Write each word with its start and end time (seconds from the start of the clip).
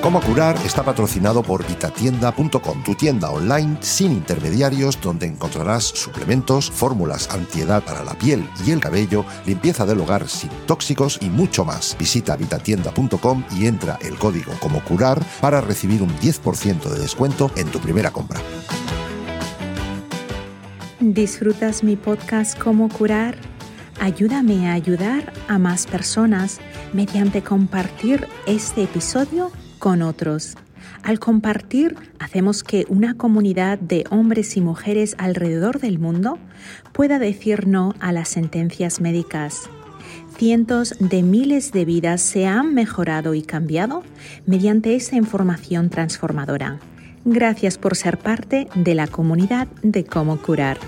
Cómo 0.00 0.20
curar 0.20 0.56
está 0.64 0.84
patrocinado 0.84 1.42
por 1.42 1.66
vitatienda.com, 1.66 2.84
tu 2.84 2.94
tienda 2.94 3.30
online 3.30 3.78
sin 3.80 4.12
intermediarios 4.12 5.00
donde 5.00 5.26
encontrarás 5.26 5.82
suplementos, 5.82 6.70
fórmulas 6.70 7.28
antiedad 7.30 7.82
para 7.82 8.04
la 8.04 8.14
piel 8.14 8.48
y 8.64 8.70
el 8.70 8.80
cabello, 8.80 9.24
limpieza 9.44 9.84
del 9.86 10.00
hogar 10.00 10.28
sin 10.28 10.50
tóxicos 10.66 11.18
y 11.20 11.28
mucho 11.28 11.64
más. 11.64 11.96
Visita 11.98 12.36
vitatienda.com 12.36 13.44
y 13.58 13.66
entra 13.66 13.98
el 14.00 14.16
código 14.16 14.52
como 14.60 14.82
curar 14.84 15.20
para 15.40 15.60
recibir 15.60 16.00
un 16.00 16.16
10% 16.20 16.88
de 16.88 17.00
descuento 17.00 17.50
en 17.56 17.66
tu 17.66 17.80
primera 17.80 18.12
compra. 18.12 18.40
¿Disfrutas 21.00 21.82
mi 21.82 21.96
podcast 21.96 22.56
Cómo 22.56 22.88
curar? 22.88 23.36
Ayúdame 24.00 24.68
a 24.68 24.74
ayudar 24.74 25.32
a 25.48 25.58
más 25.58 25.88
personas 25.88 26.60
mediante 26.92 27.42
compartir 27.42 28.28
este 28.46 28.84
episodio 28.84 29.50
con 29.78 30.02
otros. 30.02 30.56
Al 31.02 31.18
compartir, 31.18 31.96
hacemos 32.18 32.62
que 32.62 32.84
una 32.88 33.14
comunidad 33.14 33.78
de 33.78 34.04
hombres 34.10 34.56
y 34.56 34.60
mujeres 34.60 35.14
alrededor 35.18 35.80
del 35.80 35.98
mundo 35.98 36.38
pueda 36.92 37.18
decir 37.18 37.66
no 37.66 37.94
a 38.00 38.12
las 38.12 38.28
sentencias 38.28 39.00
médicas. 39.00 39.70
Cientos 40.36 40.94
de 41.00 41.22
miles 41.22 41.72
de 41.72 41.84
vidas 41.84 42.20
se 42.20 42.46
han 42.46 42.74
mejorado 42.74 43.34
y 43.34 43.42
cambiado 43.42 44.02
mediante 44.46 44.94
esa 44.94 45.16
información 45.16 45.90
transformadora. 45.90 46.78
Gracias 47.24 47.76
por 47.76 47.96
ser 47.96 48.18
parte 48.18 48.68
de 48.74 48.94
la 48.94 49.06
comunidad 49.06 49.66
de 49.82 50.04
cómo 50.04 50.40
curar. 50.40 50.78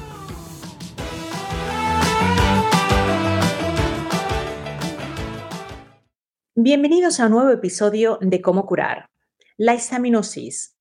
Bienvenidos 6.62 7.18
a 7.20 7.24
un 7.24 7.30
nuevo 7.30 7.48
episodio 7.48 8.18
de 8.20 8.42
Cómo 8.42 8.66
curar. 8.66 9.08
La 9.56 9.74
histaminosis. 9.74 10.76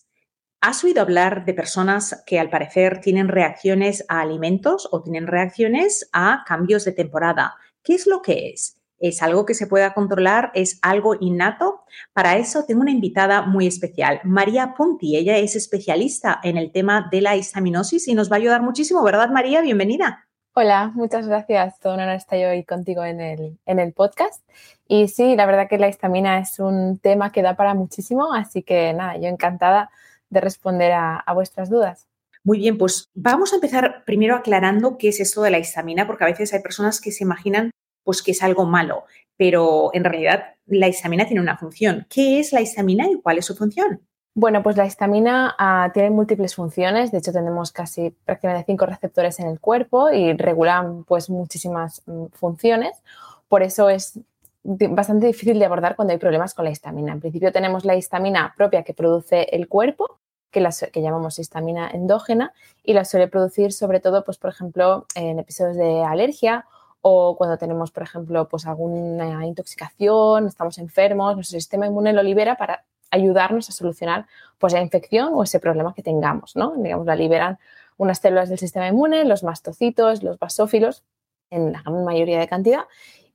¿Has 0.59 0.83
oído 0.83 1.01
hablar 1.01 1.45
de 1.45 1.53
personas 1.53 2.21
que 2.25 2.37
al 2.37 2.49
parecer 2.49 2.99
tienen 2.99 3.29
reacciones 3.29 4.03
a 4.09 4.19
alimentos 4.19 4.89
o 4.91 5.01
tienen 5.01 5.25
reacciones 5.25 6.09
a 6.11 6.43
cambios 6.45 6.83
de 6.83 6.91
temporada? 6.91 7.55
¿Qué 7.81 7.93
es 7.95 8.07
lo 8.07 8.21
que 8.21 8.49
es? 8.49 8.81
¿Es 8.97 9.23
algo 9.23 9.45
que 9.45 9.53
se 9.53 9.67
pueda 9.67 9.93
controlar? 9.93 10.51
¿Es 10.53 10.79
algo 10.81 11.15
innato? 11.17 11.85
Para 12.11 12.35
eso 12.35 12.65
tengo 12.65 12.81
una 12.81 12.91
invitada 12.91 13.43
muy 13.43 13.65
especial, 13.65 14.19
María 14.25 14.73
Punti. 14.73 15.15
Ella 15.15 15.37
es 15.37 15.55
especialista 15.55 16.41
en 16.43 16.57
el 16.57 16.73
tema 16.73 17.07
de 17.09 17.21
la 17.21 17.37
histaminosis 17.37 18.09
y 18.09 18.15
nos 18.15 18.29
va 18.29 18.35
a 18.35 18.39
ayudar 18.39 18.61
muchísimo, 18.61 19.01
¿verdad 19.01 19.29
María? 19.29 19.61
Bienvenida. 19.61 20.28
Hola, 20.61 20.91
muchas 20.93 21.25
gracias. 21.25 21.79
Todo 21.79 21.93
un 21.93 22.01
honor 22.01 22.15
estar 22.15 22.37
hoy 22.37 22.65
contigo 22.65 23.05
en 23.05 23.21
el, 23.21 23.57
en 23.65 23.79
el 23.79 23.93
podcast. 23.93 24.43
Y 24.89 25.07
sí, 25.07 25.37
la 25.37 25.45
verdad 25.45 25.69
que 25.69 25.77
la 25.77 25.87
histamina 25.87 26.37
es 26.37 26.59
un 26.59 26.99
tema 26.99 27.31
que 27.31 27.41
da 27.41 27.55
para 27.55 27.73
muchísimo, 27.75 28.33
así 28.33 28.61
que 28.61 28.91
nada, 28.91 29.15
yo 29.15 29.29
encantada 29.29 29.89
de 30.29 30.41
responder 30.41 30.91
a, 30.91 31.23
vuestras 31.33 31.69
dudas. 31.69 32.09
Muy 32.43 32.57
bien, 32.57 32.77
pues 32.77 33.07
vamos 33.13 33.53
a 33.53 33.55
empezar 33.55 34.03
primero 34.05 34.35
aclarando 34.35 34.97
qué 34.97 35.07
es 35.07 35.21
esto 35.21 35.41
de 35.43 35.51
la 35.51 35.59
histamina, 35.59 36.05
porque 36.05 36.25
a 36.25 36.27
veces 36.27 36.53
hay 36.53 36.61
personas 36.61 36.99
que 36.99 37.13
se 37.13 37.23
imaginan 37.23 37.71
pues 38.03 38.21
que 38.21 38.31
es 38.31 38.43
algo 38.43 38.65
malo, 38.65 39.05
pero 39.37 39.91
en 39.93 40.03
realidad 40.03 40.55
la 40.65 40.89
histamina 40.89 41.25
tiene 41.25 41.41
una 41.41 41.57
función. 41.57 42.05
¿Qué 42.09 42.41
es 42.41 42.51
la 42.51 42.59
histamina 42.59 43.09
y 43.09 43.21
cuál 43.21 43.37
es 43.37 43.45
su 43.45 43.55
función? 43.55 44.01
Bueno, 44.39 44.63
pues 44.63 44.77
la 44.77 44.85
histamina 44.85 45.53
ah, 45.57 45.91
tiene 45.93 46.11
múltiples 46.11 46.55
funciones. 46.55 47.11
De 47.11 47.17
hecho, 47.17 47.33
tenemos 47.33 47.73
casi 47.73 48.11
prácticamente 48.23 48.67
cinco 48.67 48.85
receptores 48.85 49.37
en 49.41 49.47
el 49.47 49.59
cuerpo 49.59 50.11
y 50.11 50.31
regulan 50.31 51.03
pues 51.03 51.29
muchísimas 51.29 52.03
mm, 52.05 52.27
funciones. 52.27 53.03
Por 53.49 53.63
eso 53.63 53.89
es 53.89 54.17
bastante 54.63 55.27
difícil 55.27 55.59
de 55.59 55.65
abordar 55.65 55.97
cuando 55.97 56.13
hay 56.13 56.19
problemas 56.19 56.53
con 56.53 56.63
la 56.63 56.71
histamina. 56.71 57.11
En 57.11 57.19
principio 57.19 57.51
tenemos 57.51 57.83
la 57.83 57.97
histamina 57.97 58.53
propia 58.55 58.83
que 58.83 58.93
produce 58.93 59.41
el 59.53 59.67
cuerpo, 59.67 60.19
que, 60.51 60.65
que 60.93 61.01
llamamos 61.01 61.37
histamina 61.37 61.89
endógena, 61.91 62.53
y 62.81 62.93
la 62.93 63.03
suele 63.03 63.27
producir 63.27 63.73
sobre 63.73 63.99
todo, 63.99 64.23
pues, 64.23 64.37
por 64.37 64.51
ejemplo, 64.51 65.05
en 65.15 65.39
episodios 65.39 65.75
de 65.75 66.01
alergia 66.05 66.65
o 67.01 67.35
cuando 67.35 67.57
tenemos, 67.57 67.91
por 67.91 68.03
ejemplo, 68.03 68.47
pues 68.47 68.65
alguna 68.65 69.45
intoxicación, 69.45 70.47
estamos 70.47 70.77
enfermos, 70.77 71.35
nuestro 71.35 71.59
sistema 71.59 71.87
inmune 71.87 72.13
lo 72.13 72.23
libera 72.23 72.55
para 72.55 72.85
ayudarnos 73.11 73.69
a 73.69 73.71
solucionar 73.71 74.27
pues, 74.57 74.73
la 74.73 74.81
infección 74.81 75.31
o 75.33 75.43
ese 75.43 75.59
problema 75.59 75.93
que 75.93 76.03
tengamos, 76.03 76.55
¿no? 76.55 76.75
Digamos, 76.77 77.05
la 77.05 77.15
liberan 77.15 77.59
unas 77.97 78.19
células 78.19 78.49
del 78.49 78.57
sistema 78.57 78.87
inmune, 78.87 79.25
los 79.25 79.43
mastocitos, 79.43 80.23
los 80.23 80.39
basófilos, 80.39 81.03
en 81.49 81.71
la 81.71 81.81
gran 81.81 82.03
mayoría 82.03 82.39
de 82.39 82.47
cantidad, 82.47 82.85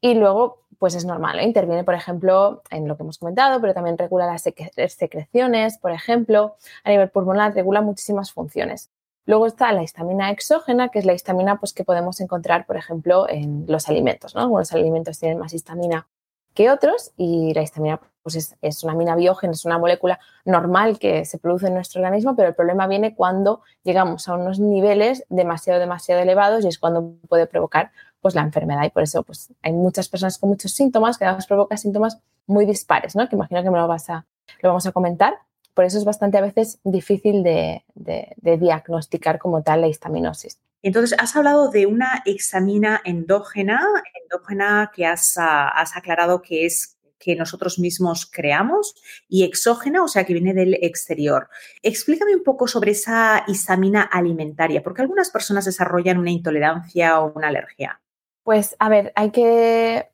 y 0.01 0.15
luego, 0.15 0.61
pues 0.79 0.95
es 0.95 1.05
normal, 1.05 1.39
¿eh? 1.39 1.45
interviene, 1.45 1.83
por 1.83 1.95
ejemplo, 1.95 2.63
en 2.71 2.87
lo 2.87 2.97
que 2.97 3.03
hemos 3.03 3.19
comentado, 3.19 3.61
pero 3.61 3.73
también 3.73 3.97
regula 3.97 4.27
las 4.27 4.43
secreciones, 4.43 5.79
por 5.79 5.93
ejemplo, 5.93 6.57
a 6.85 6.91
nivel 6.91 7.09
pulmonar 7.11 7.55
regula 7.55 7.81
muchísimas 7.81 8.33
funciones. 8.33 8.91
Luego 9.27 9.47
está 9.47 9.73
la 9.73 9.83
histamina 9.83 10.31
exógena, 10.31 10.91
que 10.91 10.99
es 10.99 11.07
la 11.07 11.15
histamina 11.15 11.59
pues, 11.59 11.73
que 11.73 11.85
podemos 11.85 12.21
encontrar, 12.21 12.67
por 12.67 12.77
ejemplo, 12.77 13.27
en 13.29 13.65
los 13.67 13.89
alimentos. 13.89 14.35
¿no? 14.35 14.43
Algunos 14.43 14.73
alimentos 14.73 15.19
tienen 15.19 15.39
más 15.39 15.55
histamina 15.55 16.07
que 16.55 16.71
otros 16.71 17.13
y 17.17 17.53
la 17.55 17.63
histamina 17.63 18.01
pues 18.25 18.57
es, 18.63 18.83
una 18.83 18.95
amina 18.95 19.15
biógena, 19.17 19.53
es 19.53 19.67
una 19.67 19.77
molécula 19.77 20.19
normal 20.47 20.99
que 20.99 21.27
se 21.27 21.37
produce 21.37 21.67
en 21.67 21.75
nuestro 21.75 22.01
organismo, 22.01 22.35
pero 22.35 22.49
el 22.49 22.55
problema 22.55 22.87
viene 22.87 23.15
cuando 23.15 23.61
llegamos 23.83 24.27
a 24.29 24.35
unos 24.35 24.59
niveles 24.59 25.27
demasiado, 25.29 25.79
demasiado 25.79 26.23
elevados 26.23 26.65
y 26.65 26.69
es 26.69 26.79
cuando 26.79 27.17
puede 27.29 27.47
provocar 27.47 27.93
pues, 28.23 28.35
la 28.35 28.41
enfermedad. 28.41 28.85
Y 28.85 28.89
por 28.89 29.03
eso 29.03 29.23
pues, 29.25 29.53
hay 29.63 29.75
muchas 29.75 30.09
personas 30.09 30.39
con 30.39 30.49
muchos 30.49 30.73
síntomas 30.73 31.19
que 31.19 31.27
además 31.27 31.47
provoca 31.47 31.77
síntomas 31.77 32.19
muy 32.47 32.65
dispares, 32.65 33.15
¿no? 33.15 33.29
que 33.29 33.37
imagino 33.37 33.63
que 33.63 33.71
me 33.71 33.79
lo, 33.79 33.87
vas 33.87 34.09
a, 34.09 34.25
lo 34.63 34.71
vamos 34.71 34.87
a 34.87 34.93
comentar. 34.93 35.35
Por 35.75 35.85
eso 35.85 35.99
es 35.99 36.05
bastante 36.05 36.39
a 36.39 36.43
veces 36.43 36.79
difícil 36.85 37.43
de, 37.43 37.85
de 37.95 38.57
diagnosticar 38.57 39.39
como 39.39 39.63
tal 39.63 39.83
la 39.83 39.89
histaminosis. 39.89 40.59
Entonces, 40.85 41.17
has 41.19 41.35
hablado 41.35 41.71
de 41.71 41.87
una 41.87 42.23
examina 42.27 43.01
endógena, 43.07 43.81
endógena 44.23 44.91
que 44.95 45.07
has, 45.07 45.39
ah, 45.39 45.69
has, 45.69 45.97
aclarado 45.97 46.43
que 46.43 46.67
es 46.67 46.99
que 47.19 47.37
nosotros 47.37 47.79
mismos 47.79 48.27
creamos 48.31 48.95
y 49.27 49.45
exógena, 49.45 50.05
o 50.05 50.09
sea, 50.09 50.25
que 50.25 50.35
viene 50.35 50.53
del 50.53 50.75
exterior. 50.75 51.49
Explícame 51.83 52.37
un 52.37 52.45
poco 52.45 52.69
sobre 52.69 52.91
esa 52.91 53.45
histamina 53.49 54.03
alimentaria, 54.03 54.83
porque 54.83 55.01
algunas 55.01 55.31
personas 55.31 55.65
desarrollan 55.65 56.19
una 56.19 56.31
intolerancia 56.31 57.19
o 57.19 57.33
una 57.33 57.49
alergia. 57.49 58.03
Pues, 58.43 58.77
a 58.79 58.91
ver, 58.91 59.11
hay 59.17 59.31
que 59.31 60.11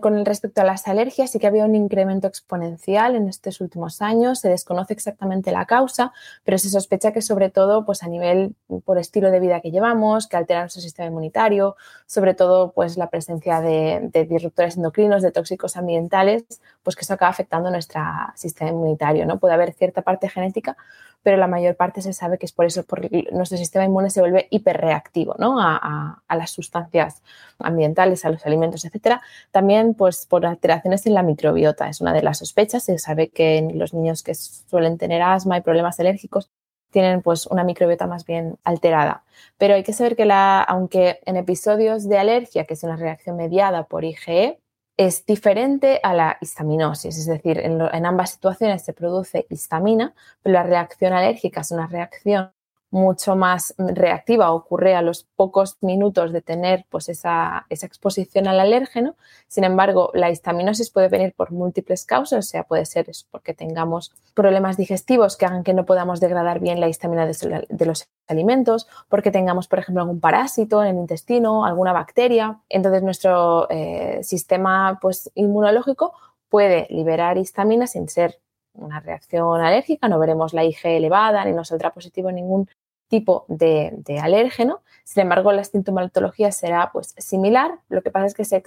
con 0.00 0.24
respecto 0.24 0.60
a 0.60 0.64
las 0.64 0.88
alergias, 0.88 1.30
sí 1.30 1.38
que 1.38 1.46
había 1.46 1.64
un 1.64 1.74
incremento 1.74 2.26
exponencial 2.26 3.16
en 3.16 3.28
estos 3.28 3.60
últimos 3.60 4.00
años. 4.00 4.40
Se 4.40 4.48
desconoce 4.48 4.94
exactamente 4.94 5.52
la 5.52 5.66
causa, 5.66 6.12
pero 6.44 6.58
se 6.58 6.70
sospecha 6.70 7.12
que 7.12 7.20
sobre 7.20 7.50
todo 7.50 7.84
pues, 7.84 8.02
a 8.02 8.08
nivel 8.08 8.54
por 8.84 8.98
estilo 8.98 9.30
de 9.30 9.40
vida 9.40 9.60
que 9.60 9.70
llevamos, 9.70 10.26
que 10.26 10.36
altera 10.36 10.60
nuestro 10.60 10.80
sistema 10.80 11.08
inmunitario, 11.08 11.76
sobre 12.06 12.34
todo 12.34 12.72
pues, 12.72 12.96
la 12.96 13.10
presencia 13.10 13.60
de, 13.60 14.08
de 14.12 14.24
disruptores 14.24 14.76
endocrinos, 14.76 15.22
de 15.22 15.32
tóxicos 15.32 15.76
ambientales, 15.76 16.44
pues 16.82 16.96
que 16.96 17.02
eso 17.02 17.14
acaba 17.14 17.30
afectando 17.30 17.70
nuestro 17.70 18.00
sistema 18.36 18.70
inmunitario. 18.70 19.26
¿no? 19.26 19.38
Puede 19.38 19.54
haber 19.54 19.72
cierta 19.72 20.02
parte 20.02 20.28
genética, 20.28 20.76
pero 21.24 21.38
la 21.38 21.48
mayor 21.48 21.74
parte 21.74 22.02
se 22.02 22.12
sabe 22.12 22.38
que 22.38 22.44
es 22.44 22.52
por 22.52 22.66
eso, 22.66 22.84
porque 22.84 23.26
nuestro 23.32 23.56
sistema 23.56 23.86
inmune 23.86 24.10
se 24.10 24.20
vuelve 24.20 24.46
hiperreactivo 24.50 25.34
¿no? 25.38 25.58
a, 25.58 26.22
las 26.28 26.50
sustancias 26.50 27.22
ambientales, 27.58 28.26
a 28.26 28.30
los 28.30 28.44
alimentos, 28.44 28.84
etc. 28.84 29.20
También 29.50 29.94
pues, 29.94 30.26
por 30.26 30.44
alteraciones 30.44 31.06
en 31.06 31.14
la 31.14 31.22
microbiota, 31.22 31.88
es 31.88 32.02
una 32.02 32.12
de 32.12 32.22
las 32.22 32.38
sospechas. 32.38 32.84
Se 32.84 32.98
sabe 32.98 33.30
que 33.30 33.66
los 33.74 33.94
niños 33.94 34.22
que 34.22 34.34
suelen 34.34 34.98
tener 34.98 35.22
asma 35.22 35.56
y 35.56 35.62
problemas 35.62 35.98
alérgicos 35.98 36.50
tienen 36.90 37.22
pues 37.22 37.46
una 37.46 37.64
microbiota 37.64 38.06
más 38.06 38.26
bien 38.26 38.58
alterada. 38.62 39.24
Pero 39.56 39.74
hay 39.74 39.82
que 39.82 39.94
saber 39.94 40.16
que 40.16 40.26
la, 40.26 40.62
aunque 40.62 41.20
en 41.24 41.36
episodios 41.36 42.06
de 42.06 42.18
alergia, 42.18 42.66
que 42.66 42.74
es 42.74 42.84
una 42.84 42.96
reacción 42.96 43.36
mediada 43.36 43.84
por 43.84 44.04
IgE, 44.04 44.60
es 44.96 45.26
diferente 45.26 46.00
a 46.02 46.14
la 46.14 46.38
histaminosis, 46.40 47.18
es 47.18 47.26
decir, 47.26 47.58
en, 47.58 48.06
ambas 48.06 48.30
situaciones 48.30 48.84
se 48.84 48.92
produce 48.92 49.46
histamina, 49.50 50.14
pero 50.42 50.54
la 50.54 50.62
reacción 50.62 51.12
alérgica 51.12 51.62
es 51.62 51.70
una 51.72 51.86
reacción 51.86 52.53
mucho 52.94 53.34
más 53.34 53.74
reactiva, 53.76 54.52
ocurre 54.52 54.94
a 54.94 55.02
los 55.02 55.24
pocos 55.24 55.78
minutos 55.80 56.32
de 56.32 56.42
tener 56.42 56.86
pues, 56.90 57.08
esa, 57.08 57.66
exposición 57.68 58.46
al 58.46 58.60
alérgeno. 58.60 59.16
Sin 59.48 59.64
embargo, 59.64 60.12
la 60.14 60.30
histaminosis 60.30 60.90
puede 60.90 61.08
venir 61.08 61.34
por 61.36 61.50
múltiples 61.50 62.06
causas, 62.06 62.46
o 62.46 62.48
sea, 62.48 62.62
puede 62.62 62.86
ser 62.86 63.06
porque 63.32 63.52
tengamos 63.52 64.14
problemas 64.32 64.76
digestivos 64.76 65.36
que 65.36 65.44
hagan 65.44 65.64
que 65.64 65.74
no 65.74 65.84
podamos 65.84 66.20
degradar 66.20 66.60
bien 66.60 66.78
la 66.78 66.88
histamina 66.88 67.26
de, 67.26 67.84
los 67.84 68.08
alimentos, 68.28 68.86
porque 69.08 69.32
tengamos, 69.32 69.66
por 69.66 69.80
ejemplo, 69.80 70.02
algún 70.02 70.20
parásito 70.20 70.80
en 70.84 70.90
el 70.90 70.96
intestino, 70.96 71.64
alguna 71.64 71.92
bacteria. 71.92 72.60
Entonces, 72.68 73.02
nuestro 73.02 73.68
eh, 73.70 74.20
sistema 74.22 75.00
pues, 75.02 75.32
inmunológico 75.34 76.14
puede 76.48 76.86
liberar 76.90 77.38
histamina 77.38 77.88
sin 77.88 78.08
ser 78.08 78.38
una 78.74 79.00
reacción 79.00 79.60
alérgica, 79.60 80.08
no 80.08 80.18
veremos 80.18 80.52
la 80.52 80.64
IG 80.64 80.78
elevada 80.84 81.44
ni 81.44 81.52
nos 81.52 81.68
saldrá 81.68 81.92
positivo 81.92 82.30
ningún 82.30 82.68
tipo 83.08 83.44
de, 83.48 84.02
alérgeno. 84.22 84.82
Sin 85.04 85.22
embargo, 85.22 85.52
la 85.52 85.64
sintomatología 85.64 86.50
será 86.52 86.90
pues, 86.92 87.14
similar. 87.18 87.78
Lo 87.88 88.02
que 88.02 88.10
pasa 88.10 88.26
es 88.26 88.34
que 88.34 88.44
se, 88.44 88.62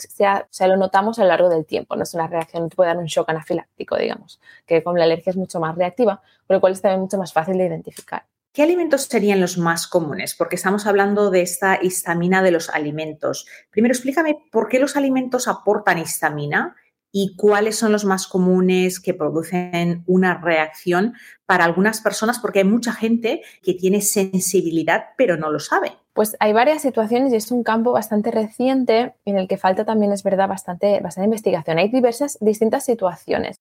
se, 0.49 0.67
lo 0.67 0.77
notamos 0.77 1.19
a 1.19 1.23
lo 1.23 1.29
largo 1.29 1.49
del 1.49 1.65
tiempo. 1.65 1.95
No 1.95 2.03
es 2.03 2.13
una 2.13 2.27
reacción, 2.27 2.63
no 2.63 2.69
puede 2.69 2.89
dar 2.89 2.97
un 2.97 3.05
shock 3.05 3.29
anafiláctico, 3.29 3.97
digamos, 3.97 4.39
que 4.65 4.83
con 4.83 4.97
la 4.97 5.05
alergia 5.05 5.31
es 5.31 5.37
mucho 5.37 5.59
más 5.59 5.75
reactiva, 5.75 6.21
por 6.45 6.55
lo 6.55 6.61
cual 6.61 6.73
es 6.73 6.81
también 6.81 7.01
mucho 7.01 7.17
más 7.17 7.33
fácil 7.33 7.57
de 7.57 7.65
identificar. 7.65 8.25
¿Qué 8.57 8.63
alimentos 8.63 9.03
serían 9.03 9.39
los 9.39 9.59
más 9.59 9.85
comunes? 9.85 10.33
Porque 10.33 10.55
estamos 10.55 10.87
hablando 10.87 11.29
de 11.29 11.41
esta 11.41 11.77
histamina 11.79 12.41
de 12.41 12.49
los 12.49 12.71
alimentos. 12.71 13.45
Primero, 13.69 13.93
explícame 13.93 14.47
por 14.51 14.67
qué 14.67 14.79
los 14.79 14.95
alimentos 14.95 15.47
aportan 15.47 15.99
histamina 15.99 16.75
y 17.19 17.35
cuáles 17.35 17.75
son 17.75 17.91
los 17.91 18.05
más 18.05 18.27
comunes 18.27 18.99
que 18.99 19.15
producen 19.15 20.03
una 20.05 20.35
reacción 20.37 21.15
para 21.47 21.65
algunas 21.65 21.99
personas, 21.99 22.37
porque 22.37 22.59
hay 22.59 22.65
mucha 22.65 22.93
gente 22.93 23.41
que 23.63 23.73
tiene 23.73 24.01
sensibilidad 24.01 25.05
pero 25.17 25.35
no 25.35 25.49
lo 25.49 25.59
sabe. 25.59 25.93
Pues 26.13 26.37
hay 26.39 26.53
varias 26.53 26.83
situaciones 26.83 27.33
y 27.33 27.37
es 27.37 27.49
un 27.49 27.63
campo 27.63 27.91
bastante 27.91 28.29
reciente 28.29 29.15
en 29.25 29.39
el 29.39 29.47
que 29.47 29.57
falta 29.57 29.83
también, 29.83 30.11
es 30.11 30.21
verdad, 30.21 30.47
bastante, 30.47 30.99
bastante 30.99 31.25
investigación. 31.25 31.79
Hay 31.79 31.89
diversas, 31.89 32.37
distintas 32.39 32.85
situaciones. 32.85 33.55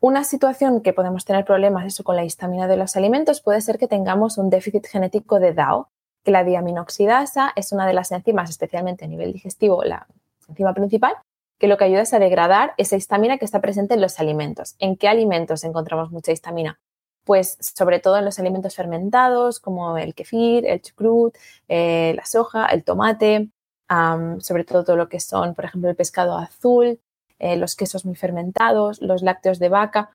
Una 0.00 0.22
situación 0.22 0.82
que 0.82 0.92
podemos 0.92 1.24
tener 1.24 1.46
problemas 1.46 1.86
eso, 1.86 2.04
con 2.04 2.14
la 2.14 2.26
histamina 2.26 2.68
de 2.68 2.76
los 2.76 2.94
alimentos 2.94 3.40
puede 3.40 3.62
ser 3.62 3.78
que 3.78 3.88
tengamos 3.88 4.36
un 4.36 4.50
déficit 4.50 4.86
genético 4.86 5.40
de 5.40 5.54
DAO, 5.54 5.88
que 6.24 6.30
la 6.30 6.44
diaminoxidasa 6.44 7.52
es 7.56 7.72
una 7.72 7.86
de 7.86 7.94
las 7.94 8.12
enzimas, 8.12 8.50
especialmente 8.50 9.06
a 9.06 9.08
nivel 9.08 9.32
digestivo, 9.32 9.82
la 9.82 10.06
enzima 10.46 10.74
principal, 10.74 11.14
que 11.58 11.68
lo 11.68 11.76
que 11.76 11.84
ayuda 11.84 12.02
es 12.02 12.14
a 12.14 12.18
degradar 12.18 12.74
esa 12.76 12.96
histamina 12.96 13.38
que 13.38 13.44
está 13.44 13.60
presente 13.60 13.94
en 13.94 14.00
los 14.00 14.20
alimentos. 14.20 14.76
¿En 14.78 14.96
qué 14.96 15.08
alimentos 15.08 15.64
encontramos 15.64 16.10
mucha 16.10 16.32
histamina? 16.32 16.78
Pues 17.24 17.58
sobre 17.60 18.00
todo 18.00 18.16
en 18.16 18.24
los 18.24 18.38
alimentos 18.38 18.74
fermentados 18.74 19.60
como 19.60 19.98
el 19.98 20.14
kefir, 20.14 20.66
el 20.66 20.80
chucrut, 20.80 21.36
eh, 21.68 22.14
la 22.16 22.24
soja, 22.24 22.66
el 22.66 22.84
tomate, 22.84 23.50
sobre 24.40 24.64
todo 24.64 24.84
todo 24.84 24.96
lo 24.96 25.08
que 25.08 25.20
son, 25.20 25.54
por 25.54 25.64
ejemplo, 25.64 25.90
el 25.90 25.96
pescado 25.96 26.36
azul, 26.36 27.00
eh, 27.38 27.56
los 27.56 27.76
quesos 27.76 28.04
muy 28.04 28.14
fermentados, 28.14 29.00
los 29.00 29.22
lácteos 29.22 29.58
de 29.58 29.68
vaca, 29.68 30.10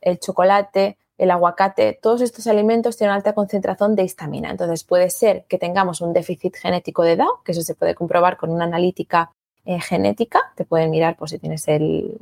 el 0.00 0.18
chocolate, 0.18 0.96
el 1.18 1.30
aguacate, 1.30 1.98
todos 2.00 2.20
estos 2.20 2.46
alimentos 2.46 2.96
tienen 2.96 3.14
alta 3.14 3.34
concentración 3.34 3.96
de 3.96 4.04
histamina. 4.04 4.50
Entonces 4.50 4.84
puede 4.84 5.10
ser 5.10 5.44
que 5.48 5.58
tengamos 5.58 6.00
un 6.00 6.12
déficit 6.12 6.56
genético 6.56 7.02
de 7.02 7.16
DAO, 7.16 7.42
que 7.44 7.52
eso 7.52 7.62
se 7.62 7.74
puede 7.74 7.94
comprobar 7.94 8.36
con 8.36 8.50
una 8.50 8.64
analítica 8.64 9.32
eh, 9.64 9.80
genética, 9.80 10.40
te 10.56 10.64
pueden 10.64 10.90
mirar 10.90 11.16
por 11.16 11.28
si 11.28 11.38
tienes 11.38 11.68
el 11.68 12.18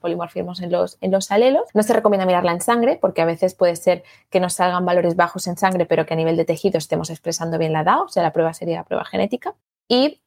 polimorfismos 0.00 0.60
en 0.60 0.70
los, 0.70 0.98
en 1.00 1.10
los 1.10 1.30
alelos. 1.30 1.64
No 1.72 1.82
se 1.82 1.94
recomienda 1.94 2.26
mirarla 2.26 2.52
en 2.52 2.60
sangre 2.60 2.98
porque 3.00 3.22
a 3.22 3.24
veces 3.24 3.54
puede 3.54 3.74
ser 3.74 4.04
que 4.28 4.38
nos 4.38 4.52
salgan 4.52 4.84
valores 4.84 5.16
bajos 5.16 5.46
en 5.46 5.56
sangre, 5.56 5.86
pero 5.86 6.04
que 6.04 6.12
a 6.12 6.16
nivel 6.16 6.36
de 6.36 6.44
tejido 6.44 6.76
estemos 6.76 7.08
expresando 7.08 7.56
bien 7.56 7.72
la 7.72 7.84
DAO, 7.84 8.04
o 8.04 8.08
sea, 8.08 8.22
la 8.22 8.32
prueba 8.32 8.52
sería 8.52 8.76
la 8.76 8.84
prueba 8.84 9.04
genética. 9.06 9.54
Y 9.88 10.20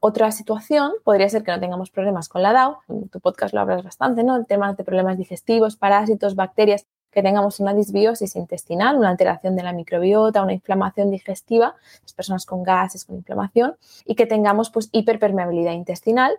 otra 0.00 0.30
situación 0.30 0.92
podría 1.04 1.28
ser 1.28 1.42
que 1.42 1.50
no 1.50 1.60
tengamos 1.60 1.90
problemas 1.90 2.28
con 2.28 2.42
la 2.42 2.52
DAO. 2.52 2.80
En 2.88 3.08
tu 3.08 3.20
podcast 3.20 3.52
lo 3.52 3.60
hablas 3.60 3.82
bastante, 3.82 4.22
¿no? 4.22 4.36
El 4.36 4.46
tema 4.46 4.72
de 4.74 4.84
problemas 4.84 5.18
digestivos, 5.18 5.76
parásitos, 5.76 6.34
bacterias 6.34 6.86
que 7.16 7.22
tengamos 7.22 7.60
una 7.60 7.72
disbiosis 7.72 8.36
intestinal, 8.36 8.98
una 8.98 9.08
alteración 9.08 9.56
de 9.56 9.62
la 9.62 9.72
microbiota, 9.72 10.42
una 10.42 10.52
inflamación 10.52 11.10
digestiva, 11.10 11.74
las 12.02 12.12
personas 12.12 12.44
con 12.44 12.62
gases, 12.62 13.06
con 13.06 13.16
inflamación, 13.16 13.74
y 14.04 14.16
que 14.16 14.26
tengamos 14.26 14.68
pues 14.68 14.90
hiperpermeabilidad 14.92 15.72
intestinal 15.72 16.38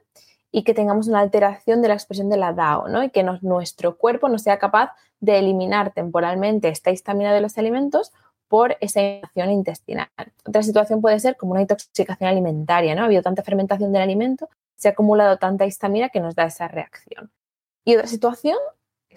y 0.52 0.62
que 0.62 0.76
tengamos 0.76 1.08
una 1.08 1.22
alteración 1.22 1.82
de 1.82 1.88
la 1.88 1.96
expresión 1.96 2.30
de 2.30 2.38
la 2.38 2.54
DAO, 2.54 2.90
¿no? 2.90 3.04
Y 3.04 3.10
que 3.10 3.24
nuestro 3.24 3.98
cuerpo 3.98 4.30
no 4.30 4.38
sea 4.38 4.60
capaz 4.60 4.92
de 5.20 5.40
eliminar 5.40 5.94
temporalmente 5.94 6.70
esta 6.70 6.92
histamina 6.92 7.34
de 7.34 7.42
los 7.42 7.58
alimentos 7.58 8.14
por 8.48 8.78
esa 8.80 9.02
inflamación 9.02 9.50
intestinal. 9.50 10.10
Otra 10.46 10.62
situación 10.62 11.02
puede 11.02 11.20
ser 11.20 11.38
como 11.38 11.54
una 11.54 11.62
intoxicación 11.62 12.30
alimentaria, 12.30 12.94
¿no? 12.94 13.02
Ha 13.02 13.06
habido 13.06 13.24
tanta 13.24 13.42
fermentación 13.42 13.92
del 13.92 14.04
alimento, 14.04 14.48
se 14.76 14.90
ha 14.90 14.92
acumulado 14.92 15.38
tanta 15.38 15.66
histamina 15.66 16.10
que 16.10 16.20
nos 16.20 16.36
da 16.36 16.44
esa 16.44 16.68
reacción. 16.68 17.32
Y 17.84 17.96
otra 17.96 18.06
situación 18.06 18.58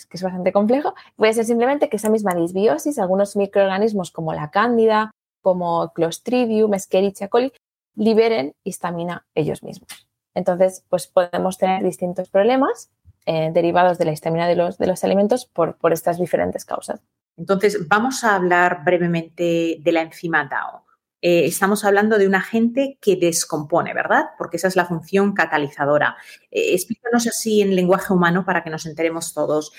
que 0.07 0.17
es 0.17 0.23
bastante 0.23 0.53
complejo, 0.53 0.95
puede 1.17 1.35
ser 1.35 1.45
simplemente 1.45 1.89
que 1.89 1.97
esa 1.97 2.11
misma 2.11 2.35
disbiosis, 2.35 2.99
algunos 2.99 3.37
microorganismos 3.37 4.11
como 4.11 4.33
la 4.33 4.51
cándida, 4.51 5.11
como 5.43 5.93
Clostridium, 5.93 6.75
Escherichia 6.75 7.29
coli, 7.29 7.53
liberen 7.95 8.55
histamina 8.65 9.27
ellos 9.35 9.63
mismos. 9.63 10.09
Entonces, 10.35 10.85
pues 10.89 11.07
podemos 11.07 11.59
tener 11.59 11.83
distintos 11.83 12.29
problemas 12.29 12.91
eh, 13.27 13.51
derivados 13.53 13.99
de 13.99 14.05
la 14.05 14.13
histamina 14.13 14.47
de 14.47 14.57
los, 14.57 14.79
de 14.79 14.87
los 14.87 15.05
alimentos 15.05 15.47
por, 15.47 15.77
por 15.77 15.93
estas 15.93 16.19
diferentes 16.19 16.65
causas. 16.65 17.01
Entonces, 17.37 17.89
vamos 17.89 18.25
a 18.25 18.37
hablar 18.37 18.85
brevemente 18.85 19.79
de 19.81 19.93
la 19.93 20.03
enzima 20.03 20.45
DAO. 20.45 20.85
Eh, 21.23 21.45
estamos 21.45 21.85
hablando 21.85 22.19
de 22.19 22.27
un 22.27 22.35
agente 22.35 22.99
que 23.01 23.17
descompone, 23.17 23.93
¿verdad? 23.93 24.27
Porque 24.39 24.57
esa 24.57 24.69
es 24.69 24.77
la 24.77 24.87
función 24.87 25.35
catalizadora. 25.35 26.17
Eh, 26.51 26.75
explícanos 26.75 27.27
así 27.27 27.61
en 27.61 27.75
lenguaje 27.77 28.13
humano 28.13 28.45
para 28.45 28.65
que 28.65 28.71
nos 28.71 28.87
enteremos 28.87 29.35
todos. 29.35 29.73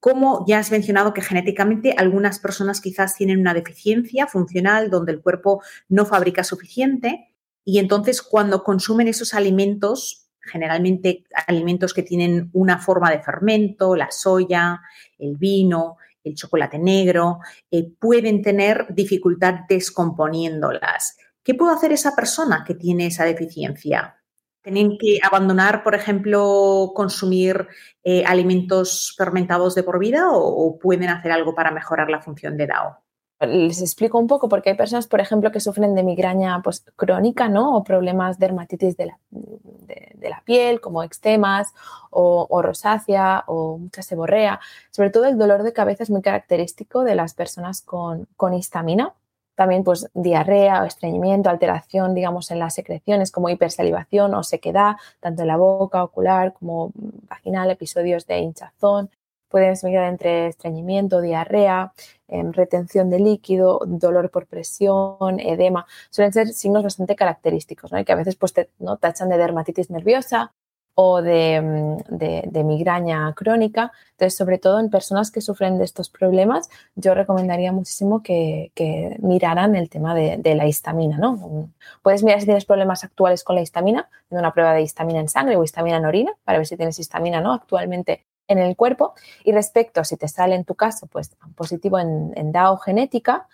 Cómo 0.00 0.44
ya 0.46 0.58
has 0.58 0.70
mencionado 0.70 1.12
que 1.14 1.22
genéticamente 1.22 1.94
algunas 1.96 2.38
personas 2.38 2.80
quizás 2.80 3.16
tienen 3.16 3.40
una 3.40 3.54
deficiencia 3.54 4.26
funcional 4.26 4.90
donde 4.90 5.12
el 5.12 5.20
cuerpo 5.20 5.62
no 5.88 6.06
fabrica 6.06 6.44
suficiente 6.44 7.34
y 7.64 7.78
entonces 7.78 8.22
cuando 8.22 8.64
consumen 8.64 9.08
esos 9.08 9.34
alimentos, 9.34 10.30
generalmente 10.40 11.24
alimentos 11.46 11.92
que 11.92 12.02
tienen 12.02 12.48
una 12.54 12.78
forma 12.78 13.10
de 13.10 13.22
fermento, 13.22 13.94
la 13.94 14.10
soya, 14.10 14.80
el 15.18 15.36
vino, 15.36 15.98
el 16.28 16.34
chocolate 16.34 16.78
negro, 16.78 17.40
eh, 17.70 17.90
pueden 17.98 18.42
tener 18.42 18.86
dificultad 18.90 19.60
descomponiéndolas. 19.68 21.16
¿Qué 21.42 21.54
puede 21.54 21.74
hacer 21.74 21.92
esa 21.92 22.14
persona 22.14 22.64
que 22.66 22.74
tiene 22.74 23.06
esa 23.06 23.24
deficiencia? 23.24 24.16
¿Tienen 24.62 24.98
que 24.98 25.18
abandonar, 25.22 25.82
por 25.82 25.94
ejemplo, 25.94 26.92
consumir 26.94 27.66
eh, 28.04 28.24
alimentos 28.26 29.14
fermentados 29.16 29.74
de 29.74 29.82
por 29.82 29.98
vida 29.98 30.30
o 30.30 30.78
pueden 30.78 31.08
hacer 31.08 31.32
algo 31.32 31.54
para 31.54 31.70
mejorar 31.70 32.10
la 32.10 32.20
función 32.20 32.56
de 32.56 32.66
DAO? 32.66 33.07
Les 33.40 33.80
explico 33.80 34.18
un 34.18 34.26
poco 34.26 34.48
porque 34.48 34.70
hay 34.70 34.76
personas, 34.76 35.06
por 35.06 35.20
ejemplo, 35.20 35.52
que 35.52 35.60
sufren 35.60 35.94
de 35.94 36.02
migraña 36.02 36.60
pues, 36.62 36.84
crónica, 36.96 37.48
¿no? 37.48 37.76
O 37.76 37.84
problemas 37.84 38.38
de 38.38 38.46
dermatitis 38.46 38.96
de 38.96 39.06
la, 39.06 39.18
de, 39.30 40.28
la 40.28 40.42
piel, 40.44 40.80
como 40.80 41.04
eczemas 41.04 41.72
o, 42.10 42.62
rosácea 42.62 43.44
o 43.46 43.78
mucha 43.78 44.02
seborrea. 44.02 44.58
Sobre 44.90 45.10
todo 45.10 45.26
el 45.26 45.38
dolor 45.38 45.62
de 45.62 45.72
cabeza 45.72 46.02
es 46.02 46.10
muy 46.10 46.20
característico 46.20 47.04
de 47.04 47.14
las 47.14 47.34
personas 47.34 47.80
con, 47.82 48.26
con 48.36 48.54
histamina. 48.54 49.14
También, 49.54 49.84
pues, 49.84 50.08
diarrea 50.14 50.82
o 50.82 50.86
estreñimiento, 50.86 51.48
alteración, 51.48 52.14
digamos, 52.14 52.50
en 52.50 52.58
las 52.58 52.74
secreciones, 52.74 53.30
como 53.30 53.48
hipersalivación 53.50 54.34
o 54.34 54.42
sequedad, 54.42 54.96
tanto 55.20 55.42
en 55.42 55.48
la 55.48 55.56
boca, 55.56 56.02
ocular, 56.02 56.54
como 56.54 56.90
vaginal, 57.28 57.70
episodios 57.70 58.26
de 58.26 58.38
hinchazón, 58.38 59.10
Puedes 59.48 59.82
mirar 59.84 60.08
entre 60.08 60.48
estreñimiento, 60.48 61.20
diarrea, 61.20 61.92
em, 62.28 62.52
retención 62.52 63.10
de 63.10 63.18
líquido, 63.18 63.80
dolor 63.86 64.30
por 64.30 64.46
presión, 64.46 65.40
edema. 65.40 65.86
Suelen 66.10 66.32
ser 66.32 66.48
signos 66.48 66.82
bastante 66.84 67.16
característicos, 67.16 67.92
¿no? 67.92 67.98
Y 67.98 68.04
que 68.04 68.12
a 68.12 68.16
veces 68.16 68.36
pues, 68.36 68.52
te 68.52 68.70
¿no? 68.78 68.96
tachan 68.98 69.28
de 69.30 69.38
dermatitis 69.38 69.90
nerviosa 69.90 70.52
o 71.00 71.20
em, 71.20 71.96
de, 72.08 72.42
de, 72.50 72.64
migraña 72.64 73.32
crónica. 73.34 73.92
Entonces, 74.12 74.36
sobre 74.36 74.58
todo 74.58 74.80
en 74.80 74.90
personas 74.90 75.30
que 75.30 75.40
sufren 75.40 75.78
de 75.78 75.84
estos 75.84 76.10
problemas, 76.10 76.68
yo 76.96 77.14
recomendaría 77.14 77.70
muchísimo 77.72 78.20
que, 78.20 78.72
que 78.74 79.16
miraran 79.22 79.76
el 79.76 79.88
tema 79.90 80.12
de, 80.12 80.38
de, 80.38 80.56
la 80.56 80.66
histamina. 80.66 81.16
¿no? 81.18 81.70
Puedes 82.02 82.24
mirar 82.24 82.40
si 82.40 82.46
tienes 82.46 82.64
problemas 82.64 83.04
actuales 83.04 83.44
con 83.44 83.54
la 83.54 83.62
histamina, 83.62 84.08
en 84.28 84.38
una 84.38 84.52
prueba 84.52 84.72
de 84.74 84.82
histamina 84.82 85.20
en 85.20 85.28
sangre 85.28 85.56
o 85.56 85.62
histamina 85.62 85.98
en 85.98 86.04
orina, 86.06 86.32
para 86.44 86.58
ver 86.58 86.66
si 86.66 86.76
tienes 86.76 86.98
histamina 86.98 87.40
¿no? 87.40 87.52
actualmente 87.52 88.26
en 88.48 88.58
el 88.58 88.74
cuerpo. 88.76 89.14
Y 89.44 89.52
respecto 89.52 90.00
a 90.00 90.04
si 90.04 90.16
te 90.16 90.26
sale 90.26 90.54
en 90.54 90.64
tu 90.64 90.74
caso 90.74 91.06
pues, 91.06 91.36
positivo 91.54 91.98
en, 91.98 92.52
DAO 92.52 92.78
genética, 92.78 93.46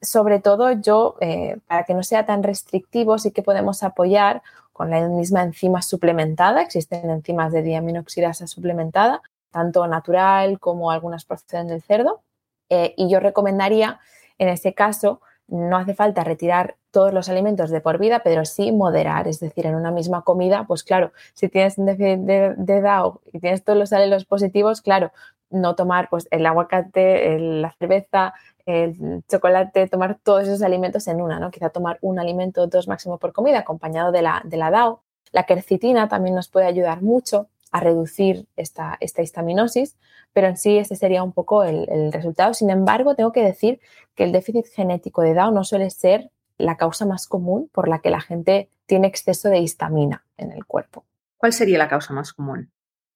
sobre 0.00 0.40
todo 0.40 0.72
yo, 0.72 1.16
eh, 1.20 1.58
para 1.66 1.84
que 1.84 1.94
no 1.94 2.02
sea 2.02 2.26
tan 2.26 2.42
restrictivo, 2.42 3.18
sí 3.18 3.30
que 3.30 3.42
podemos 3.42 3.82
apoyar 3.82 4.42
con 4.72 4.90
la 4.90 5.08
misma 5.08 5.42
enzima 5.42 5.82
suplementada. 5.82 6.62
Existen 6.62 7.10
enzimas 7.10 7.52
de 7.52 7.62
diaminoxidasa 7.62 8.46
suplementada, 8.46 9.22
tanto 9.50 9.86
natural 9.86 10.58
como 10.60 10.90
algunas 10.90 11.24
proceden 11.24 11.68
del 11.68 11.82
cerdo. 11.82 12.22
Eh, 12.68 12.94
y 12.96 13.10
yo 13.10 13.20
recomendaría, 13.20 14.00
en 14.38 14.48
este 14.48 14.74
caso, 14.74 15.20
no 15.52 15.76
hace 15.76 15.94
falta 15.94 16.24
retirar 16.24 16.76
todos 16.90 17.12
los 17.12 17.28
alimentos 17.28 17.70
de 17.70 17.82
por 17.82 17.98
vida, 17.98 18.22
pero 18.24 18.44
sí 18.46 18.72
moderar, 18.72 19.28
es 19.28 19.38
decir, 19.38 19.66
en 19.66 19.74
una 19.74 19.90
misma 19.90 20.22
comida, 20.22 20.64
pues 20.66 20.82
claro, 20.82 21.12
si 21.34 21.48
tienes 21.48 21.76
un 21.76 21.86
déficit 21.86 22.20
de, 22.20 22.80
DAO 22.80 23.20
y 23.32 23.38
tienes 23.38 23.62
todos 23.62 23.78
los 23.78 23.92
alelos 23.92 24.24
positivos, 24.24 24.80
claro, 24.80 25.12
no 25.50 25.74
tomar 25.74 26.08
pues 26.08 26.26
el 26.30 26.46
aguacate, 26.46 27.38
la 27.38 27.70
cerveza, 27.72 28.32
el 28.64 29.22
chocolate, 29.28 29.88
tomar 29.88 30.18
todos 30.22 30.44
esos 30.44 30.62
alimentos 30.62 31.06
en 31.06 31.20
una, 31.20 31.38
¿no? 31.38 31.50
Quizá 31.50 31.68
tomar 31.68 31.98
un 32.00 32.18
alimento, 32.18 32.66
dos 32.66 32.88
máximo 32.88 33.18
por 33.18 33.34
comida, 33.34 33.58
acompañado 33.58 34.10
de 34.10 34.22
la, 34.22 34.40
de 34.44 34.56
la 34.56 34.70
DAO. 34.70 35.02
La 35.32 35.44
quercitina 35.44 36.08
también 36.08 36.34
nos 36.34 36.48
puede 36.48 36.66
ayudar 36.66 37.02
mucho 37.02 37.48
a 37.72 37.80
reducir 37.80 38.46
esta, 38.56 38.96
esta 39.00 39.22
histaminosis, 39.22 39.96
pero 40.32 40.46
en 40.46 40.56
sí 40.56 40.78
ese 40.78 40.94
sería 40.94 41.22
un 41.22 41.32
poco 41.32 41.64
el, 41.64 41.88
el, 41.90 42.12
resultado. 42.12 42.54
Sin 42.54 42.70
embargo, 42.70 43.14
tengo 43.14 43.32
que 43.32 43.42
decir 43.42 43.80
que 44.14 44.24
el 44.24 44.32
déficit 44.32 44.66
genético 44.66 45.22
de 45.22 45.34
DAO 45.34 45.50
no 45.50 45.64
suele 45.64 45.90
ser 45.90 46.30
la 46.58 46.76
causa 46.76 47.06
más 47.06 47.26
común 47.26 47.68
por 47.72 47.88
la 47.88 48.00
que 48.00 48.10
la 48.10 48.20
gente 48.20 48.68
tiene 48.86 49.08
exceso 49.08 49.48
de 49.48 49.58
histamina 49.58 50.24
en 50.36 50.52
el 50.52 50.64
cuerpo. 50.66 51.04
¿Cuál 51.38 51.52
sería 51.52 51.78
la 51.78 51.88
causa 51.88 52.12
más 52.12 52.32
común? 52.32 52.70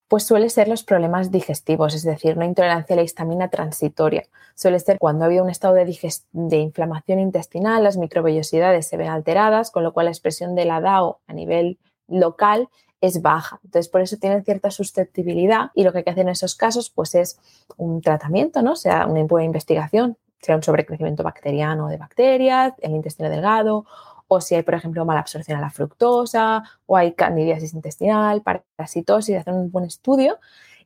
pues 0.08 0.24
suele 0.24 0.48
ser 0.50 0.68
los 0.68 0.84
problemas 0.84 1.30
digestivos, 1.30 1.94
es 1.94 2.04
decir, 2.04 2.36
una 2.36 2.46
intolerancia 2.46 2.94
a 2.94 2.96
la 2.96 3.02
histamina 3.02 3.48
transitoria. 3.48 4.24
Suele 4.54 4.78
ser 4.78 4.98
cuando 4.98 5.24
ha 5.24 5.26
habido 5.26 5.42
un 5.42 5.50
estado 5.50 5.74
de, 5.74 5.98
de, 6.32 6.56
inflamación 6.58 7.18
intestinal, 7.18 7.82
las 7.82 7.96
microvellosidades 7.96 8.86
se 8.86 8.96
ven 8.96 9.08
alteradas, 9.08 9.70
con 9.70 9.82
lo 9.82 9.92
cual 9.92 10.06
la 10.06 10.12
expresión 10.12 10.54
de 10.54 10.64
la 10.64 10.80
DAO 10.80 11.20
a 11.26 11.32
nivel 11.32 11.78
local 12.06 12.68
es 13.00 13.22
baja. 13.22 13.60
Entonces, 13.64 13.88
por 13.88 14.00
eso 14.00 14.16
tienen 14.16 14.44
cierta 14.44 14.70
susceptibilidad 14.70 15.70
y 15.74 15.84
lo 15.84 15.92
que 15.92 15.98
hay 15.98 16.04
que 16.04 16.10
hacer 16.10 16.22
en 16.22 16.30
esos 16.30 16.54
casos 16.54 16.90
pues 16.90 17.14
es 17.14 17.38
un 17.76 18.00
tratamiento, 18.00 18.62
¿no? 18.62 18.76
sea 18.76 19.06
una 19.06 19.22
buena 19.24 19.46
investigación, 19.46 20.16
sea 20.40 20.56
un 20.56 20.62
sobrecrecimiento 20.62 21.22
bacteriano 21.22 21.88
de 21.88 21.96
bacterias, 21.96 22.74
el 22.80 22.92
intestino 22.92 23.28
delgado 23.28 23.84
o 24.28 24.40
si 24.40 24.54
hay, 24.54 24.62
por 24.62 24.74
ejemplo, 24.74 25.04
mala 25.04 25.20
absorción 25.20 25.58
a 25.58 25.60
la 25.60 25.70
fructosa, 25.70 26.64
o 26.86 26.96
hay 26.96 27.12
candidiasis 27.12 27.74
intestinal, 27.74 28.42
parasitosis, 28.42 29.36
hacer 29.36 29.54
un 29.54 29.70
buen 29.70 29.84
estudio 29.84 30.38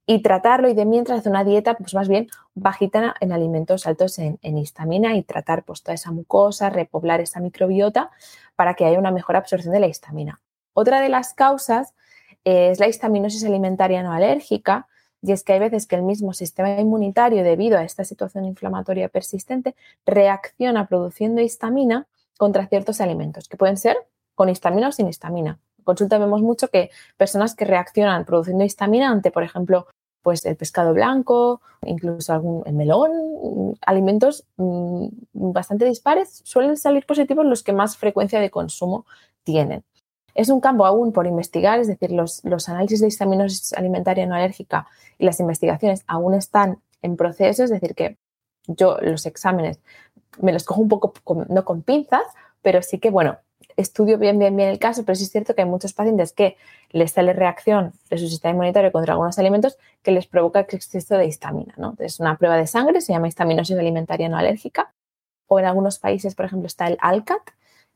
y 0.07 0.23
tratarlo 0.23 0.69
y 0.69 0.75
de 0.75 0.85
mientras 0.85 1.21
hacer 1.21 1.31
una 1.31 1.45
dieta, 1.45 1.75
pues 1.75 1.95
más 1.95 2.09
bien 2.09 2.29
bajita 2.55 3.14
en 3.21 3.33
alimentos 3.33 3.87
altos 3.87 4.19
en, 4.19 4.38
histamina 4.43 5.14
y 5.14 5.23
tratar 5.23 5.64
pues 5.64 5.83
toda 5.83 5.95
esa 5.95 6.11
mucosa, 6.11 6.69
repoblar 6.69 7.21
esa 7.21 7.40
microbiota 7.40 8.11
para 8.57 8.75
que 8.75 8.85
haya 8.85 8.99
una 8.99 9.12
mejor 9.12 9.37
absorción 9.37 9.73
de 9.73 9.81
la 9.81 9.87
histamina. 9.87 10.40
Otra 10.80 11.02
de 11.02 11.10
las 11.10 11.34
causas 11.34 11.92
es 12.42 12.80
la 12.80 12.88
histaminosis 12.88 13.44
alimentaria 13.44 14.02
no 14.02 14.12
alérgica, 14.12 14.88
y 15.20 15.32
es 15.32 15.44
que 15.44 15.52
hay 15.52 15.58
veces 15.58 15.87
que 15.87 15.94
el 15.94 16.02
mismo 16.02 16.32
sistema 16.32 16.80
inmunitario, 16.80 17.44
debido 17.44 17.76
a 17.76 17.84
esta 17.84 18.02
situación 18.02 18.46
inflamatoria 18.46 19.10
persistente, 19.10 19.76
reacciona 20.06 20.87
produciendo 20.87 21.42
histamina 21.42 22.06
contra 22.38 22.66
ciertos 22.66 23.02
alimentos, 23.02 23.46
que 23.46 23.58
pueden 23.58 23.76
ser 23.76 23.99
con 24.34 24.49
histamina 24.49 24.88
o 24.88 24.92
sin 24.92 25.06
histamina. 25.06 25.58
En 25.76 25.84
consulta 25.84 26.16
vemos 26.16 26.40
mucho 26.40 26.68
que 26.68 26.88
personas 27.18 27.54
que 27.54 27.66
reaccionan 27.66 28.25
produciendo 28.25 28.64
histamina 28.64 29.10
ante, 29.10 29.30
por 29.30 29.42
ejemplo, 29.42 29.87
pues 30.22 30.46
el 30.46 30.56
pescado 30.56 30.94
blanco, 30.94 31.60
incluso 31.84 32.32
algún 32.32 32.62
el 32.64 32.72
melón, 32.72 33.76
alimentos 33.84 34.46
mm, 34.56 35.08
bastante 35.34 35.84
dispares, 35.84 36.40
suelen 36.42 36.78
salir 36.78 37.04
positivos 37.04 37.44
los 37.44 37.62
que 37.62 37.75
más 37.75 37.99
frecuencia 37.99 38.40
de 38.40 38.50
consumo 38.50 39.04
tienen. 39.44 39.84
Es 40.40 40.49
un 40.49 40.61
campo 40.61 40.87
aún 40.87 41.12
por 41.12 41.26
investigar, 41.26 41.80
es 41.80 41.87
decir, 41.87 42.12
los, 42.12 42.42
los 42.47 42.66
análisis 42.70 43.02
de 43.02 43.09
histaminosis 43.09 43.75
alimentaria 43.75 44.25
no 44.25 44.35
alérgica 44.35 44.87
y 45.18 45.26
las 45.26 45.38
investigaciones 45.38 46.02
aún 46.06 46.32
están 46.32 46.78
en 47.02 47.18
proceso, 47.18 47.62
es 47.62 47.68
decir, 47.68 47.94
que 47.94 48.16
yo 48.66 48.97
los 49.02 49.26
exámenes 49.26 49.80
me 50.40 50.54
los 50.54 50.64
cojo 50.64 50.80
un 50.80 50.88
poco, 50.88 51.12
no 51.50 51.62
con 51.66 51.82
pinzas, 51.82 52.23
pero 52.62 52.80
sí 52.80 52.99
que, 52.99 53.11
bueno, 53.11 53.37
estudio 53.76 54.16
bien, 54.16 54.38
bien, 54.38 54.56
bien 54.56 54.70
el 54.70 54.78
caso, 54.78 55.04
pero 55.04 55.14
sí 55.14 55.25
es 55.25 55.30
cierto 55.30 55.54
que 55.54 55.61
hay 55.61 55.68
muchos 55.68 55.92
pacientes 55.92 56.32
que 56.32 56.56
les 56.88 57.12
sale 57.12 57.35
reacción 57.35 57.92
de 58.09 58.16
su 58.16 58.26
sistema 58.26 58.52
inmunitario 58.54 58.92
contra 58.92 59.12
algunos 59.12 59.38
alimentos 59.38 59.76
que 60.02 60.11
les 60.11 60.26
provoca 60.26 60.61
exceso 60.61 61.18
de 61.18 61.26
histamina, 61.26 61.75
¿no? 61.76 61.90
Entonces, 61.90 62.18
una 62.18 62.38
prueba 62.38 62.56
de 62.56 62.66
sangre 62.66 63.02
se 63.02 63.12
llama 63.12 63.28
histaminosis 63.28 63.76
alimentaria 63.76 64.30
no 64.30 64.38
alérgica, 64.38 64.94
o 65.49 65.59
en 65.59 65.66
algunos 65.66 65.99
países, 65.99 66.35
por 66.35 66.47
ejemplo, 66.47 66.66
está 66.66 66.87
el 66.87 66.97
ALCAT, 67.02 67.42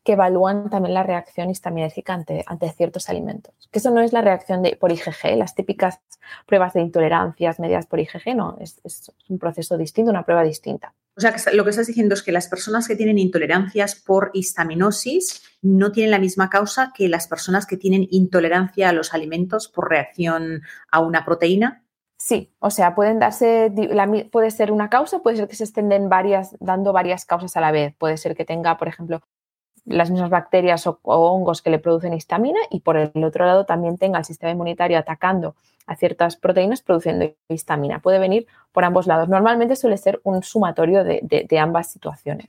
que 0.05 0.13
evalúan 0.13 0.69
también 0.69 0.95
la 0.95 1.03
reacción 1.03 1.51
histaminérgica 1.51 2.13
ante, 2.13 2.45
ante 2.47 2.71
ciertos 2.71 3.09
alimentos. 3.09 3.55
Que 3.73 3.79
eso 3.79 3.91
no 3.91 4.03
es 4.03 4.13
la 4.13 4.21
reacción 4.21 4.63
de, 4.63 4.77
por 4.77 4.93
IgG, 4.93 5.37
las 5.37 5.55
típicas 5.55 6.01
pruebas 6.47 6.75
de 6.75 6.83
intolerancias 6.83 7.59
medidas 7.59 7.87
por 7.87 7.99
IgG, 7.99 8.37
no, 8.37 8.57
es, 8.61 8.81
es 8.85 9.11
un 9.29 9.39
proceso 9.39 9.79
distinto, 9.79 10.11
una 10.11 10.25
prueba 10.25 10.45
distinta. 10.45 10.95
O 11.17 11.21
sea, 11.21 11.33
que 11.33 11.57
lo 11.57 11.65
que 11.65 11.71
estás 11.71 11.87
diciendo 11.87 12.15
es 12.15 12.23
que 12.23 12.33
las 12.33 12.49
personas 12.49 12.87
que 12.87 12.97
tienen 12.97 13.19
intolerancias 13.19 13.95
por 13.95 14.31
histaminosis 14.35 15.43
no 15.63 15.93
tienen 15.93 16.11
la 16.11 16.19
misma 16.19 16.51
causa 16.51 16.93
que 16.95 17.09
las 17.09 17.27
personas 17.27 17.67
que 17.67 17.77
tienen 17.77 18.07
intolerancia 18.11 18.89
a 18.89 18.93
los 18.93 19.15
alimentos 19.15 19.69
por 19.69 19.89
reacción 19.89 20.63
a 20.91 21.01
una 21.01 21.25
proteína. 21.25 21.85
Sí, 22.17 22.53
o 22.59 22.71
sea, 22.71 22.95
pueden 22.95 23.19
darse, 23.19 23.73
puede 24.33 24.51
ser 24.51 24.73
una 24.73 24.91
causa, 24.91 25.21
puede 25.21 25.37
ser 25.37 25.49
que 25.49 25.57
se 25.57 25.65
estén 25.65 26.09
varias, 26.09 26.57
dando 26.59 26.93
varias 26.93 27.25
causas 27.27 27.57
a 27.57 27.61
la 27.61 27.71
vez. 27.71 27.95
Puede 27.97 28.17
ser 28.17 28.35
que 28.35 28.45
tenga, 28.45 28.77
por 28.77 28.89
ejemplo, 28.89 29.23
las 29.85 30.11
mismas 30.11 30.31
bacterias 30.31 30.87
o, 30.87 30.99
hongos 31.03 31.63
que 31.63 31.71
le 31.71 31.79
producen 31.79 32.15
histamina 32.15 32.59
y 32.71 32.81
por 32.81 32.97
el 32.97 33.25
otro 33.25 33.47
lado 33.47 33.67
también 33.67 33.99
tenga 33.99 34.19
el 34.19 34.25
sistema 34.25 34.53
inmunitario 34.53 34.99
atacando 34.99 35.55
a 35.87 35.97
ciertas 35.97 36.37
proteínas 36.37 36.83
produciendo 36.83 37.31
histamina. 37.49 38.01
Puede 38.01 38.19
venir 38.19 38.47
por 38.73 38.85
ambos 38.85 39.07
lados. 39.07 39.29
Normalmente 39.29 39.77
suele 39.77 39.99
ser 39.99 40.21
un 40.25 40.43
sumatorio 40.43 41.05
de 41.05 41.59
ambas 41.59 41.91
situaciones. 41.91 42.49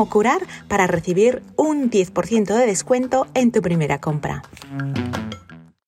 curar 0.09 0.41
para 0.67 0.87
recibir 0.87 1.41
un 1.55 1.89
10% 1.89 2.55
de 2.55 2.65
descuento 2.65 3.27
en 3.33 3.51
tu 3.51 3.61
primera 3.61 3.99
compra. 3.99 4.43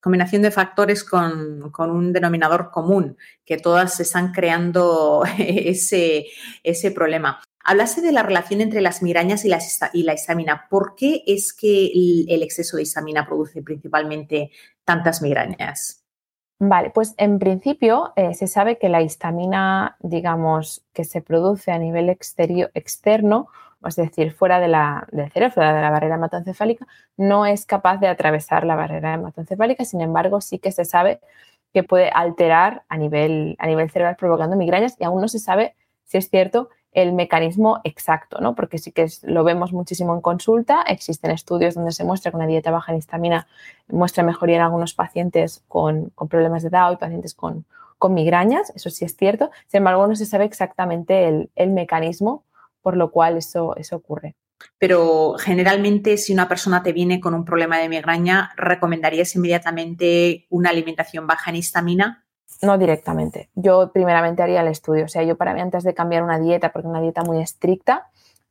Combinación 0.01 0.41
de 0.41 0.51
factores 0.51 1.03
con, 1.03 1.71
un 1.77 2.13
denominador 2.13 2.71
común, 2.71 3.17
que 3.45 3.57
todas 3.57 3.99
están 3.99 4.33
creando 4.33 5.23
ese, 5.37 6.25
ese 6.63 6.91
problema. 6.91 7.41
Hablaste 7.63 8.01
de 8.01 8.11
la 8.11 8.23
relación 8.23 8.59
entre 8.59 8.81
las 8.81 9.01
migrañas 9.01 9.45
y 9.45 9.49
la, 9.49 9.59
y 9.93 10.03
la 10.03 10.13
histamina. 10.13 10.67
¿Por 10.69 10.95
qué 10.95 11.23
es 11.25 11.53
que 11.53 11.91
el 12.27 12.43
exceso 12.43 12.75
de 12.75 12.83
histamina 12.83 13.25
produce 13.25 13.61
principalmente 13.61 14.51
tantas 14.83 15.21
migrañas? 15.21 16.03
Vale, 16.59 16.91
pues 16.91 17.13
en 17.17 17.39
principio 17.39 18.13
eh, 18.15 18.33
se 18.33 18.47
sabe 18.47 18.77
que 18.77 18.87
la 18.87 19.01
histamina, 19.01 19.97
digamos, 19.99 20.85
que 20.93 21.03
se 21.03 21.21
produce 21.21 21.71
a 21.71 21.77
nivel 21.77 22.09
exterior, 22.09 22.71
externo 22.73 23.49
es 23.87 23.95
decir, 23.95 24.31
fuera 24.33 24.59
de 24.59 24.67
la, 24.67 25.07
del 25.11 25.31
cerebro, 25.31 25.53
fuera 25.53 25.73
de 25.73 25.81
la 25.81 25.89
barrera 25.89 26.15
hematoencefálica, 26.15 26.87
no 27.17 27.45
es 27.45 27.65
capaz 27.65 27.97
de 27.97 28.07
atravesar 28.07 28.65
la 28.65 28.75
barrera 28.75 29.13
hematoencefálica, 29.13 29.85
sin 29.85 30.01
embargo, 30.01 30.41
sí 30.41 30.59
que 30.59 30.71
se 30.71 30.85
sabe 30.85 31.19
que 31.73 31.83
puede 31.83 32.09
alterar 32.09 32.83
a 32.87 32.97
nivel, 32.97 33.55
a 33.59 33.67
nivel 33.67 33.89
cerebral 33.89 34.15
provocando 34.15 34.55
migrañas 34.55 34.95
y 34.99 35.03
aún 35.03 35.21
no 35.21 35.27
se 35.27 35.39
sabe 35.39 35.75
si 36.05 36.17
es 36.17 36.29
cierto 36.29 36.69
el 36.93 37.13
mecanismo 37.13 37.81
exacto, 37.83 38.39
¿no? 38.39 38.53
Porque 38.53 38.77
sí 38.77 38.91
que 38.91 39.07
lo 39.23 39.43
vemos 39.43 39.73
muchísimo 39.73 40.13
en 40.13 40.21
consulta. 40.21 40.83
Existen 40.87 41.31
estudios 41.31 41.73
donde 41.73 41.91
se 41.91 42.03
muestra 42.03 42.31
que 42.31 42.37
una 42.37 42.45
dieta 42.45 42.69
baja 42.69 42.91
en 42.91 42.99
histamina 42.99 43.47
muestra 43.87 44.23
mejoría 44.23 44.57
en 44.57 44.61
algunos 44.61 44.93
pacientes 44.93 45.63
con, 45.67 46.11
problemas 46.29 46.61
de 46.61 46.69
DAO 46.69 46.93
y 46.93 46.97
pacientes 46.97 47.33
con, 47.33 47.65
con, 47.97 48.13
migrañas. 48.13 48.71
Eso 48.75 48.91
sí 48.91 49.05
es 49.05 49.17
cierto. 49.17 49.49
Sin 49.67 49.79
embargo, 49.79 50.05
no 50.05 50.15
se 50.15 50.27
sabe 50.27 50.45
exactamente 50.45 51.27
el, 51.27 51.49
el 51.55 51.71
mecanismo 51.71 52.43
por 52.83 52.95
lo 52.95 53.09
cual 53.09 53.37
eso, 53.37 53.75
eso 53.77 53.95
ocurre. 53.95 54.35
Pero 54.77 55.35
generalmente 55.39 56.17
si 56.17 56.33
una 56.33 56.47
persona 56.47 56.83
te 56.83 56.93
viene 56.93 57.19
con 57.19 57.33
un 57.33 57.45
problema 57.45 57.79
de 57.79 57.89
migraña, 57.89 58.51
¿recomendarías 58.55 59.35
inmediatamente 59.35 60.45
una 60.49 60.69
alimentación 60.69 61.25
baja 61.25 61.49
en 61.49 61.57
histamina? 61.57 62.25
No 62.61 62.77
directamente. 62.77 63.49
Yo 63.55 63.91
primeramente 63.91 64.43
haría 64.43 64.61
el 64.61 64.67
estudio. 64.67 65.05
O 65.05 65.07
sea, 65.07 65.23
yo 65.23 65.35
para 65.35 65.53
mí 65.53 65.61
antes 65.61 65.83
de 65.83 65.93
cambiar 65.93 66.23
una 66.23 66.39
dieta, 66.39 66.71
porque 66.71 66.87
una 66.87 67.01
dieta 67.01 67.23
muy 67.23 67.41
estricta, 67.41 68.09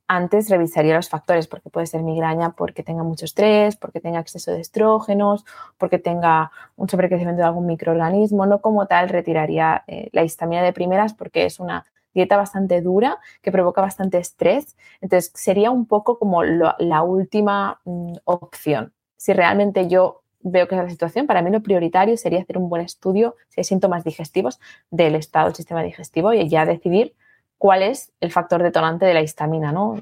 antes 0.08 0.50
revisaría 0.50 0.96
los 0.96 1.08
factores, 1.08 1.46
porque 1.46 1.70
puede 1.70 1.86
ser 1.86 2.02
migraña 2.02 2.50
porque 2.50 2.82
tenga 2.82 3.02
mucho 3.02 3.24
estrés, 3.24 3.76
porque 3.76 4.00
tenga 4.00 4.20
exceso 4.20 4.50
de 4.50 4.60
estrógenos, 4.60 5.46
porque 5.78 5.98
tenga 5.98 6.50
un 6.76 6.88
sobrecrecimiento 6.88 7.40
de 7.40 7.46
algún 7.46 7.66
microorganismo. 7.66 8.44
No 8.44 8.60
como 8.60 8.86
tal 8.86 9.08
retiraría 9.08 9.84
eh, 9.86 10.10
la 10.12 10.24
histamina 10.24 10.62
de 10.62 10.74
primeras 10.74 11.14
porque 11.14 11.46
es 11.46 11.60
una 11.60 11.86
dieta 12.14 12.36
bastante 12.36 12.80
dura 12.80 13.18
que 13.40 13.52
provoca 13.52 13.80
bastante 13.80 14.18
estrés. 14.18 14.76
Entonces, 15.00 15.32
sería 15.34 15.70
un 15.70 15.86
poco 15.86 16.18
como 16.18 16.42
la 16.42 17.02
última 17.02 17.80
mm, 17.84 18.14
opción. 18.24 18.92
Si 19.16 19.32
realmente 19.32 19.88
yo 19.88 20.22
veo 20.40 20.66
que 20.66 20.74
es 20.74 20.82
la 20.82 20.90
situación, 20.90 21.26
para 21.26 21.42
mí 21.42 21.50
lo 21.50 21.62
prioritario 21.62 22.16
sería 22.16 22.40
hacer 22.40 22.58
un 22.58 22.68
buen 22.68 22.82
estudio 22.82 23.36
si 23.48 23.60
hay 23.60 23.64
síntomas 23.64 24.04
digestivos 24.04 24.60
del 24.90 25.14
estado 25.14 25.46
del 25.46 25.54
sistema 25.54 25.82
digestivo 25.82 26.32
y 26.32 26.48
ya 26.48 26.66
decidir 26.66 27.14
cuál 27.58 27.82
es 27.82 28.12
el 28.20 28.32
factor 28.32 28.62
detonante 28.62 29.06
de 29.06 29.14
la 29.14 29.22
histamina, 29.22 29.70
¿no? 29.70 30.00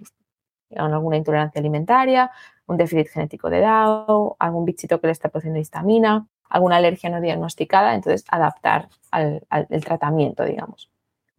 alguna 0.77 1.17
intolerancia 1.17 1.59
alimentaria, 1.59 2.31
un 2.67 2.77
déficit 2.77 3.09
genético 3.09 3.51
de 3.51 3.61
Down, 3.61 4.33
algún 4.39 4.65
bichito 4.65 5.01
que 5.01 5.09
le 5.09 5.13
está 5.13 5.29
produciendo 5.29 5.59
histamina, 5.59 6.27
alguna 6.49 6.77
alergia 6.77 7.11
no 7.11 7.21
diagnosticada, 7.21 7.95
entonces 7.95 8.25
adaptar 8.29 8.89
al, 9.11 9.43
tratamiento, 9.85 10.45
digamos. 10.45 10.91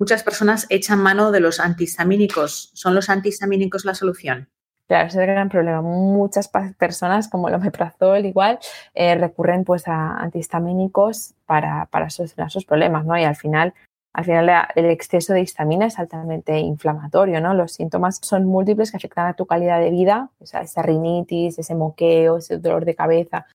Muchas 0.02 0.24
personas 0.24 0.66
echan 0.70 0.98
mano 0.98 1.32
de 1.32 1.42
los 1.42 1.60
antihistamínicos. 1.60 2.72
¿Son 2.74 2.96
los 2.96 3.12
antihistamínicos 3.12 3.86
la 3.86 3.94
solución? 3.94 4.50
Claro, 4.88 5.08
ese 5.08 5.18
es 5.22 5.28
el 5.28 5.36
gran 5.36 5.48
problema. 5.48 5.84
Muchas 5.84 6.50
personas, 6.80 7.28
como 7.28 7.50
el 7.50 7.54
omeprazol 7.54 8.26
igual, 8.26 8.58
eh, 8.96 9.14
recurren 9.14 9.64
pues 9.64 9.88
a 9.88 10.18
antihistamínicos 10.18 11.36
para, 11.46 11.86
para 11.92 12.10
solucionar 12.10 12.50
sus 12.50 12.66
problemas, 12.66 13.06
¿no? 13.06 13.16
Y 13.16 13.26
al 13.26 13.36
final 13.36 13.76
al 14.14 14.26
final 14.26 14.50
el 14.74 14.86
exceso 14.86 15.34
de 15.34 15.42
histamina 15.42 15.86
es 15.86 16.00
altamente 16.00 16.58
inflamatorio, 16.58 17.40
¿no? 17.40 17.54
Los 17.54 17.74
síntomas 17.74 18.20
son 18.24 18.46
múltiples 18.46 18.90
que 18.90 18.98
afectan 18.98 19.28
a 19.28 19.36
tu 19.36 19.46
calidad 19.46 19.80
de 19.80 19.92
vida, 19.92 20.32
o 20.40 20.48
sea, 20.48 20.62
esa 20.62 20.82
rinitis, 20.82 21.60
ese 21.60 21.76
moqueo, 21.76 22.38
ese 22.38 22.58
dolor 22.58 22.86
de 22.86 22.96
cabeza, 22.96 23.46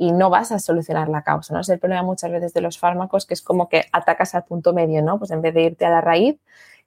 y 0.00 0.12
no 0.12 0.30
vas 0.30 0.50
a 0.50 0.58
solucionar 0.58 1.10
la 1.10 1.22
causa, 1.22 1.52
¿no? 1.52 1.60
Es 1.60 1.68
el 1.68 1.78
problema 1.78 2.02
muchas 2.02 2.30
veces 2.32 2.54
de 2.54 2.62
los 2.62 2.78
fármacos 2.78 3.26
que 3.26 3.34
es 3.34 3.42
como 3.42 3.68
que 3.68 3.84
atacas 3.92 4.34
al 4.34 4.44
punto 4.44 4.72
medio, 4.72 5.02
¿no? 5.02 5.18
Pues 5.18 5.30
en 5.30 5.42
vez 5.42 5.52
de 5.52 5.62
irte 5.64 5.84
a 5.84 5.90
la 5.90 6.00
raíz, 6.00 6.38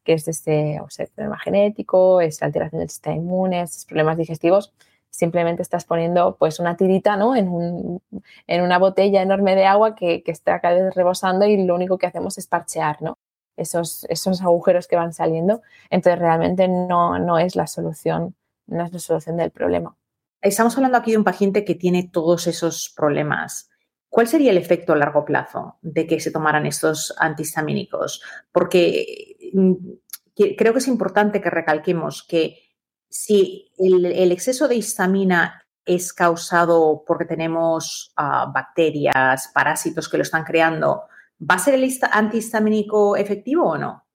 que 0.03 0.13
es 0.13 0.27
este 0.27 0.82
problema 1.13 1.38
genético, 1.38 2.22
es 2.22 2.41
alteración 2.41 2.79
del 2.79 2.89
sistema 2.89 3.15
inmune, 3.15 3.62
es 3.62 3.86
problemas 3.86 4.17
digestivos, 4.17 4.74
simplemente 5.12 5.62
estás 5.62 5.86
poniendo 5.86 6.38
pues 6.38 6.60
una 6.60 6.75
tirita 6.75 7.15
¿no? 7.15 7.36
en, 7.36 8.01
una 8.48 8.79
botella 8.79 9.22
enorme 9.22 9.55
de 9.55 9.65
agua 9.65 9.93
que, 9.96 10.24
está 10.25 10.60
cada 10.60 10.74
vez 10.74 10.96
rebosando 10.96 11.46
y 11.46 11.63
lo 11.63 11.75
único 11.75 12.00
que 12.00 12.08
hacemos 12.08 12.39
es 12.39 12.48
parchear 12.48 13.00
¿no? 13.03 13.20
esos, 13.58 14.08
esos 14.10 14.41
agujeros 14.41 14.88
que 14.88 14.96
van 14.96 15.13
saliendo. 15.13 15.62
Entonces 15.91 16.20
realmente 16.20 16.67
no, 16.67 17.20
no 17.20 17.38
es 17.38 17.55
la 17.55 17.67
solución, 17.67 18.36
no 18.65 18.86
es 18.86 18.91
la 18.91 19.00
solución 19.00 19.38
del 19.38 19.51
problema. 19.51 19.96
Estamos 20.43 20.75
hablando 20.75 20.97
aquí 20.97 21.12
de 21.12 21.17
un 21.17 21.23
paciente 21.23 21.63
que 21.63 21.73
tiene 21.73 22.09
todos 22.12 22.47
esos 22.47 22.93
problemas. 22.93 23.69
¿Cuál 24.09 24.27
sería 24.27 24.51
el 24.51 24.57
efecto 24.57 24.91
a 24.91 24.97
largo 24.97 25.23
plazo 25.23 25.77
de 25.81 26.05
que 26.05 26.19
se 26.19 26.31
tomaran 26.31 26.65
estos 26.65 27.15
antihistamínicos? 27.17 28.21
Porque 28.51 29.38
mm, 29.53 29.73
creo 30.57 30.73
que 30.73 30.79
es 30.79 30.88
importante 30.89 31.39
que 31.39 31.50
recalquemos 31.50 32.23
que 32.23 32.59
si 33.09 33.71
el, 33.77 34.31
exceso 34.33 34.67
de 34.67 34.75
histamina 34.75 35.63
es 35.85 36.12
causado 36.12 37.05
porque 37.07 37.23
tenemos 37.23 38.12
ah, 38.17 38.51
bacterias, 38.53 39.50
parásitos 39.53 40.09
que 40.09 40.17
lo 40.17 40.23
están 40.23 40.43
creando, 40.43 41.03
¿va 41.39 41.55
a 41.55 41.59
ser 41.59 41.75
el 41.75 41.89
antihistamínico 42.12 43.15
efectivo 43.15 43.63
o 43.63 43.77
no? 43.77 44.05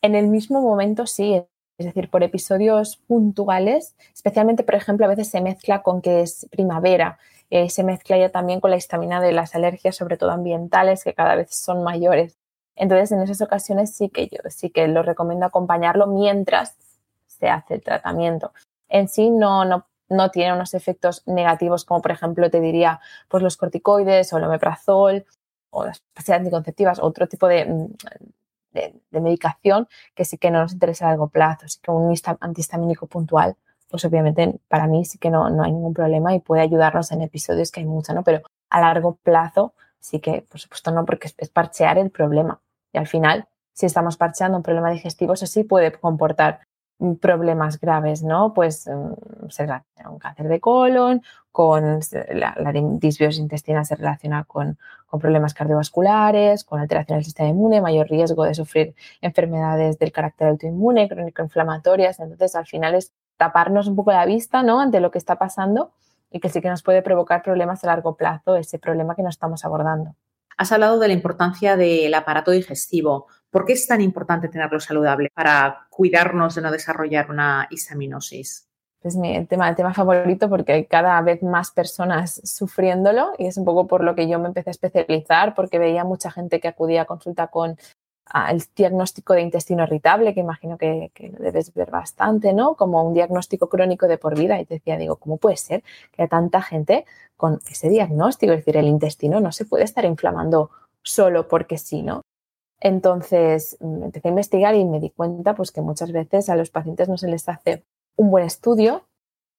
En 0.00 0.14
el 0.14 0.28
mismo 0.28 0.62
momento 0.62 1.06
sí, 1.06 1.44
es 1.78 1.86
decir, 1.86 2.08
por 2.10 2.22
episodios 2.22 2.96
puntuales, 2.96 3.96
especialmente, 4.12 4.62
por 4.62 4.74
ejemplo, 4.74 5.06
a 5.06 5.08
veces 5.08 5.28
se 5.28 5.40
mezcla 5.40 5.82
con 5.82 6.02
que 6.02 6.20
es 6.20 6.46
primavera, 6.50 7.18
eh, 7.50 7.68
se 7.68 7.84
mezcla 7.84 8.16
ya 8.16 8.30
también 8.30 8.60
con 8.60 8.70
la 8.70 8.76
histamina 8.76 9.20
de 9.20 9.32
las 9.32 9.54
alergias, 9.54 9.96
sobre 9.96 10.16
todo 10.16 10.30
ambientales, 10.30 11.04
que 11.04 11.14
cada 11.14 11.34
vez 11.34 11.54
son 11.54 11.82
mayores. 11.82 12.38
Entonces, 12.76 13.12
en 13.12 13.20
esas 13.20 13.40
ocasiones 13.40 13.94
sí 13.94 14.08
que 14.08 14.28
yo 14.28 14.38
sí 14.50 14.70
que 14.70 14.88
lo 14.88 15.02
recomiendo 15.02 15.46
acompañarlo 15.46 16.06
mientras 16.06 16.76
se 17.26 17.48
hace 17.48 17.74
el 17.74 17.82
tratamiento. 17.82 18.52
En 18.88 19.08
sí 19.08 19.30
no, 19.30 19.64
no, 19.64 19.86
no 20.08 20.30
tiene 20.30 20.52
unos 20.52 20.74
efectos 20.74 21.22
negativos 21.26 21.84
como 21.84 22.02
por 22.02 22.12
ejemplo 22.12 22.50
te 22.50 22.60
diría 22.60 23.00
pues 23.28 23.42
los 23.42 23.56
corticoides 23.56 24.32
o 24.32 24.38
el 24.38 24.44
omeprazol 24.44 25.24
o 25.70 25.84
las 25.84 26.00
pastillas 26.14 26.40
anticonceptivas, 26.40 27.00
otro 27.00 27.26
tipo 27.26 27.48
de, 27.48 27.88
de, 28.74 29.20
medicación 29.20 29.88
que 30.14 30.24
sí 30.24 30.36
que 30.36 30.50
no 30.50 30.60
nos 30.60 30.72
interesa 30.72 31.06
a 31.06 31.10
largo 31.10 31.28
plazo. 31.28 31.64
Así 31.64 31.78
que 31.80 31.90
un 31.90 32.14
antihistamínico 32.40 33.06
puntual, 33.06 33.56
pues 33.88 34.04
obviamente 34.04 34.60
para 34.68 34.86
mí 34.86 35.04
sí 35.04 35.18
que 35.18 35.30
no, 35.30 35.48
no 35.48 35.62
hay 35.62 35.72
ningún 35.72 35.94
problema 35.94 36.34
y 36.34 36.40
puede 36.40 36.62
ayudarnos 36.62 37.10
en 37.12 37.22
episodios 37.22 37.70
que 37.70 37.80
hay 37.80 37.86
mucha, 37.86 38.12
¿no? 38.12 38.22
Pero 38.22 38.42
a 38.68 38.80
largo 38.80 39.16
plazo 39.22 39.72
sí 40.00 40.20
que, 40.20 40.44
por 40.50 40.60
supuesto, 40.60 40.90
no, 40.90 41.06
porque 41.06 41.28
es 41.38 41.48
parchear 41.48 41.96
el 41.96 42.10
problema. 42.10 42.60
Y 42.92 42.98
al 42.98 43.06
final, 43.06 43.48
si 43.72 43.86
estamos 43.86 44.16
parcheando 44.16 44.56
un 44.58 44.62
problema 44.62 44.90
digestivo, 44.90 45.32
eso 45.32 45.46
sí 45.46 45.64
puede 45.64 45.92
comportar 45.92 46.60
problemas 47.20 47.80
graves, 47.80 48.22
¿no? 48.22 48.54
Pues 48.54 48.86
mm, 48.86 49.48
se 50.04 50.10
relaciona 50.10 50.10
un 50.10 50.18
cáncer 50.18 50.48
de 50.48 50.60
colon, 50.60 51.22
con 51.50 52.00
la, 52.32 52.72
disbiosis 52.98 53.38
intestinal 53.38 53.86
se 53.86 53.96
relaciona 53.96 54.44
con, 54.44 54.78
problemas 55.20 55.54
cardiovasculares, 55.54 56.64
con 56.64 56.80
alteración 56.80 57.18
del 57.18 57.24
sistema 57.24 57.48
inmune, 57.48 57.80
mayor 57.80 58.08
riesgo 58.10 58.42
de 58.42 58.52
sufrir 58.52 58.96
enfermedades 59.20 59.96
del 59.96 60.10
carácter 60.10 60.48
autoinmune, 60.48 61.08
crónico-inflamatorias. 61.08 62.18
Entonces, 62.18 62.56
al 62.56 62.66
final 62.66 62.96
es 62.96 63.12
taparnos 63.36 63.86
un 63.86 63.94
poco 63.94 64.10
la 64.10 64.26
vista, 64.26 64.64
¿no? 64.64 64.80
Ante 64.80 64.98
lo 64.98 65.12
que 65.12 65.18
está 65.18 65.36
pasando 65.36 65.92
y 66.32 66.40
que 66.40 66.48
sí 66.48 66.60
que 66.60 66.68
nos 66.68 66.82
puede 66.82 67.00
provocar 67.00 67.44
problemas 67.44 67.84
a 67.84 67.86
largo 67.86 68.16
plazo, 68.16 68.56
ese 68.56 68.80
problema 68.80 69.14
que 69.14 69.22
no 69.22 69.28
estamos 69.28 69.64
abordando. 69.64 70.16
Has 70.56 70.72
hablado 70.72 70.98
de 70.98 71.06
la 71.06 71.14
importancia 71.14 71.76
del 71.76 72.12
aparato 72.14 72.50
digestivo. 72.50 73.28
¿Por 73.50 73.64
qué 73.64 73.74
es 73.74 73.86
tan 73.86 74.00
importante 74.00 74.48
tenerlo 74.48 74.80
saludable 74.80 75.30
para 75.32 75.86
cuidarnos 75.90 76.56
de 76.56 76.62
no 76.62 76.72
desarrollar 76.72 77.30
una 77.30 77.68
histaminosis? 77.70 78.68
Es 79.04 79.16
mi 79.16 79.44
tema, 79.44 79.74
tema 79.74 79.92
favorito 79.92 80.48
porque 80.48 80.72
hay 80.72 80.86
cada 80.86 81.20
vez 81.20 81.42
más 81.42 81.70
personas 81.70 82.40
sufriéndolo 82.42 83.32
y 83.36 83.46
es 83.46 83.58
un 83.58 83.66
poco 83.66 83.86
por 83.86 84.02
lo 84.02 84.14
que 84.14 84.26
yo 84.28 84.38
me 84.38 84.48
empecé 84.48 84.70
a 84.70 84.72
especializar 84.72 85.54
porque 85.54 85.78
veía 85.78 86.04
mucha 86.04 86.30
gente 86.30 86.58
que 86.58 86.68
acudía 86.68 87.02
a 87.02 87.04
consulta 87.04 87.48
con 87.48 87.76
el 88.50 88.62
diagnóstico 88.74 89.34
de 89.34 89.42
intestino 89.42 89.82
irritable, 89.82 90.32
que 90.32 90.40
imagino 90.40 90.78
que, 90.78 91.12
debes 91.38 91.74
ver 91.74 91.90
bastante, 91.90 92.54
¿no? 92.54 92.76
Como 92.76 93.02
un 93.02 93.12
diagnóstico 93.12 93.68
crónico 93.68 94.08
de 94.08 94.16
por 94.16 94.38
vida. 94.38 94.58
Y 94.58 94.64
te 94.64 94.74
decía, 94.74 94.96
digo, 94.96 95.16
¿cómo 95.16 95.36
puede 95.36 95.58
ser 95.58 95.82
que 96.10 96.22
haya 96.22 96.30
tanta 96.30 96.62
gente 96.62 97.04
con 97.36 97.60
ese 97.70 97.90
diagnóstico? 97.90 98.52
Es 98.52 98.60
decir, 98.60 98.78
el 98.78 98.88
intestino 98.88 99.38
no 99.40 99.52
se 99.52 99.66
puede 99.66 99.84
estar 99.84 100.06
inflamando 100.06 100.70
solo 101.02 101.46
porque 101.46 101.76
sí, 101.76 102.02
¿no? 102.02 102.22
Entonces 102.80 103.76
mm, 103.80 104.04
empecé 104.04 104.28
a 104.28 104.30
investigar 104.30 104.74
y 104.74 104.84
me 104.86 104.98
di 104.98 105.10
cuenta 105.10 105.54
pues, 105.54 105.70
que 105.70 105.82
muchas 105.82 106.10
veces 106.10 106.48
a 106.48 106.56
los 106.56 106.70
pacientes 106.70 107.10
no 107.10 107.18
se 107.18 107.28
les 107.28 107.46
hace 107.48 107.84
un 108.16 108.30
buen 108.30 108.44
estudio 108.44 109.04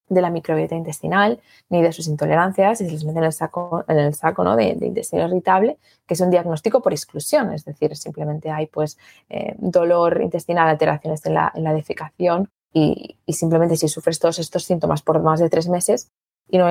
de 0.07 0.21
la 0.21 0.29
microbiota 0.29 0.75
intestinal 0.75 1.41
ni 1.69 1.81
de 1.81 1.91
sus 1.91 2.07
intolerancias 2.07 2.79
y 2.81 2.85
se 2.85 2.91
les 2.91 3.03
mete 3.05 3.19
en 3.19 3.25
el 3.25 3.33
saco, 3.33 3.83
en 3.87 3.97
el 3.97 4.13
saco 4.13 4.43
¿no? 4.43 4.55
de, 4.55 4.77
intestino 4.81 5.27
irritable, 5.27 5.77
que 6.05 6.13
es 6.13 6.21
un 6.21 6.29
diagnóstico 6.29 6.81
por 6.81 6.93
exclusión, 6.93 7.51
es 7.53 7.65
decir, 7.65 7.95
simplemente 7.95 8.51
hay 8.51 8.67
pues 8.67 8.97
eh, 9.29 9.55
dolor 9.57 10.21
intestinal, 10.21 10.69
alteraciones 10.69 11.25
en 11.25 11.33
la, 11.33 11.51
en 11.55 11.63
la 11.63 11.73
defecación 11.73 12.49
y, 12.71 13.17
simplemente 13.27 13.77
si 13.77 13.87
sufres 13.87 14.19
todos 14.19 14.37
estos 14.39 14.63
síntomas 14.63 15.01
por 15.01 15.21
más 15.21 15.39
de 15.39 15.49
tres 15.49 15.67
meses 15.69 16.11
y 16.47 16.57
no, 16.57 16.67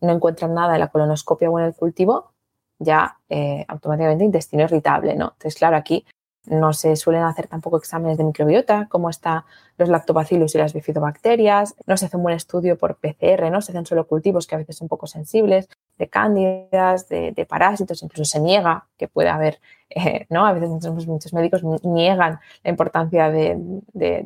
no 0.00 0.12
encuentran 0.12 0.54
nada 0.54 0.74
en 0.74 0.80
la 0.80 0.88
colonoscopia 0.88 1.50
o 1.50 1.58
en 1.58 1.64
el 1.66 1.74
cultivo, 1.74 2.32
ya 2.78 3.18
eh, 3.28 3.64
automáticamente 3.66 4.24
intestino 4.24 4.62
irritable, 4.62 5.16
¿no? 5.16 5.32
Entonces, 5.32 5.56
claro, 5.56 5.76
aquí 5.76 6.04
no 6.46 6.72
se 6.72 6.96
suelen 6.96 7.22
hacer 7.22 7.46
tampoco 7.46 7.76
exámenes 7.76 8.18
de 8.18 8.24
microbiota, 8.24 8.86
como 8.88 9.10
están 9.10 9.44
los 9.76 9.88
lactobacillus 9.88 10.54
y 10.54 10.58
las 10.58 10.72
bifidobacterias. 10.72 11.74
No 11.86 11.96
se 11.96 12.06
hace 12.06 12.16
un 12.16 12.22
buen 12.22 12.34
estudio 12.34 12.78
por 12.78 12.96
PCR, 12.96 13.50
¿no? 13.50 13.60
Se 13.60 13.72
hacen 13.72 13.86
solo 13.86 14.06
cultivos 14.06 14.46
que 14.46 14.54
a 14.54 14.58
veces 14.58 14.76
son 14.76 14.88
poco 14.88 15.06
sensibles, 15.06 15.68
de 15.98 16.08
cándidas, 16.08 17.08
de, 17.08 17.46
parásitos, 17.48 18.02
incluso 18.02 18.24
se 18.24 18.40
niega 18.40 18.86
que 18.96 19.08
puede 19.08 19.28
haber, 19.28 19.60
eh, 19.90 20.26
¿no? 20.30 20.46
A 20.46 20.52
veces 20.52 20.70
muchos, 20.70 21.32
médicos 21.32 21.62
niegan 21.82 22.40
la 22.62 22.70
importancia 22.70 23.30
de, 23.30 23.58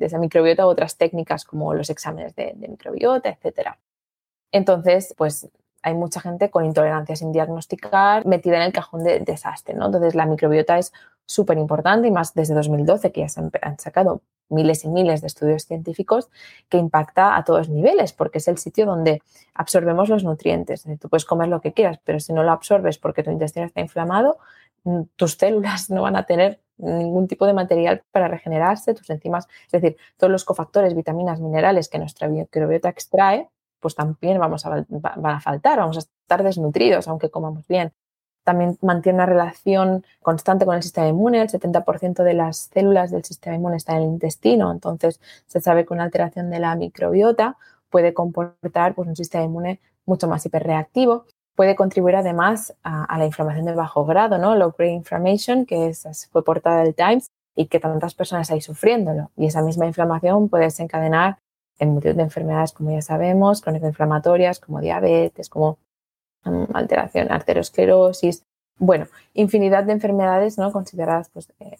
esa 0.00 0.18
microbiota 0.18 0.66
u 0.66 0.70
otras 0.70 0.96
técnicas 0.96 1.44
como 1.44 1.74
los 1.74 1.90
exámenes 1.90 2.34
de, 2.36 2.54
microbiota, 2.56 3.30
etcétera. 3.30 3.78
Entonces, 4.52 5.14
pues 5.16 5.48
hay 5.82 5.94
mucha 5.94 6.20
gente 6.20 6.50
con 6.50 6.64
intolerancia 6.64 7.16
sin 7.16 7.32
diagnosticar 7.32 8.24
metida 8.24 8.56
en 8.56 8.62
el 8.62 8.72
cajón 8.72 9.02
de 9.02 9.18
desastre, 9.18 9.74
¿no? 9.74 9.86
Entonces 9.86 10.14
la 10.14 10.26
microbiota 10.26 10.78
es 10.78 10.92
súper 11.26 11.58
importante 11.58 12.08
y 12.08 12.10
más 12.10 12.34
desde 12.34 12.54
2012 12.54 13.12
que 13.12 13.20
ya 13.20 13.28
se 13.28 13.40
han 13.40 13.78
sacado 13.78 14.22
miles 14.52 14.84
y 14.84 14.88
miles 14.88 15.20
de 15.20 15.26
estudios 15.26 15.64
científicos 15.66 16.30
que 16.68 16.78
impacta 16.78 17.36
a 17.36 17.44
todos 17.44 17.68
niveles 17.68 18.12
porque 18.12 18.38
es 18.38 18.48
el 18.48 18.58
sitio 18.58 18.86
donde 18.86 19.22
absorbemos 19.54 20.08
los 20.08 20.24
nutrientes. 20.24 20.84
Tú 21.00 21.08
puedes 21.08 21.24
comer 21.24 21.48
lo 21.48 21.60
que 21.60 21.72
quieras, 21.72 21.98
pero 22.04 22.20
si 22.20 22.32
no 22.32 22.42
lo 22.42 22.52
absorbes 22.52 22.98
porque 22.98 23.22
tu 23.22 23.30
intestino 23.30 23.66
está 23.66 23.80
inflamado, 23.80 24.38
mm, 24.84 25.02
tus 25.16 25.32
células 25.34 25.90
no 25.90 26.02
van 26.02 26.16
a 26.16 26.24
tener 26.24 26.60
ningún 26.76 27.28
tipo 27.28 27.46
de 27.46 27.52
material 27.52 28.02
para 28.10 28.28
regenerarse, 28.28 28.94
tus 28.94 29.08
enzimas, 29.10 29.46
es 29.66 29.72
decir, 29.72 29.96
todos 30.16 30.30
los 30.30 30.44
cofactores, 30.44 30.94
vitaminas, 30.94 31.40
minerales 31.40 31.88
que 31.88 31.98
nuestra 31.98 32.28
microbiota 32.28 32.88
extrae, 32.88 33.48
pues 33.78 33.94
también 33.94 34.38
vamos 34.38 34.64
a, 34.66 34.84
van 34.88 35.34
a 35.34 35.40
faltar, 35.40 35.78
vamos 35.78 35.96
a 35.96 36.00
estar 36.00 36.42
desnutridos 36.42 37.08
aunque 37.08 37.30
comamos 37.30 37.66
bien. 37.68 37.92
También 38.44 38.78
mantiene 38.82 39.16
una 39.16 39.26
relación 39.26 40.04
constante 40.20 40.64
con 40.64 40.76
el 40.76 40.82
sistema 40.82 41.08
inmune. 41.08 41.40
El 41.40 41.48
70% 41.48 42.22
de 42.22 42.34
las 42.34 42.70
células 42.72 43.10
del 43.10 43.24
sistema 43.24 43.56
inmune 43.56 43.76
están 43.76 43.96
en 43.96 44.02
el 44.02 44.08
intestino, 44.08 44.72
entonces 44.72 45.20
se 45.46 45.60
sabe 45.60 45.84
que 45.86 45.94
una 45.94 46.04
alteración 46.04 46.50
de 46.50 46.58
la 46.58 46.74
microbiota 46.74 47.56
puede 47.90 48.14
comportar 48.14 48.94
pues, 48.94 49.08
un 49.08 49.16
sistema 49.16 49.44
inmune 49.44 49.80
mucho 50.06 50.26
más 50.26 50.44
hiperreactivo. 50.44 51.26
Puede 51.54 51.76
contribuir 51.76 52.16
además 52.16 52.74
a, 52.82 53.18
la 53.18 53.26
inflamación 53.26 53.66
de 53.66 53.74
bajo 53.74 54.06
grado, 54.06 54.38
¿no? 54.38 54.56
Low 54.56 54.74
grade 54.76 54.92
inflammation, 54.92 55.66
que 55.66 55.88
es, 55.88 56.28
fue 56.32 56.42
portada 56.42 56.82
del 56.82 56.94
Times 56.94 57.26
y 57.54 57.66
que 57.66 57.78
tantas 57.78 58.14
personas 58.14 58.50
hay 58.50 58.62
sufriéndolo. 58.62 59.30
Y 59.36 59.46
esa 59.46 59.62
misma 59.62 59.86
inflamación 59.86 60.48
puede 60.48 60.64
desencadenar 60.64 61.38
en 61.78 61.90
multitud 61.90 62.16
de 62.16 62.22
enfermedades, 62.22 62.72
como 62.72 62.90
ya 62.90 63.02
sabemos, 63.02 63.60
crónico-inflamatorias, 63.60 64.60
como 64.60 64.80
diabetes, 64.80 65.50
como 65.50 65.78
alteración, 66.72 67.30
arteriosclerosis, 67.30 68.44
bueno, 68.78 69.06
infinidad 69.34 69.84
de 69.84 69.92
enfermedades 69.92 70.58
¿no? 70.58 70.72
consideradas 70.72 71.30
pues, 71.30 71.52
eh, 71.60 71.76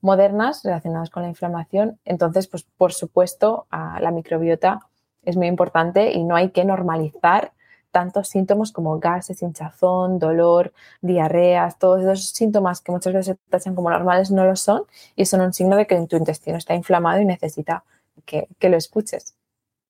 modernas 0.00 0.62
relacionadas 0.64 1.10
con 1.10 1.22
la 1.22 1.28
inflamación. 1.28 1.98
Entonces, 2.04 2.46
pues 2.46 2.64
por 2.76 2.92
supuesto, 2.92 3.66
la 3.70 4.10
microbiota 4.10 4.80
es 5.22 5.36
muy 5.36 5.46
importante 5.46 6.12
y 6.12 6.24
no 6.24 6.36
hay 6.36 6.50
que 6.50 6.64
normalizar 6.64 7.52
tantos 7.92 8.28
síntomas 8.28 8.72
como 8.72 8.98
gases, 8.98 9.42
hinchazón, 9.42 10.18
dolor, 10.18 10.72
diarreas, 11.02 11.78
todos 11.78 12.02
esos 12.02 12.30
síntomas 12.30 12.80
que 12.80 12.90
muchas 12.90 13.12
veces 13.12 13.36
se 13.36 13.50
tachan 13.50 13.74
como 13.74 13.90
normales 13.90 14.30
no 14.30 14.44
lo 14.44 14.56
son 14.56 14.84
y 15.14 15.26
son 15.26 15.42
un 15.42 15.52
signo 15.52 15.76
de 15.76 15.86
que 15.86 16.06
tu 16.06 16.16
intestino 16.16 16.56
está 16.56 16.74
inflamado 16.74 17.20
y 17.20 17.26
necesita 17.26 17.84
que, 18.24 18.48
que 18.58 18.70
lo 18.70 18.76
escuches. 18.76 19.34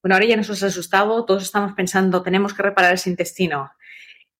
Bueno, 0.02 0.16
ahora 0.16 0.26
ya 0.26 0.36
nos 0.36 0.50
has 0.50 0.64
asustado, 0.64 1.24
todos 1.24 1.44
estamos 1.44 1.74
pensando, 1.74 2.22
tenemos 2.22 2.52
que 2.54 2.62
reparar 2.62 2.94
ese 2.94 3.08
intestino. 3.08 3.70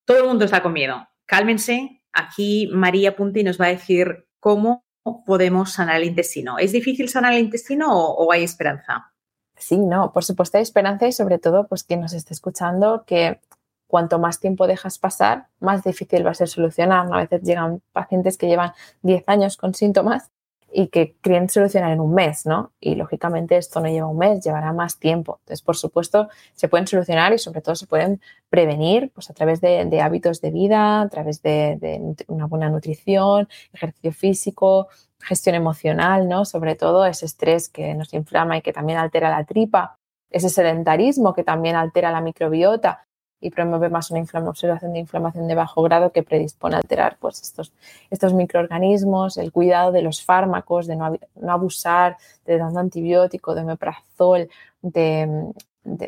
Todo 0.05 0.19
el 0.19 0.27
mundo 0.27 0.45
está 0.45 0.63
con 0.63 0.73
miedo. 0.73 1.07
Cálmense. 1.27 2.03
Aquí 2.13 2.69
María 2.73 3.17
Punti 3.17 3.43
nos 3.43 3.61
va 3.61 3.67
a 3.67 3.71
decir 3.71 4.27
cómo 4.41 4.85
podemos 5.27 5.73
sanar 5.73 5.97
el 5.97 6.09
intestino. 6.09 6.59
¿Es 6.59 6.73
difícil 6.73 7.09
sanar 7.09 7.33
el 7.33 7.41
intestino 7.41 7.87
o, 7.91 8.31
hay 8.33 8.45
esperanza? 8.45 9.13
Sí, 9.57 9.79
no, 9.79 10.13
por 10.13 10.25
supuesto 10.25 10.59
hay 10.59 10.63
esperanza 10.63 11.07
y 11.07 11.13
sobre 11.13 11.39
todo, 11.39 11.67
pues 11.69 11.85
quien 11.85 12.01
nos 12.01 12.13
esté 12.13 12.35
escuchando, 12.35 13.05
que 13.07 13.41
cuanto 13.87 14.19
más 14.19 14.41
tiempo 14.41 14.67
dejas 14.67 14.99
pasar, 14.99 15.49
más 15.61 15.85
difícil 15.85 16.27
va 16.27 16.31
a 16.31 16.35
ser 16.35 16.49
solucionar. 16.49 17.07
A 17.13 17.19
veces 17.19 17.43
llegan 17.43 17.83
pacientes 17.93 18.37
que 18.39 18.49
llevan 18.49 18.73
10 19.03 19.25
años 19.27 19.57
con 19.57 19.75
síntomas 19.75 20.31
y 20.75 20.89
que 20.89 21.17
quieren 21.21 21.49
solucionar 21.49 21.93
en 21.93 22.01
un 22.01 22.15
mes, 22.15 22.47
¿no? 22.47 22.73
Y 22.81 22.95
lógicamente 22.95 23.57
esto 23.57 23.81
no 23.81 23.89
lleva 23.89 24.07
un 24.07 24.19
mes, 24.19 24.43
llevará 24.45 24.73
más 24.73 24.99
tiempo. 24.99 25.39
Entonces, 25.41 25.63
por 25.63 25.77
supuesto, 25.77 26.29
se 26.55 26.69
pueden 26.69 26.87
solucionar 26.87 27.33
y 27.33 27.39
sobre 27.39 27.61
todo 27.61 27.75
se 27.75 27.87
pueden 27.87 28.21
prevenir 28.49 29.11
pues, 29.15 29.31
a 29.31 29.35
través 29.35 29.61
de, 29.61 30.01
hábitos 30.01 30.41
de 30.41 30.51
vida, 30.51 31.03
a 31.03 31.09
través 31.09 31.43
de, 31.43 32.15
una 32.29 32.47
buena 32.47 32.71
nutrición, 32.71 33.49
ejercicio 33.73 34.13
físico, 34.13 34.89
gestión 35.21 35.55
emocional, 35.55 36.29
¿no? 36.29 36.45
Sobre 36.45 36.75
todo 36.75 37.05
ese 37.05 37.27
estrés 37.27 37.69
que 37.69 37.95
nos 37.95 38.13
inflama 38.15 38.57
y 38.57 38.63
que 38.63 38.73
también 38.73 38.99
altera 38.99 39.31
la 39.31 39.45
tripa, 39.45 39.99
ese 40.31 40.49
sedentarismo 40.49 41.35
que 41.35 41.45
también 41.45 41.77
altera 41.77 42.11
la 42.11 42.21
microbiota 42.21 43.07
y 43.43 43.51
promueve 43.51 43.91
más 43.91 44.11
una 44.11 44.23
observación 44.49 44.93
de 44.93 45.01
inflamación 45.01 45.49
de 45.49 45.57
bajo 45.57 45.83
grado 45.83 46.13
que 46.13 46.23
predispone 46.23 46.77
a 46.77 46.79
alterar 46.79 47.19
pues, 47.19 47.43
estos, 47.43 47.73
estos 48.09 48.33
microorganismos, 48.33 49.37
el 49.37 49.51
cuidado 49.51 49.91
de 49.91 50.01
los 50.01 50.25
fármacos, 50.25 50.87
de 50.87 50.95
no, 50.97 51.19
abusar 51.49 52.17
de 52.47 52.57
dando 52.57 52.79
antibiótico, 52.79 53.55
de 53.55 53.63
omeprazol, 53.63 54.49
de, 54.81 55.53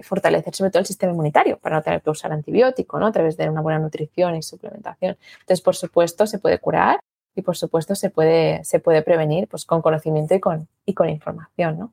fortalecer 0.05 0.55
sobre 0.55 0.71
todo 0.71 0.81
el 0.81 0.87
sistema 0.87 1.13
inmunitario 1.13 1.59
para 1.59 1.77
no 1.77 1.83
tener 1.83 2.01
que 2.01 2.11
usar 2.11 2.33
antibiótico, 2.33 3.01
¿no? 3.01 3.09
A 3.09 3.13
través 3.13 3.37
de 3.37 3.51
una 3.51 3.61
buena 3.61 3.81
nutrición 3.81 4.37
y 4.37 4.43
suplementación. 4.43 5.17
Entonces, 5.41 5.61
por 5.61 5.75
supuesto, 5.75 6.29
se 6.29 6.39
puede 6.39 6.61
curar 6.61 7.01
y 7.35 7.43
por 7.43 7.57
supuesto 7.57 7.97
se 7.97 8.11
puede, 8.11 8.63
se 8.63 8.79
puede 8.79 9.03
prevenir 9.03 9.49
pues, 9.49 9.65
con 9.65 9.83
conocimiento 9.83 10.37
y 10.37 10.41
con, 10.41 10.69
y 10.87 10.95
con 10.95 11.09
información, 11.09 11.79
¿no? 11.79 11.93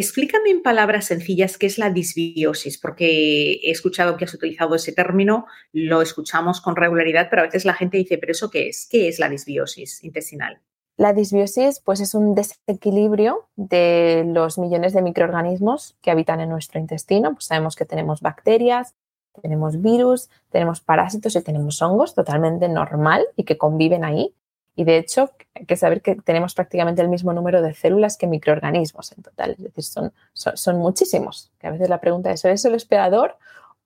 Explícame 0.00 0.48
en 0.48 0.62
palabras 0.62 1.04
sencillas 1.04 1.58
qué 1.58 1.66
es 1.66 1.76
la 1.76 1.90
disbiosis, 1.90 2.78
porque 2.78 3.60
he 3.62 3.70
escuchado 3.70 4.16
que 4.16 4.24
has 4.24 4.32
utilizado 4.32 4.74
ese 4.74 4.92
término, 4.92 5.44
lo 5.74 6.00
escuchamos 6.00 6.62
con 6.62 6.74
regularidad, 6.74 7.26
pero 7.28 7.42
a 7.42 7.44
veces 7.44 7.66
la 7.66 7.74
gente 7.74 7.98
dice, 7.98 8.16
¿pero 8.16 8.32
eso 8.32 8.50
qué 8.50 8.68
es? 8.68 8.88
¿Qué 8.90 9.08
es 9.08 9.18
la 9.18 9.28
disbiosis 9.28 10.02
intestinal? 10.02 10.58
La 10.96 11.12
disbiosis 11.12 11.80
pues, 11.80 12.00
es 12.00 12.14
un 12.14 12.34
desequilibrio 12.34 13.50
de 13.56 14.24
los 14.26 14.56
millones 14.56 14.94
de 14.94 15.02
microorganismos 15.02 15.98
que 16.00 16.10
habitan 16.10 16.40
en 16.40 16.48
nuestro 16.48 16.80
intestino. 16.80 17.34
Pues 17.34 17.44
sabemos 17.44 17.76
que 17.76 17.84
tenemos 17.84 18.22
bacterias, 18.22 18.94
tenemos 19.42 19.82
virus, 19.82 20.30
tenemos 20.48 20.80
parásitos 20.80 21.36
y 21.36 21.42
tenemos 21.42 21.82
hongos, 21.82 22.14
totalmente 22.14 22.70
normal 22.70 23.26
y 23.36 23.44
que 23.44 23.58
conviven 23.58 24.04
ahí. 24.04 24.34
Y 24.80 24.84
de 24.84 24.96
hecho, 24.96 25.30
hay 25.54 25.66
que 25.66 25.76
saber 25.76 26.00
que 26.00 26.14
tenemos 26.14 26.54
prácticamente 26.54 27.02
el 27.02 27.10
mismo 27.10 27.34
número 27.34 27.60
de 27.60 27.74
células 27.74 28.16
que 28.16 28.26
microorganismos 28.26 29.12
en 29.12 29.22
total. 29.22 29.50
Es 29.50 29.58
decir, 29.58 29.84
son, 29.84 30.12
son, 30.32 30.78
muchísimos. 30.78 31.52
Que 31.58 31.66
a 31.66 31.70
veces 31.70 31.90
la 31.90 32.00
pregunta 32.00 32.32
es, 32.32 32.42
¿es 32.46 32.64
el 32.64 32.74
esperador 32.74 33.36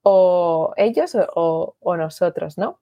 o 0.04 0.72
ellos 0.76 1.16
o, 1.35 1.96
nosotros? 1.96 2.59
¿no? 2.59 2.78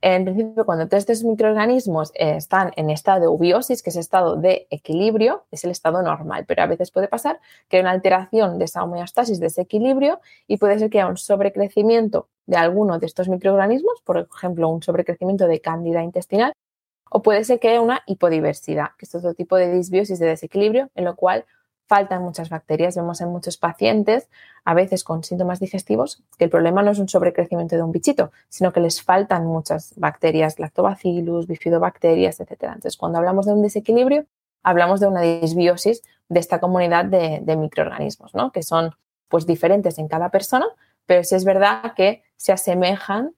En 0.00 0.24
principio, 0.24 0.64
cuando 0.64 0.88
todos 0.88 1.02
estos 1.02 1.22
microorganismos 1.22 2.12
eh, 2.14 2.36
están 2.36 2.72
en 2.76 2.88
estado 2.88 3.20
de 3.20 3.28
ubiosis, 3.28 3.82
que 3.82 3.90
es 3.90 3.96
estado 3.96 4.36
de 4.36 4.66
equilibrio, 4.70 5.44
es 5.50 5.64
el 5.64 5.70
estado 5.70 6.00
normal, 6.00 6.46
pero 6.48 6.62
a 6.62 6.66
veces 6.66 6.90
puede 6.90 7.08
pasar 7.08 7.40
que 7.68 7.76
hay 7.76 7.82
una 7.82 7.90
alteración 7.90 8.58
de 8.58 8.64
esa 8.64 8.82
homeostasis, 8.84 9.38
de 9.38 9.48
ese 9.48 9.60
equilibrio, 9.60 10.18
y 10.46 10.56
puede 10.56 10.78
ser 10.78 10.88
que 10.88 10.98
haya 10.98 11.10
un 11.10 11.18
sobrecrecimiento 11.18 12.30
de 12.46 12.56
alguno 12.56 12.98
de 12.98 13.04
estos 13.04 13.28
microorganismos, 13.28 14.00
por 14.02 14.28
ejemplo, 14.34 14.70
un 14.70 14.82
sobrecrecimiento 14.82 15.46
de 15.46 15.60
cándida 15.60 16.02
intestinal, 16.02 16.54
o 17.16 17.22
puede 17.22 17.44
ser 17.44 17.60
que 17.60 17.68
haya 17.68 17.80
una 17.80 18.02
hipodiversidad, 18.06 18.88
que 18.98 19.06
es 19.06 19.14
otro 19.14 19.34
tipo 19.34 19.54
de 19.54 19.72
disbiosis 19.72 20.18
de 20.18 20.26
desequilibrio, 20.26 20.90
en 20.96 21.04
lo 21.04 21.14
cual 21.14 21.44
faltan 21.86 22.24
muchas 22.24 22.48
bacterias. 22.48 22.96
Vemos 22.96 23.20
en 23.20 23.28
muchos 23.28 23.56
pacientes, 23.56 24.28
a 24.64 24.74
veces 24.74 25.04
con 25.04 25.22
síntomas 25.22 25.60
digestivos, 25.60 26.24
que 26.38 26.46
el 26.46 26.50
problema 26.50 26.82
no 26.82 26.90
es 26.90 26.98
un 26.98 27.08
sobrecrecimiento 27.08 27.76
de 27.76 27.84
un 27.84 27.92
bichito, 27.92 28.32
sino 28.48 28.72
que 28.72 28.80
les 28.80 29.00
faltan 29.00 29.46
muchas 29.46 29.94
bacterias, 29.96 30.58
lactobacillus, 30.58 31.46
bifidobacterias, 31.46 32.40
etc. 32.40 32.50
Entonces, 32.62 32.96
cuando 32.96 33.18
hablamos 33.18 33.46
de 33.46 33.52
un 33.52 33.62
desequilibrio, 33.62 34.26
hablamos 34.64 34.98
de 34.98 35.06
una 35.06 35.20
disbiosis 35.20 36.02
de 36.28 36.40
esta 36.40 36.58
comunidad 36.58 37.04
de, 37.04 37.56
microorganismos, 37.56 38.34
¿no? 38.34 38.50
que 38.50 38.64
son 38.64 38.90
pues 39.28 39.46
diferentes 39.46 40.00
en 40.00 40.08
cada 40.08 40.30
persona, 40.30 40.66
pero 41.06 41.22
sí 41.22 41.36
es 41.36 41.44
verdad 41.44 41.94
que 41.94 42.24
se 42.36 42.50
asemejan 42.50 43.36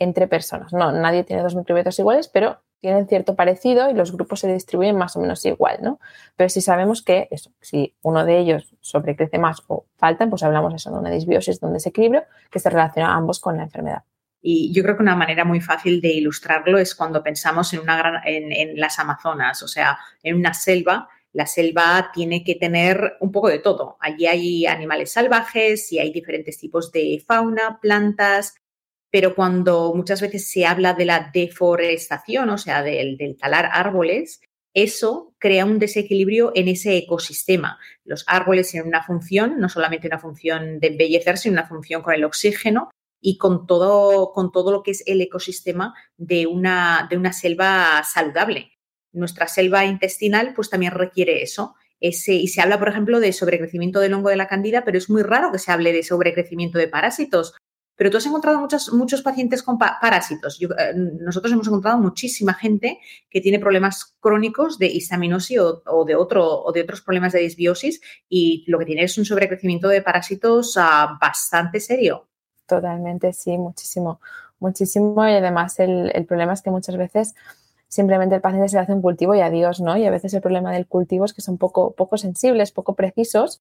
entre 0.00 0.26
personas. 0.26 0.72
No, 0.72 0.90
nadie 0.90 1.22
tiene 1.22 1.44
dos 1.44 1.54
microbiotas 1.54 1.96
iguales, 2.00 2.26
pero 2.26 2.58
tienen 2.80 3.08
cierto 3.08 3.34
parecido 3.34 3.90
y 3.90 3.94
los 3.94 4.12
grupos 4.12 4.40
se 4.40 4.52
distribuyen 4.52 4.96
más 4.96 5.16
o 5.16 5.20
menos 5.20 5.44
igual, 5.44 5.78
¿no? 5.82 6.00
Pero 6.36 6.48
si 6.48 6.60
sabemos 6.60 7.02
que 7.02 7.28
eso, 7.30 7.52
si 7.60 7.94
uno 8.02 8.24
de 8.24 8.38
ellos 8.38 8.74
sobrecrece 8.80 9.38
más 9.38 9.62
o 9.66 9.86
faltan, 9.96 10.30
pues 10.30 10.42
hablamos 10.42 10.74
eso 10.74 10.90
de 10.90 10.98
una 10.98 11.10
disbiosis, 11.10 11.60
de 11.60 11.66
un 11.66 11.72
desequilibrio 11.72 12.24
que 12.50 12.58
se 12.58 12.70
relaciona 12.70 13.14
ambos 13.14 13.40
con 13.40 13.56
la 13.56 13.64
enfermedad. 13.64 14.02
Y 14.40 14.72
yo 14.72 14.82
creo 14.84 14.96
que 14.96 15.02
una 15.02 15.16
manera 15.16 15.44
muy 15.44 15.60
fácil 15.60 16.00
de 16.00 16.12
ilustrarlo 16.12 16.78
es 16.78 16.94
cuando 16.94 17.22
pensamos 17.22 17.72
en, 17.72 17.80
una 17.80 17.96
gran, 17.96 18.20
en 18.24 18.78
las 18.78 18.98
Amazonas, 18.98 19.62
o 19.62 19.68
sea, 19.68 19.98
en 20.22 20.36
una 20.36 20.54
selva 20.54 21.08
la 21.32 21.46
selva 21.46 22.10
tiene 22.12 22.42
que 22.42 22.54
tener 22.54 23.16
un 23.20 23.30
poco 23.30 23.48
de 23.48 23.58
todo. 23.58 23.96
Allí 24.00 24.26
hay 24.26 24.66
animales 24.66 25.12
salvajes 25.12 25.92
y 25.92 25.98
hay 25.98 26.10
diferentes 26.10 26.58
tipos 26.58 26.90
de 26.90 27.22
fauna, 27.26 27.78
plantas, 27.80 28.54
pero 29.10 29.34
cuando 29.34 29.92
muchas 29.94 30.20
veces 30.20 30.50
se 30.50 30.66
habla 30.66 30.94
de 30.94 31.06
la 31.06 31.30
deforestación, 31.32 32.50
o 32.50 32.58
sea, 32.58 32.82
del, 32.82 33.36
talar 33.38 33.68
árboles, 33.72 34.40
eso 34.74 35.34
crea 35.38 35.64
un 35.64 35.78
desequilibrio 35.78 36.52
en 36.54 36.68
ese 36.68 36.96
ecosistema. 36.96 37.78
Los 38.04 38.24
árboles 38.26 38.70
tienen 38.70 38.88
una 38.88 39.02
función, 39.02 39.58
no 39.58 39.68
solamente 39.68 40.08
una 40.08 40.18
función 40.18 40.78
de 40.78 40.88
embellecer, 40.88 41.38
sino 41.38 41.54
una 41.54 41.66
función 41.66 42.02
con 42.02 42.14
el 42.14 42.24
oxígeno 42.24 42.90
y 43.20 43.38
con 43.38 43.66
todo, 43.66 44.32
con 44.32 44.52
todo 44.52 44.70
lo 44.70 44.82
que 44.82 44.92
es 44.92 45.02
el 45.06 45.20
ecosistema 45.20 45.94
de 46.16 46.46
una, 46.46 47.08
de 47.10 47.16
una 47.16 47.32
selva 47.32 48.02
saludable. 48.04 48.72
Nuestra 49.12 49.48
selva 49.48 49.86
intestinal 49.86 50.52
pues 50.54 50.68
también 50.68 50.92
requiere 50.92 51.42
eso. 51.42 51.74
Ese, 52.00 52.34
y 52.34 52.46
se 52.46 52.60
habla, 52.60 52.78
por 52.78 52.88
ejemplo, 52.88 53.18
de 53.18 53.32
sobrecrecimiento 53.32 53.98
del 53.98 54.14
hongo 54.14 54.28
de 54.28 54.36
la 54.36 54.46
candida, 54.46 54.84
pero 54.84 54.98
es 54.98 55.10
muy 55.10 55.22
raro 55.22 55.50
que 55.50 55.58
se 55.58 55.72
hable 55.72 55.92
de 55.92 56.04
sobrecrecimiento 56.04 56.78
de 56.78 56.86
parásitos 56.86 57.56
Pero 57.98 58.10
tú 58.10 58.16
has 58.16 58.26
encontrado 58.26 58.60
muchos, 58.60 58.92
muchos 58.92 59.22
pacientes 59.22 59.60
con 59.64 59.76
parásitos. 59.76 60.62
Eh, 60.62 60.94
nosotros 60.94 61.52
hemos 61.52 61.66
encontrado 61.66 61.98
muchísima 61.98 62.54
gente 62.54 63.00
que 63.28 63.40
tiene 63.40 63.58
problemas 63.58 64.14
crónicos 64.20 64.78
de 64.78 64.86
histaminosis 64.86 65.58
o, 65.58 66.04
de 66.04 66.14
otro, 66.14 66.62
o 66.62 66.70
de 66.70 66.82
otros 66.82 67.00
problemas 67.00 67.32
de 67.32 67.40
disbiosis 67.40 68.00
y 68.28 68.64
lo 68.68 68.78
que 68.78 68.84
tiene 68.84 69.02
es 69.02 69.18
un 69.18 69.24
sobrecrecimiento 69.24 69.88
de 69.88 70.00
parásitos 70.00 70.76
ah, 70.76 71.18
bastante 71.20 71.80
serio. 71.80 72.28
Totalmente, 72.66 73.32
sí, 73.32 73.58
muchísimo, 73.58 74.20
muchísimo. 74.60 75.28
Y 75.28 75.32
además 75.32 75.80
el, 75.80 76.12
el 76.14 76.24
problema 76.24 76.52
es 76.52 76.62
que 76.62 76.70
muchas 76.70 76.96
veces 76.96 77.34
simplemente 77.88 78.36
el 78.36 78.40
paciente 78.40 78.68
se 78.68 78.76
le 78.76 78.82
hace 78.82 78.92
un 78.92 79.02
cultivo 79.02 79.34
y 79.34 79.40
adiós, 79.40 79.80
¿no? 79.80 79.96
Y 79.96 80.06
a 80.06 80.10
veces 80.10 80.32
el 80.34 80.40
problema 80.40 80.70
del 80.70 80.86
cultivo 80.86 81.24
es 81.24 81.32
que 81.32 81.40
son 81.42 81.58
poco, 81.58 81.94
poco 81.96 82.16
sensibles, 82.16 82.70
poco 82.70 82.94
precisos. 82.94 83.60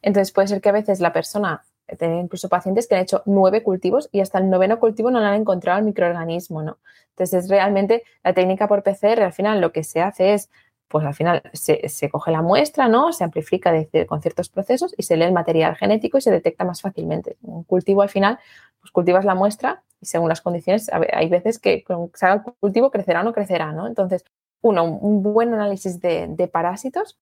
Entonces 0.00 0.32
puede 0.32 0.48
ser 0.48 0.62
que 0.62 0.70
a 0.70 0.72
veces 0.72 1.00
la 1.00 1.12
persona, 1.12 1.66
tenga 1.98 2.20
incluso 2.20 2.48
pacientes 2.48 2.86
que 2.86 2.96
han 2.96 3.02
hecho 3.02 3.22
nueve 3.26 3.62
cultivos 3.62 4.08
y 4.12 4.20
hasta 4.20 4.38
el 4.38 4.50
noveno 4.50 4.78
cultivo 4.80 5.10
no 5.10 5.18
han 5.18 5.40
encontrado 5.40 5.78
el 5.78 5.84
microorganismo, 5.84 6.62
¿no? 6.62 6.78
Entonces 7.10 7.44
es 7.44 7.50
realmente 7.50 8.02
la 8.24 8.34
técnica 8.34 8.68
por 8.68 8.82
PCR, 8.82 9.22
al 9.22 9.32
final 9.32 9.60
lo 9.60 9.72
que 9.72 9.84
se 9.84 10.00
hace 10.00 10.34
es 10.34 10.50
pues 10.88 11.04
al 11.04 11.14
final 11.14 11.42
se, 11.52 12.10
coge 12.10 12.30
la 12.30 12.42
muestra, 12.42 12.88
¿no? 12.88 13.12
Se 13.12 13.24
amplifica 13.24 13.72
con 14.06 14.22
ciertos 14.22 14.48
procesos 14.48 14.94
y 14.96 15.02
se 15.02 15.16
lee 15.16 15.24
el 15.24 15.32
material 15.32 15.74
genético 15.74 16.18
y 16.18 16.20
se 16.20 16.30
detecta 16.30 16.64
más 16.64 16.80
fácilmente. 16.80 17.36
Un 17.42 17.64
cultivo 17.64 18.02
al 18.02 18.08
final, 18.08 18.38
pues 18.80 18.92
cultivas 18.92 19.24
la 19.24 19.34
muestra 19.34 19.82
y 20.00 20.06
según 20.06 20.28
las 20.28 20.40
condiciones, 20.40 20.88
hay 20.92 21.28
veces 21.28 21.58
que 21.58 21.82
con 21.82 22.10
que 22.10 22.26
el 22.26 22.40
cultivo 22.60 22.90
crecerá 22.90 23.22
o 23.22 23.24
no 23.24 23.32
crecerá, 23.32 23.72
¿no? 23.72 23.86
Entonces, 23.88 24.24
uno, 24.60 24.84
un 24.84 25.22
buen 25.22 25.52
análisis 25.54 26.00
de, 26.00 26.50
parásitos 26.52 27.18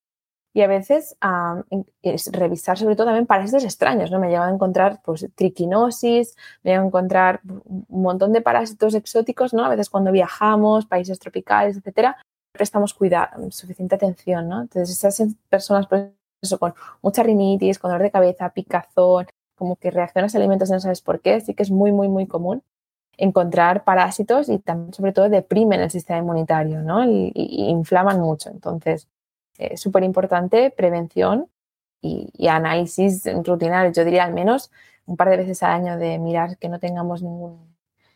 y 0.57 0.62
a 0.62 0.69
veces 0.69 1.17
es 2.03 2.31
revisar 2.33 2.79
sobre 2.79 2.95
todo 2.95 3.09
también 3.09 3.27
parásitos 3.27 3.64
extraños, 3.64 4.11
¿no? 4.11 4.21
Me 4.21 4.31
lleva 4.31 4.47
a 4.47 4.51
encontrar 4.51 5.01
pues 5.05 5.29
triquinosis, 5.35 6.37
me 6.62 6.71
lleva 6.71 6.85
a 6.85 6.87
encontrar 6.87 7.40
un 7.45 7.85
montón 7.88 8.33
de 8.33 8.40
parásitos 8.40 8.95
exóticos, 8.95 9.53
¿no? 9.53 9.64
A 9.64 9.69
veces 9.69 9.90
cuando 9.90 10.12
viajamos, 10.12 10.87
países 10.87 11.19
tropicales, 11.19 11.77
etcétera, 11.77 12.17
prestamos 12.53 12.95
cuidado, 12.95 13.51
suficiente 13.51 13.97
atención, 13.97 14.49
¿no? 14.49 14.62
Entonces, 14.62 14.97
esas 14.97 15.35
personas, 15.49 15.88
pues, 15.88 16.12
eso, 16.40 16.59
con 16.61 16.75
mucha 17.03 17.25
rinitis, 17.25 17.81
con 17.81 17.90
dolor 17.90 18.03
de 18.03 18.12
cabeza, 18.12 18.51
picazón, 18.51 19.27
como 19.57 19.75
que 19.75 19.90
reaccionas 19.90 20.35
a 20.35 20.38
alimentos 20.38 20.69
y 20.69 20.73
no 20.73 20.81
sabes 20.81 21.01
por 21.01 21.21
qué, 21.21 21.40
sí 21.40 21.55
que 21.55 21.64
es 21.64 21.73
muy, 21.73 21.90
muy, 21.90 22.09
muy 22.09 22.29
común 22.29 22.62
encontrar 23.17 23.85
parásitos 23.85 24.49
y 24.49 24.59
también, 24.59 24.93
sobre 24.93 25.12
todo, 25.12 25.29
deprimen 25.29 25.81
el 25.81 25.90
sistema 25.90 26.19
inmunitario, 26.21 26.81
¿no? 26.83 27.05
Inflaman 27.05 28.21
mucho. 28.21 28.51
Entonces, 28.51 29.09
es 29.59 29.81
súper 29.81 30.03
importante 30.05 30.71
prevención 30.71 31.49
y, 32.01 32.31
y, 32.37 32.49
análisis 32.49 33.25
rutinario. 33.45 33.93
Yo 33.93 34.05
diría 34.05 34.25
al 34.25 34.35
menos 34.35 34.71
un 35.07 35.17
par 35.17 35.31
de 35.31 35.38
veces 35.38 35.62
al 35.62 35.73
año 35.73 35.97
de 35.99 36.19
mirar 36.19 36.59
que 36.59 36.69
no 36.69 36.79
tengamos 36.79 37.23
ningún 37.23 37.75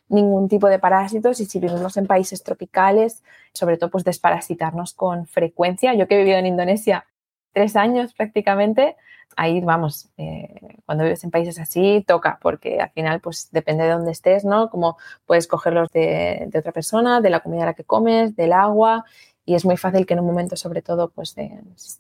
ningún 0.09 0.49
tipo 0.49 0.69
de 0.69 0.79
parásitos 0.79 1.41
y 1.41 1.47
si 1.47 1.61
vivimos 1.61 1.97
en 1.97 2.07
países 2.07 2.43
tropicales, 2.43 3.23
sobre 3.53 3.77
todo 3.77 3.91
pues 3.91 4.05
desparasitarnos 4.05 4.95
con 4.95 5.27
frecuencia. 5.27 5.95
Yo 5.95 6.09
que 6.09 6.15
he 6.15 6.19
vivido 6.19 6.39
en 6.39 6.47
Indonesia 6.47 7.07
tres 7.53 7.77
años 7.77 8.15
prácticamente, 8.15 8.97
ahí 9.37 9.61
vamos, 9.61 10.11
eh, 10.17 10.79
cuando 10.87 11.05
vives 11.05 11.25
en 11.25 11.31
países 11.31 11.59
así 11.59 12.05
toca, 12.07 12.39
porque 12.41 12.81
al 12.81 12.91
final 12.91 13.21
pues 13.21 13.49
depende 13.53 13.85
de 13.85 13.91
dónde 13.91 14.13
estés, 14.13 14.45
¿no? 14.45 14.71
Como 14.71 14.97
puedes 15.27 15.47
cogerlos 15.47 15.91
de, 15.93 16.51
otra 16.57 16.73
persona, 16.73 17.21
de 17.21 17.31
la 17.31 17.41
comida 17.41 17.65
a 17.65 17.67
la 17.67 17.75
que 17.75 17.85
comes, 17.85 18.37
del 18.37 18.53
agua 18.53 19.05
y 19.49 19.55
es 19.55 19.65
muy 19.65 19.79
fácil 19.79 20.05
que 20.05 20.13
en 20.13 20.21
un 20.21 20.27
momento 20.27 20.57
sobre 20.57 20.83
todo 20.83 21.09
pues 21.09 21.35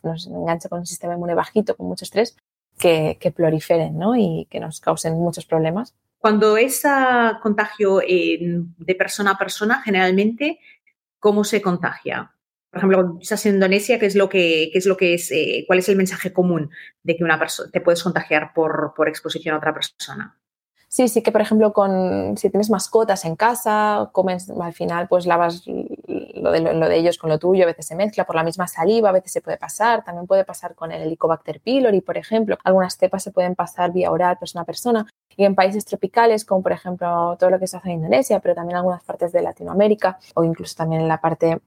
nos 0.03 0.27
enganche 0.27 0.69
con 0.69 0.81
un 0.81 0.87
sistema 0.87 1.15
inmune 1.15 1.35
bajito, 1.35 1.75
con 1.77 1.87
mucho 1.87 2.05
estrés, 2.05 2.37
que, 2.79 3.17
que 3.19 3.31
proliferen, 3.31 3.99
¿no? 3.99 4.15
Y 4.15 4.47
que 4.51 4.61
nos 4.61 4.81
causen 4.81 5.15
muchos 5.15 5.47
problemas. 5.47 5.95
Cuando 6.19 6.59
es 6.59 6.83
contagio 7.41 8.01
de 8.01 8.95
persona 8.99 9.31
a 9.31 9.39
persona, 9.39 9.81
generalmente, 9.83 10.59
¿cómo 11.19 11.43
se 11.43 11.63
contagia? 11.63 12.33
Por 12.71 12.81
ejemplo, 12.81 13.19
estás 13.19 13.47
en 13.47 13.55
Indonesia, 13.55 13.99
¿qué 13.99 14.05
es 14.05 14.15
lo 14.15 14.29
que, 14.29 14.65
es 14.75 14.85
lo 14.85 14.99
que 14.99 15.15
es, 15.15 15.31
eh, 15.31 15.65
cuál 15.67 15.79
es 15.79 15.89
el 15.89 15.97
mensaje 15.97 16.35
común 16.35 16.71
de 17.03 17.17
que 17.17 17.25
una 17.25 17.39
persona 17.39 17.71
te 17.73 17.81
puedes 17.81 18.03
contagiar 18.03 18.53
por, 18.53 18.93
por 18.95 19.09
exposición 19.09 19.55
a 19.55 19.59
otra 19.59 19.73
persona? 19.73 20.39
Sí, 20.91 21.07
sí 21.09 21.23
que, 21.23 21.31
por 21.33 21.43
ejemplo, 21.43 21.75
con, 21.75 22.39
si 22.39 22.49
tienes 22.49 22.71
mascotas 22.71 23.27
en 23.27 23.37
casa, 23.37 24.09
comes, 24.13 24.49
al 24.49 24.73
final 24.73 25.07
pues 25.07 25.27
lavas 25.27 25.67
lo 25.67 26.51
de, 26.51 26.61
lo 26.61 26.89
de, 26.89 26.97
ellos 26.97 27.19
con 27.19 27.29
lo 27.29 27.39
tuyo, 27.39 27.65
a 27.65 27.67
veces 27.67 27.87
se 27.87 27.95
mezcla 27.95 28.25
por 28.25 28.37
la 28.37 28.43
misma 28.43 28.67
saliva, 28.67 29.11
a 29.11 29.13
veces 29.13 29.33
se 29.33 29.43
puede 29.43 29.59
pasar, 29.59 30.03
también 30.03 30.27
puede 30.27 30.45
pasar 30.45 30.75
con 30.75 30.91
el 30.91 31.03
Helicobacter 31.03 31.61
pylori, 31.61 32.01
por 32.01 32.17
ejemplo. 32.17 32.57
Algunas 32.65 32.97
cepas 32.97 33.23
se 33.23 33.33
pueden 33.33 33.55
pasar 33.55 33.93
vía 33.93 34.11
oral 34.11 34.39
persona 34.39 34.63
a 34.63 34.65
persona. 34.65 35.07
Y 35.37 35.45
en 35.45 35.55
países 35.55 35.85
tropicales, 35.85 36.47
como 36.47 36.63
por 36.63 36.73
ejemplo 36.73 37.37
todo 37.39 37.51
lo 37.51 37.59
que 37.59 37.67
se 37.67 37.77
hace 37.77 37.91
en 37.91 37.97
Indonesia, 37.97 38.41
pero 38.41 38.55
también 38.55 38.79
algunas 38.79 39.05
partes 39.05 39.31
de 39.33 39.43
Latinoamérica 39.43 40.19
o 40.35 40.43
incluso 40.43 40.75
también 40.75 41.03
en 41.03 41.09
la 41.09 41.21
parte 41.21 41.59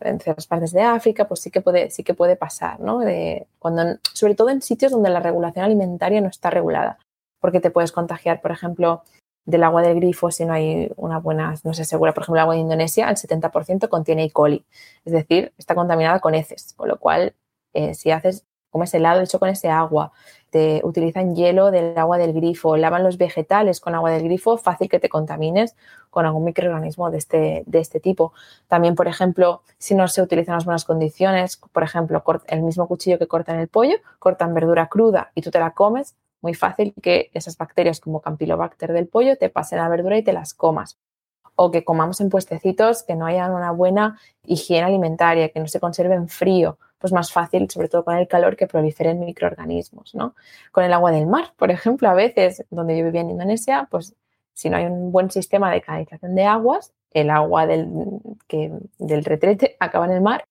en 0.00 0.20
ciertas 0.20 0.46
partes 0.46 0.72
de 0.72 0.82
África, 0.82 1.28
pues 1.28 1.40
sí 1.40 1.50
que 1.50 1.60
puede, 1.60 1.90
sí 1.90 2.02
que 2.02 2.14
puede 2.14 2.36
pasar, 2.36 2.80
¿no? 2.80 2.98
De 2.98 3.46
cuando, 3.58 3.98
sobre 4.12 4.34
todo 4.34 4.50
en 4.50 4.60
sitios 4.62 4.90
donde 4.90 5.10
la 5.10 5.20
regulación 5.20 5.64
alimentaria 5.64 6.20
no 6.20 6.28
está 6.28 6.50
regulada 6.50 6.98
porque 7.44 7.60
te 7.60 7.70
puedes 7.70 7.92
contagiar, 7.92 8.40
por 8.40 8.52
ejemplo, 8.52 9.02
del 9.44 9.64
agua 9.64 9.82
del 9.82 9.96
grifo 9.96 10.30
si 10.30 10.46
no 10.46 10.54
hay 10.54 10.90
una 10.96 11.18
buena, 11.18 11.54
no 11.62 11.74
se 11.74 11.84
segura, 11.84 12.14
por 12.14 12.22
ejemplo, 12.22 12.38
el 12.38 12.40
agua 12.44 12.54
de 12.54 12.62
Indonesia, 12.62 13.10
el 13.10 13.16
70% 13.16 13.90
contiene 13.90 14.24
E. 14.24 14.30
coli, 14.30 14.64
es 15.04 15.12
decir, 15.12 15.52
está 15.58 15.74
contaminada 15.74 16.20
con 16.20 16.34
heces, 16.34 16.72
con 16.72 16.88
lo 16.88 16.98
cual 16.98 17.34
eh, 17.74 17.92
si 17.92 18.10
haces, 18.12 18.46
comes 18.70 18.94
helado 18.94 19.20
hecho 19.20 19.38
con 19.38 19.50
ese 19.50 19.68
agua, 19.68 20.12
te 20.48 20.80
utilizan 20.84 21.36
hielo 21.36 21.70
del 21.70 21.98
agua 21.98 22.16
del 22.16 22.32
grifo, 22.32 22.78
lavan 22.78 23.04
los 23.04 23.18
vegetales 23.18 23.78
con 23.78 23.94
agua 23.94 24.10
del 24.10 24.22
grifo, 24.22 24.56
fácil 24.56 24.88
que 24.88 24.98
te 24.98 25.10
contamines 25.10 25.76
con 26.08 26.24
algún 26.24 26.44
microorganismo 26.44 27.10
de 27.10 27.18
este, 27.18 27.62
de 27.66 27.78
este 27.78 28.00
tipo. 28.00 28.32
También, 28.68 28.94
por 28.94 29.06
ejemplo, 29.06 29.60
si 29.76 29.94
no 29.94 30.08
se 30.08 30.22
utilizan 30.22 30.54
las 30.54 30.64
buenas 30.64 30.86
condiciones, 30.86 31.58
por 31.58 31.82
ejemplo, 31.82 32.24
el 32.46 32.62
mismo 32.62 32.88
cuchillo 32.88 33.18
que 33.18 33.26
cortan 33.26 33.60
el 33.60 33.68
pollo, 33.68 33.96
cortan 34.18 34.54
verdura 34.54 34.86
cruda 34.86 35.30
y 35.34 35.42
tú 35.42 35.50
te 35.50 35.58
la 35.58 35.72
comes, 35.72 36.16
muy 36.44 36.54
fácil 36.54 36.94
que 37.02 37.30
esas 37.32 37.56
bacterias 37.56 38.00
como 38.00 38.20
Campylobacter 38.20 38.92
del 38.92 39.08
pollo 39.08 39.36
te 39.36 39.48
pasen 39.48 39.78
la 39.78 39.88
verdura 39.88 40.18
y 40.18 40.22
te 40.22 40.34
las 40.34 40.52
comas. 40.52 40.98
O 41.56 41.70
que 41.70 41.84
comamos 41.84 42.20
en 42.20 42.28
puestecitos 42.28 43.02
que 43.02 43.16
no 43.16 43.24
hayan 43.24 43.52
una 43.52 43.70
buena 43.70 44.18
higiene 44.44 44.84
alimentaria, 44.84 45.48
que 45.48 45.60
no 45.60 45.68
se 45.68 45.80
conserven 45.80 46.28
frío, 46.28 46.78
pues 46.98 47.12
más 47.14 47.32
fácil, 47.32 47.70
sobre 47.70 47.88
todo 47.88 48.04
con 48.04 48.16
el 48.16 48.28
calor, 48.28 48.56
que 48.56 48.66
proliferen 48.66 49.20
microorganismos, 49.20 50.14
¿no? 50.14 50.34
Con 50.70 50.84
el 50.84 50.92
agua 50.92 51.12
del 51.12 51.26
mar, 51.26 51.54
por 51.56 51.70
ejemplo, 51.70 52.08
a 52.10 52.14
veces, 52.14 52.64
donde 52.70 52.98
yo 52.98 53.04
vivía 53.04 53.22
en 53.22 53.30
Indonesia, 53.30 53.88
pues 53.90 54.14
si 54.52 54.68
no 54.68 54.76
hay 54.76 54.84
un 54.84 55.12
buen 55.12 55.30
sistema 55.30 55.70
de 55.72 55.80
canalización 55.80 56.34
de 56.34 56.44
aguas, 56.44 56.92
el 57.10 57.30
agua 57.30 57.66
del, 57.66 57.88
que, 58.48 58.70
del 58.98 59.24
retrete 59.24 59.76
acaba 59.80 60.04
en 60.04 60.12
el 60.12 60.20
mar 60.20 60.44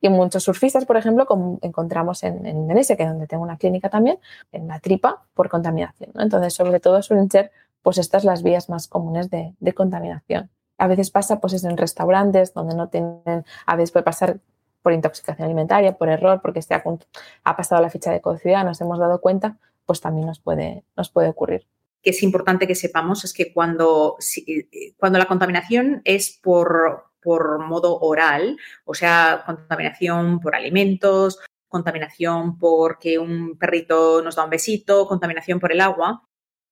y 0.00 0.08
muchos 0.08 0.44
surfistas, 0.44 0.86
por 0.86 0.96
ejemplo, 0.96 1.26
como 1.26 1.58
encontramos 1.62 2.22
en, 2.22 2.46
Indonesia, 2.46 2.96
que 2.96 3.02
es 3.02 3.08
donde 3.08 3.26
tengo 3.26 3.42
una 3.42 3.58
clínica 3.58 3.90
también, 3.90 4.18
en 4.52 4.68
la 4.68 4.80
tripa 4.80 5.24
por 5.34 5.48
contaminación. 5.48 6.10
Entonces, 6.18 6.54
sobre 6.54 6.80
todo 6.80 7.02
suelen 7.02 7.30
ser 7.30 7.50
pues 7.82 7.98
estas 7.98 8.24
las 8.24 8.42
vías 8.42 8.68
más 8.68 8.88
comunes 8.88 9.30
de, 9.30 9.54
contaminación. 9.74 10.50
A 10.78 10.86
veces 10.86 11.10
pasa 11.10 11.40
pues 11.40 11.62
en 11.64 11.76
restaurantes 11.76 12.54
donde 12.54 12.74
no 12.74 12.88
tienen, 12.88 13.44
a 13.66 13.76
veces 13.76 13.92
puede 13.92 14.04
pasar 14.04 14.38
por 14.82 14.92
intoxicación 14.92 15.44
alimentaria, 15.44 15.96
por 15.96 16.08
error, 16.08 16.40
porque 16.42 16.58
este 16.58 16.74
ha, 16.74 17.56
pasado 17.56 17.82
la 17.82 17.90
ficha 17.90 18.10
de 18.10 18.20
codicidad, 18.20 18.64
nos 18.64 18.80
hemos 18.80 18.98
dado 18.98 19.20
cuenta, 19.20 19.58
pues 19.84 20.00
también 20.00 20.26
nos 20.26 20.40
puede, 20.40 20.84
nos 20.96 21.10
puede 21.10 21.28
ocurrir 21.28 21.66
que 22.02 22.10
es 22.10 22.22
importante 22.22 22.66
que 22.66 22.74
sepamos 22.74 23.24
es 23.24 23.34
que 23.34 23.52
cuando, 23.52 24.16
cuando 24.96 25.18
la 25.18 25.26
contaminación 25.26 26.00
es 26.06 26.30
por, 26.42 27.09
por 27.22 27.58
modo 27.66 27.98
oral, 28.00 28.56
o 28.84 28.94
sea, 28.94 29.42
contaminación 29.46 30.40
por 30.40 30.54
alimentos, 30.54 31.38
contaminación 31.68 32.58
porque 32.58 33.18
un 33.18 33.56
perrito 33.56 34.22
nos 34.22 34.36
da 34.36 34.44
un 34.44 34.50
besito, 34.50 35.06
contaminación 35.06 35.60
por 35.60 35.72
el 35.72 35.80
agua. 35.80 36.24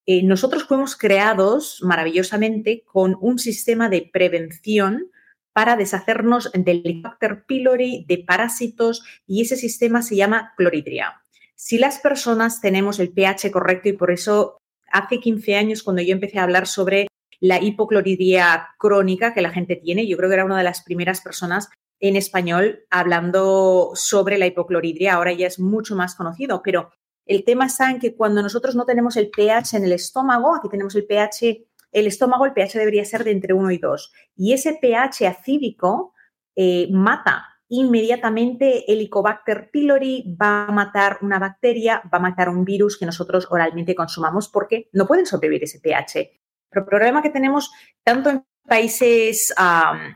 Eh, 0.06 0.22
nosotros 0.22 0.64
fuimos 0.64 0.96
creados 0.96 1.80
maravillosamente 1.82 2.82
con 2.84 3.16
un 3.20 3.38
sistema 3.38 3.88
de 3.88 4.08
prevención 4.12 5.10
para 5.52 5.76
deshacernos 5.76 6.50
del 6.52 6.82
Helicobacter 6.84 7.44
pylori, 7.44 8.04
de 8.08 8.18
parásitos, 8.18 9.02
y 9.26 9.42
ese 9.42 9.56
sistema 9.56 10.02
se 10.02 10.16
llama 10.16 10.54
cloridria. 10.56 11.20
Si 11.56 11.78
las 11.78 11.98
personas 11.98 12.60
tenemos 12.60 13.00
el 13.00 13.12
pH 13.12 13.50
correcto, 13.50 13.88
y 13.88 13.94
por 13.94 14.12
eso 14.12 14.58
hace 14.90 15.18
15 15.18 15.56
años, 15.56 15.82
cuando 15.82 16.02
yo 16.02 16.12
empecé 16.12 16.38
a 16.38 16.44
hablar 16.44 16.66
sobre 16.66 17.08
la 17.40 17.62
hipocloridria 17.62 18.68
crónica 18.78 19.34
que 19.34 19.42
la 19.42 19.50
gente 19.50 19.76
tiene. 19.76 20.06
Yo 20.06 20.16
creo 20.16 20.28
que 20.28 20.34
era 20.34 20.44
una 20.44 20.58
de 20.58 20.64
las 20.64 20.82
primeras 20.82 21.20
personas 21.20 21.68
en 22.00 22.16
español 22.16 22.84
hablando 22.90 23.90
sobre 23.94 24.38
la 24.38 24.46
hipocloridria. 24.46 25.14
Ahora 25.14 25.32
ya 25.32 25.46
es 25.46 25.58
mucho 25.58 25.96
más 25.96 26.14
conocido, 26.14 26.62
pero 26.62 26.90
el 27.26 27.44
tema 27.44 27.66
está 27.66 27.90
en 27.90 27.98
que 27.98 28.14
cuando 28.16 28.42
nosotros 28.42 28.74
no 28.74 28.84
tenemos 28.84 29.16
el 29.16 29.30
pH 29.30 29.76
en 29.76 29.84
el 29.84 29.92
estómago, 29.92 30.54
aquí 30.54 30.68
tenemos 30.68 30.94
el 30.94 31.06
pH, 31.06 31.66
el 31.92 32.06
estómago, 32.06 32.46
el 32.46 32.52
pH 32.52 32.78
debería 32.78 33.04
ser 33.04 33.24
de 33.24 33.32
entre 33.32 33.52
1 33.52 33.70
y 33.70 33.78
2. 33.78 34.12
Y 34.36 34.52
ese 34.52 34.78
pH 34.80 35.26
acídico 35.26 36.14
eh, 36.56 36.88
mata 36.90 37.58
inmediatamente 37.68 38.90
Helicobacter 38.90 39.70
pylori 39.70 40.36
va 40.40 40.66
a 40.66 40.72
matar 40.72 41.18
una 41.20 41.38
bacteria, 41.38 42.02
va 42.12 42.18
a 42.18 42.22
matar 42.22 42.48
un 42.48 42.64
virus 42.64 42.98
que 42.98 43.06
nosotros 43.06 43.46
oralmente 43.50 43.94
consumamos 43.94 44.48
porque 44.48 44.88
no 44.92 45.06
pueden 45.06 45.26
sobrevivir 45.26 45.64
ese 45.64 45.80
pH. 45.80 46.37
El 46.70 46.84
problema 46.84 47.22
que 47.22 47.30
tenemos 47.30 47.70
tanto 48.04 48.30
en 48.30 48.44
países 48.66 49.54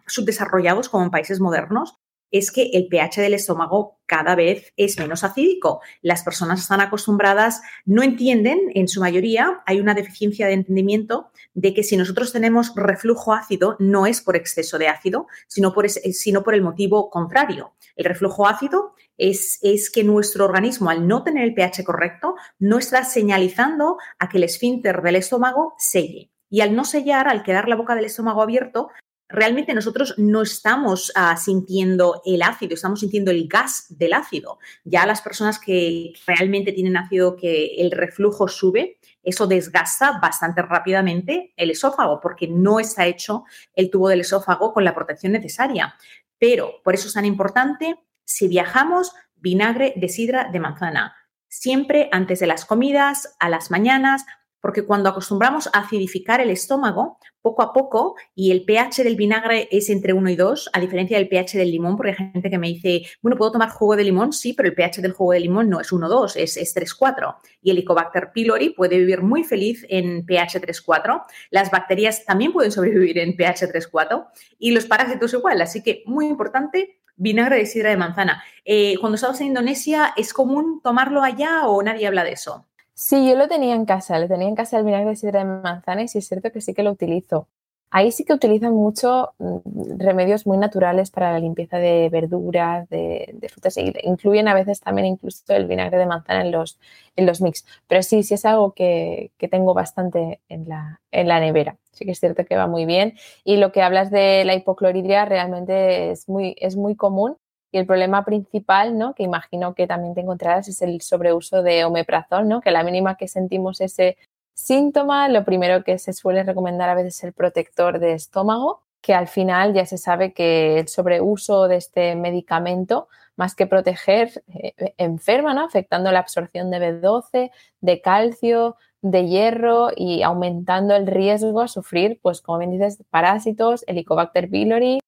subdesarrollados 0.07 0.89
como 0.89 1.05
en 1.05 1.11
países 1.11 1.41
modernos 1.41 1.99
es 2.33 2.51
que 2.51 2.71
el 2.73 2.89
pH 2.89 3.21
del 3.21 3.35
estómago 3.35 4.01
cada 4.07 4.35
vez 4.35 4.73
es 4.77 4.99
menos 4.99 5.23
acídico. 5.23 5.81
Las 6.01 6.23
personas 6.23 6.61
están 6.61 6.81
acostumbradas, 6.81 7.61
no 7.85 8.03
entienden, 8.03 8.59
en 8.75 8.89
su 8.89 9.01
mayoría, 9.01 9.63
hay 9.67 9.81
una 9.81 9.95
deficiencia 9.95 10.47
de 10.47 10.55
entendimiento 10.55 11.31
de 11.53 11.75
que 11.75 11.83
si 11.83 11.97
nosotros 11.97 12.33
tenemos 12.33 12.73
reflujo 12.75 13.35
ácido, 13.35 13.77
no 13.79 14.07
es 14.07 14.23
por 14.23 14.35
exceso 14.35 14.79
de 14.79 14.89
ácido, 14.89 15.27
sino 15.47 15.73
por, 15.75 15.89
sino 15.91 16.43
por 16.43 16.55
el 16.55 16.63
motivo 16.63 17.11
contrario. 17.11 17.75
El 17.97 18.07
reflujo 18.07 18.49
ácido 18.49 18.95
es, 19.19 19.91
que 19.93 20.03
nuestro 20.03 20.47
organismo, 20.47 20.91
al 20.91 21.07
no 21.07 21.23
tener 21.23 21.45
el 21.45 21.55
pH 21.55 21.85
correcto, 21.85 22.35
no 22.59 22.79
está 22.79 23.05
señalizando 23.05 23.99
a 24.19 24.29
que 24.29 24.39
el 24.39 24.45
esfínter 24.45 25.03
del 25.03 25.17
estómago 25.17 25.75
selle. 25.79 26.31
Y 26.53 26.61
al 26.61 26.77
no 26.77 26.85
sellar, 26.85 27.29
al 27.29 27.43
quedar 27.43 27.67
la 27.67 27.77
boca 27.77 27.95
del 27.95 28.05
estómago 28.05 28.43
abierto, 28.43 28.91
realmente 29.27 29.73
nosotros 29.73 30.15
no 30.19 30.43
estamos 30.43 31.11
ah, 31.15 31.35
sintiendo 31.39 32.21
el 32.27 32.43
ácido, 32.43 32.75
estamos 32.75 33.01
sintiendo 33.01 33.31
el 33.31 33.49
gas 33.49 33.87
del 33.89 34.13
ácido. 34.13 34.59
Ya 34.85 35.07
las 35.07 35.23
personas 35.23 35.59
que 35.59 36.13
realmente 36.27 36.73
tienen 36.73 36.99
ácido, 36.99 37.37
que 37.37 37.77
el 37.79 37.91
reflujo 37.91 38.49
sube, 38.49 38.99
eso 39.23 39.47
desgasta 39.47 40.19
bastante 40.21 40.61
rápidamente 40.61 41.55
el 41.57 41.71
esófago 41.71 42.21
porque 42.21 42.49
no 42.49 42.81
está 42.81 43.07
hecho 43.07 43.45
el 43.73 43.89
tubo 43.89 44.11
del 44.11 44.21
esófago 44.21 44.75
con 44.75 44.85
la 44.85 44.95
protección 44.95 45.33
necesaria. 45.33 45.95
Pero 46.39 46.83
por 46.85 46.93
eso 46.93 47.09
es 47.09 47.15
tan 47.15 47.25
importante, 47.25 47.97
si 48.27 48.47
viajamos, 48.47 49.15
vinagre 49.37 49.95
de 49.97 50.11
sidra 50.11 50.51
de 50.53 50.61
manzana. 50.61 51.17
Siempre 51.49 52.11
antes 52.13 52.41
de 52.41 52.47
las 52.47 52.67
comidas, 52.67 53.37
a 53.41 53.49
las 53.49 53.71
mañanas, 53.71 54.27
porque 54.63 54.87
cuando 54.87 55.11
acostumbramos 55.11 55.67
a 55.67 55.81
acidificar 55.81 56.41
el 56.41 56.49
estómago, 56.49 57.19
poco 57.43 57.63
a 57.63 57.73
poco, 57.73 58.15
y 58.35 58.53
el 58.53 58.65
pH 58.65 59.03
del 59.03 59.17
vinagre 59.17 59.69
es 59.73 59.91
entre 59.91 60.13
1 60.13 60.31
y 60.31 60.37
2, 60.37 60.71
a 60.73 60.81
diferencia 60.81 61.19
del 61.19 61.29
pH 61.29 61.59
del 61.59 61.73
limón, 61.73 61.97
porque 61.97 62.13
hay 62.13 62.31
gente 62.33 62.49
que 62.49 62.59
me 62.59 62.69
dice, 62.69 63.03
bueno, 63.21 63.37
¿puedo 63.37 63.53
tomar 63.53 63.71
jugo 63.71 63.97
de 63.97 64.05
limón? 64.05 64.33
Sí, 64.33 64.53
pero 64.53 64.69
el 64.69 64.75
pH 64.75 65.03
del 65.03 65.13
jugo 65.13 65.33
de 65.33 65.41
limón 65.41 65.69
no 65.69 65.81
es 65.81 65.91
1, 65.91 66.09
2, 66.09 66.37
es, 66.37 66.57
es 66.57 66.73
3, 66.73 66.95
4. 66.95 67.37
Y 67.61 67.71
el 67.71 67.79
Helicobacter 67.79 68.31
pylori 68.33 68.71
puede 68.71 68.99
vivir 68.99 69.23
muy 69.23 69.43
feliz 69.43 69.85
en 69.89 70.25
pH 70.25 70.61
3, 70.61 70.81
4. 70.81 71.23
Las 71.51 71.71
bacterias 71.73 72.25
también 72.25 72.53
pueden 72.53 72.71
sobrevivir 72.71 73.19
en 73.19 73.37
pH 73.37 73.67
3, 73.67 73.89
4. 73.89 74.27
Y 74.61 74.71
los 74.71 74.87
parásitos 74.87 75.35
igual. 75.35 75.61
Así 75.61 75.83
que 75.83 76.05
muy 76.07 76.27
importante, 76.27 77.01
vinagre 77.17 77.57
de 77.57 77.67
sidra 77.67 77.91
de 77.91 77.97
manzana. 77.97 78.45
Eh, 78.65 78.97
cuando 79.01 79.17
estamos 79.17 79.41
en 79.41 79.49
Indonesia, 79.49 80.13
¿es 80.17 80.33
común 80.33 80.81
tomarlo 80.83 81.23
allá 81.23 81.67
o 81.67 81.83
nadie 81.83 82.07
habla 82.07 82.23
de 82.23 82.33
eso? 82.33 82.69
Sí, 82.95 83.29
yo 83.29 83.37
lo 83.37 83.49
tenía 83.49 83.75
en 83.75 83.85
casa, 83.87 84.19
lo 84.19 84.29
tenía 84.29 84.49
en 84.49 84.55
casa 84.55 84.79
el 84.79 84.85
vinagre 84.85 85.11
de 85.11 85.17
sidra 85.17 85.41
de 85.41 85.47
manzana 85.47 86.03
y 86.03 86.09
sí 86.09 86.19
es 86.19 86.29
cierto 86.29 86.53
que 86.53 86.61
sí 86.61 86.75
que 86.75 86.83
lo 86.83 86.91
utilizo. 86.93 87.49
Ahí 87.91 88.11
sí 88.13 88.25
que 88.25 88.33
utilizan 88.33 88.75
mucho 88.75 89.35
mm, 89.39 89.99
remedios 89.99 90.47
muy 90.47 90.57
naturales 90.59 91.11
para 91.11 91.33
la 91.33 91.39
limpieza 91.39 91.79
de 91.79 92.09
verduras, 92.11 92.89
de, 92.89 93.35
frutas, 93.51 93.77
e 93.77 93.93
incluyen 94.05 94.49
a 94.49 94.55
veces 94.55 94.81
también 94.81 95.07
incluso 95.07 95.43
el 95.49 95.67
vinagre 95.67 95.99
de 95.99 96.07
manzana 96.07 96.43
en 96.43 96.53
los, 96.53 96.79
en 97.17 97.27
los 97.27 97.41
mix. 97.41 97.67
Pero 97.89 98.03
sí, 98.03 98.23
sí 98.23 98.35
es 98.35 98.45
algo 98.45 98.73
que, 98.73 99.33
tengo 99.51 99.75
bastante 99.75 100.41
en 100.49 100.69
la, 100.69 101.01
en 101.11 101.29
la 101.29 101.41
nevera. 101.41 101.79
Sí 101.93 102.05
que 102.07 102.13
es 102.13 102.21
cierto 102.21 102.45
que 102.47 102.57
va 102.57 102.67
muy 102.67 102.87
bien. 102.87 103.15
Y 103.45 103.57
lo 103.57 103.73
que 103.73 103.83
hablas 103.83 104.11
de 104.11 104.45
la 104.45 104.55
hipocloridria 104.55 105.25
realmente 105.27 106.11
es 106.13 106.29
muy, 106.29 106.57
es 106.59 106.77
muy 106.77 106.97
común 106.97 107.37
y 107.73 107.79
el 107.79 107.87
problema 107.87 108.25
principal, 108.25 108.99
¿no? 108.99 109.15
que 109.15 109.23
imagino 109.23 109.75
que 109.75 109.87
también 109.87 110.15
te 110.15 110.21
encontrarás, 110.21 110.69
es 110.69 110.83
el 110.83 111.01
sobreuso 111.01 111.63
de 111.63 111.85
omeprazol, 111.85 112.47
¿no? 112.47 112.61
que 112.61 112.69
a 112.69 112.73
la 112.73 112.85
mínima 112.85 113.17
que 113.17 113.29
sentimos 113.29 113.81
ese 113.81 114.19
síntoma, 114.53 115.29
lo 115.31 115.45
primero 115.45 115.83
que 115.83 115.99
se 115.99 116.13
suele 116.13 116.43
recomendar 116.43 116.91
a 116.91 116.95
veces 116.95 117.17
es 117.17 117.25
el 117.25 117.33
protector 117.33 117.99
de 117.99 118.13
estómago, 118.13 118.83
que 119.01 119.15
al 119.15 119.27
final 119.27 119.73
ya 119.73 119.87
se 119.87 119.97
sabe 119.97 120.35
que 120.35 120.79
el 120.79 120.89
sobreuso 120.89 121.67
de 121.67 121.77
este 121.77 122.15
medicamento, 122.15 123.09
más 123.37 123.55
que 123.55 123.67
proteger, 123.67 124.45
eh, 124.49 124.95
enferma, 124.99 125.55
¿no? 125.55 125.65
afectando 125.65 126.13
la 126.13 126.19
absorción 126.19 126.71
de 126.71 126.79
B12, 126.79 127.51
de 127.81 128.01
calcio, 128.03 128.77
de 129.01 129.27
hierro 129.27 129.89
y 129.97 130.23
aumentando 130.23 130.95
el 130.95 131.07
riesgo 131.07 131.63
a 131.63 131.69
sufrir, 131.69 132.21
pues 132.23 132.43
como 132.43 132.59
bien 132.59 132.71
dices, 132.71 133.03
parásitos, 133.11 133.83
Helicobacter 133.89 134.49
pylori, 134.49 135.01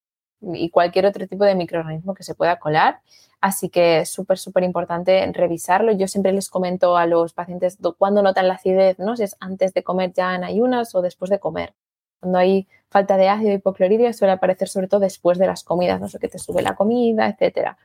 y 0.54 0.70
cualquier 0.70 1.06
otro 1.06 1.26
tipo 1.26 1.44
de 1.44 1.54
microorganismo 1.54 2.14
que 2.14 2.22
se 2.22 2.34
pueda 2.34 2.58
colar. 2.58 3.00
Así 3.40 3.68
que 3.68 4.00
es 4.00 4.10
súper, 4.10 4.38
súper 4.38 4.62
importante 4.62 5.30
revisarlo. 5.32 5.92
Yo 5.92 6.08
siempre 6.08 6.32
les 6.32 6.48
comento 6.48 6.96
a 6.96 7.06
los 7.06 7.34
pacientes 7.34 7.78
cuando 7.98 8.22
notan 8.22 8.48
la 8.48 8.54
acidez, 8.54 8.98
¿no? 8.98 9.16
Si 9.16 9.24
es 9.24 9.36
antes 9.40 9.74
de 9.74 9.82
comer 9.82 10.12
ya 10.14 10.34
en 10.34 10.44
ayunas 10.44 10.94
o 10.94 11.02
después 11.02 11.30
de 11.30 11.38
comer. 11.38 11.74
Cuando 12.20 12.38
hay 12.38 12.66
falta 12.88 13.16
de 13.16 13.28
ácido 13.28 13.52
hipoclorídeo 13.52 14.12
suele 14.12 14.32
aparecer 14.32 14.68
sobre 14.68 14.88
todo 14.88 15.00
después 15.00 15.38
de 15.38 15.46
las 15.46 15.62
comidas, 15.62 16.00
no 16.00 16.08
sé, 16.08 16.18
que 16.18 16.28
te 16.28 16.38
sube 16.38 16.62
la 16.62 16.74
comida, 16.74 17.28
etcétera. 17.28 17.76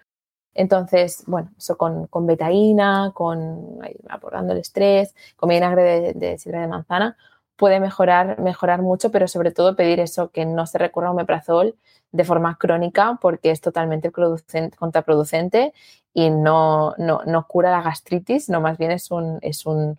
Entonces, 0.53 1.23
bueno, 1.27 1.51
eso 1.57 1.77
con, 1.77 2.07
con 2.07 2.25
betaína, 2.25 3.11
con 3.13 3.79
aportando 4.09 4.53
el 4.53 4.59
estrés, 4.59 5.13
con 5.35 5.49
vinagre 5.49 6.13
de 6.13 6.37
sidra 6.37 6.61
de 6.61 6.67
manzana, 6.67 7.17
puede 7.59 7.81
mejorar, 7.81 8.39
mejorar 8.39 8.81
mucho, 8.81 9.11
pero 9.11 9.27
sobre 9.27 9.51
todo 9.51 9.75
pedir 9.75 9.99
eso, 9.99 10.31
que 10.31 10.45
no 10.45 10.65
se 10.65 10.77
recurra 10.77 11.09
a 11.09 11.11
omeprazol 11.11 11.75
de 12.13 12.23
forma 12.23 12.57
crónica 12.57 13.19
porque 13.21 13.51
es 13.51 13.59
totalmente 13.59 14.11
contraproducente 14.11 15.73
y 16.13 16.29
no, 16.29 16.95
no, 16.97 17.47
cura 17.47 17.69
la 17.69 17.81
gastritis, 17.81 18.49
no 18.49 18.61
más 18.61 18.77
bien 18.77 18.91
es 18.91 19.11
un, 19.11 19.39
es 19.41 19.65
un, 19.65 19.97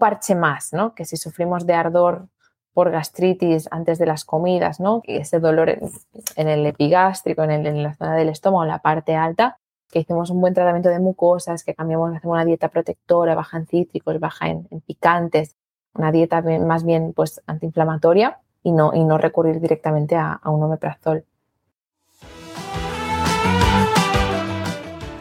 parche 0.00 0.34
más, 0.34 0.72
¿no? 0.72 0.94
Que 0.94 1.04
si 1.04 1.16
sufrimos 1.16 1.66
de 1.66 1.74
ardor 1.74 2.26
por 2.72 2.90
gastritis 2.90 3.68
antes 3.70 3.98
de 3.98 4.06
las 4.06 4.24
comidas, 4.24 4.80
¿no? 4.80 5.02
Que 5.02 5.18
ese 5.18 5.40
dolor 5.40 5.68
en, 6.36 6.48
el 6.48 6.66
epigástrico, 6.66 7.42
en, 7.44 7.66
en, 7.66 7.82
la 7.82 7.94
zona 7.94 8.16
del 8.16 8.30
estómago, 8.30 8.64
la 8.64 8.80
parte 8.80 9.14
alta, 9.14 9.58
que 9.90 10.00
hicimos 10.00 10.30
un 10.30 10.40
buen 10.40 10.54
tratamiento 10.54 10.88
de 10.88 11.00
mucosas, 11.00 11.64
que 11.64 11.74
cambiamos, 11.74 12.14
hacemos 12.14 12.34
una 12.34 12.44
dieta 12.44 12.68
protectora, 12.68 13.34
baja 13.34 13.58
en 13.58 13.66
cítricos, 13.66 14.18
baja 14.20 14.48
en, 14.48 14.66
picantes, 14.86 15.54
una 15.98 16.12
dieta 16.12 16.42
más 16.60 16.84
bien 16.84 17.12
pues 17.14 17.42
antiinflamatoria 17.46 18.38
y 18.62 18.72
no, 18.72 18.92
y 18.94 19.04
no 19.04 19.18
recurrir 19.18 19.60
directamente 19.60 20.16
a, 20.16 20.32
a 20.32 20.50
un 20.50 20.62
omeprazol. 20.62 21.24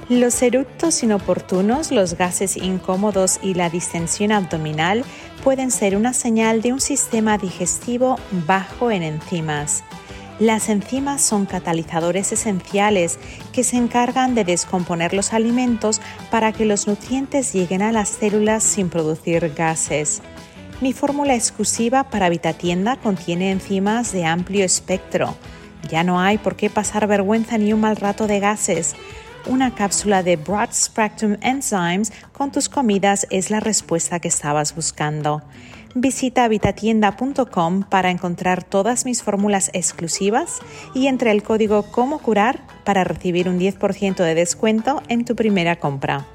Los 0.09 0.41
eructos 0.41 1.03
inoportunos, 1.03 1.91
los 1.91 2.13
gases 2.15 2.55
incómodos 2.55 3.39
y 3.43 3.55
la 3.55 3.69
distensión 3.69 4.31
abdominal 4.31 5.03
pueden 5.43 5.69
ser 5.69 5.97
una 5.97 6.13
señal 6.13 6.61
de 6.61 6.71
un 6.71 6.79
sistema 6.79 7.37
digestivo 7.37 8.15
bajo 8.47 8.89
en 8.89 9.03
enzimas. 9.03 9.83
Las 10.39 10.69
enzimas 10.69 11.21
son 11.21 11.45
catalizadores 11.45 12.31
esenciales 12.31 13.19
que 13.51 13.63
se 13.63 13.75
encargan 13.75 14.35
de 14.35 14.45
descomponer 14.45 15.13
los 15.13 15.33
alimentos 15.33 15.99
para 16.29 16.53
que 16.53 16.63
los 16.63 16.87
nutrientes 16.87 17.51
lleguen 17.53 17.81
a 17.81 17.91
las 17.91 18.09
células 18.09 18.63
sin 18.63 18.89
producir 18.89 19.51
gases. 19.55 20.21
Mi 20.81 20.93
fórmula 20.93 21.35
exclusiva 21.35 22.03
para 22.03 22.29
Vitatienda 22.29 22.97
contiene 22.97 23.51
enzimas 23.51 24.11
de 24.11 24.25
amplio 24.25 24.63
espectro. 24.63 25.35
Ya 25.89 26.03
no 26.03 26.19
hay 26.19 26.37
por 26.37 26.55
qué 26.55 26.69
pasar 26.69 27.07
vergüenza 27.07 27.57
ni 27.57 27.73
un 27.73 27.81
mal 27.81 27.95
rato 27.95 28.27
de 28.27 28.39
gases 28.39 28.95
una 29.49 29.73
cápsula 29.73 30.23
de 30.23 30.35
Broad 30.35 30.73
Spectrum 30.73 31.37
Enzymes 31.41 32.11
con 32.33 32.51
tus 32.51 32.69
comidas 32.69 33.27
es 33.29 33.49
la 33.49 33.59
respuesta 33.59 34.19
que 34.19 34.27
estabas 34.27 34.75
buscando. 34.75 35.41
Visita 35.95 36.43
habitatienda.com 36.43 37.83
para 37.83 38.11
encontrar 38.11 38.63
todas 38.63 39.05
mis 39.05 39.23
fórmulas 39.23 39.71
exclusivas 39.73 40.59
y 40.93 41.07
entre 41.07 41.31
el 41.31 41.43
código 41.43 41.83
Como 41.91 42.19
Curar 42.19 42.59
para 42.83 43.03
recibir 43.03 43.49
un 43.49 43.59
10% 43.59 44.17
de 44.17 44.35
descuento 44.35 45.01
en 45.07 45.25
tu 45.25 45.35
primera 45.35 45.77
compra. 45.77 46.27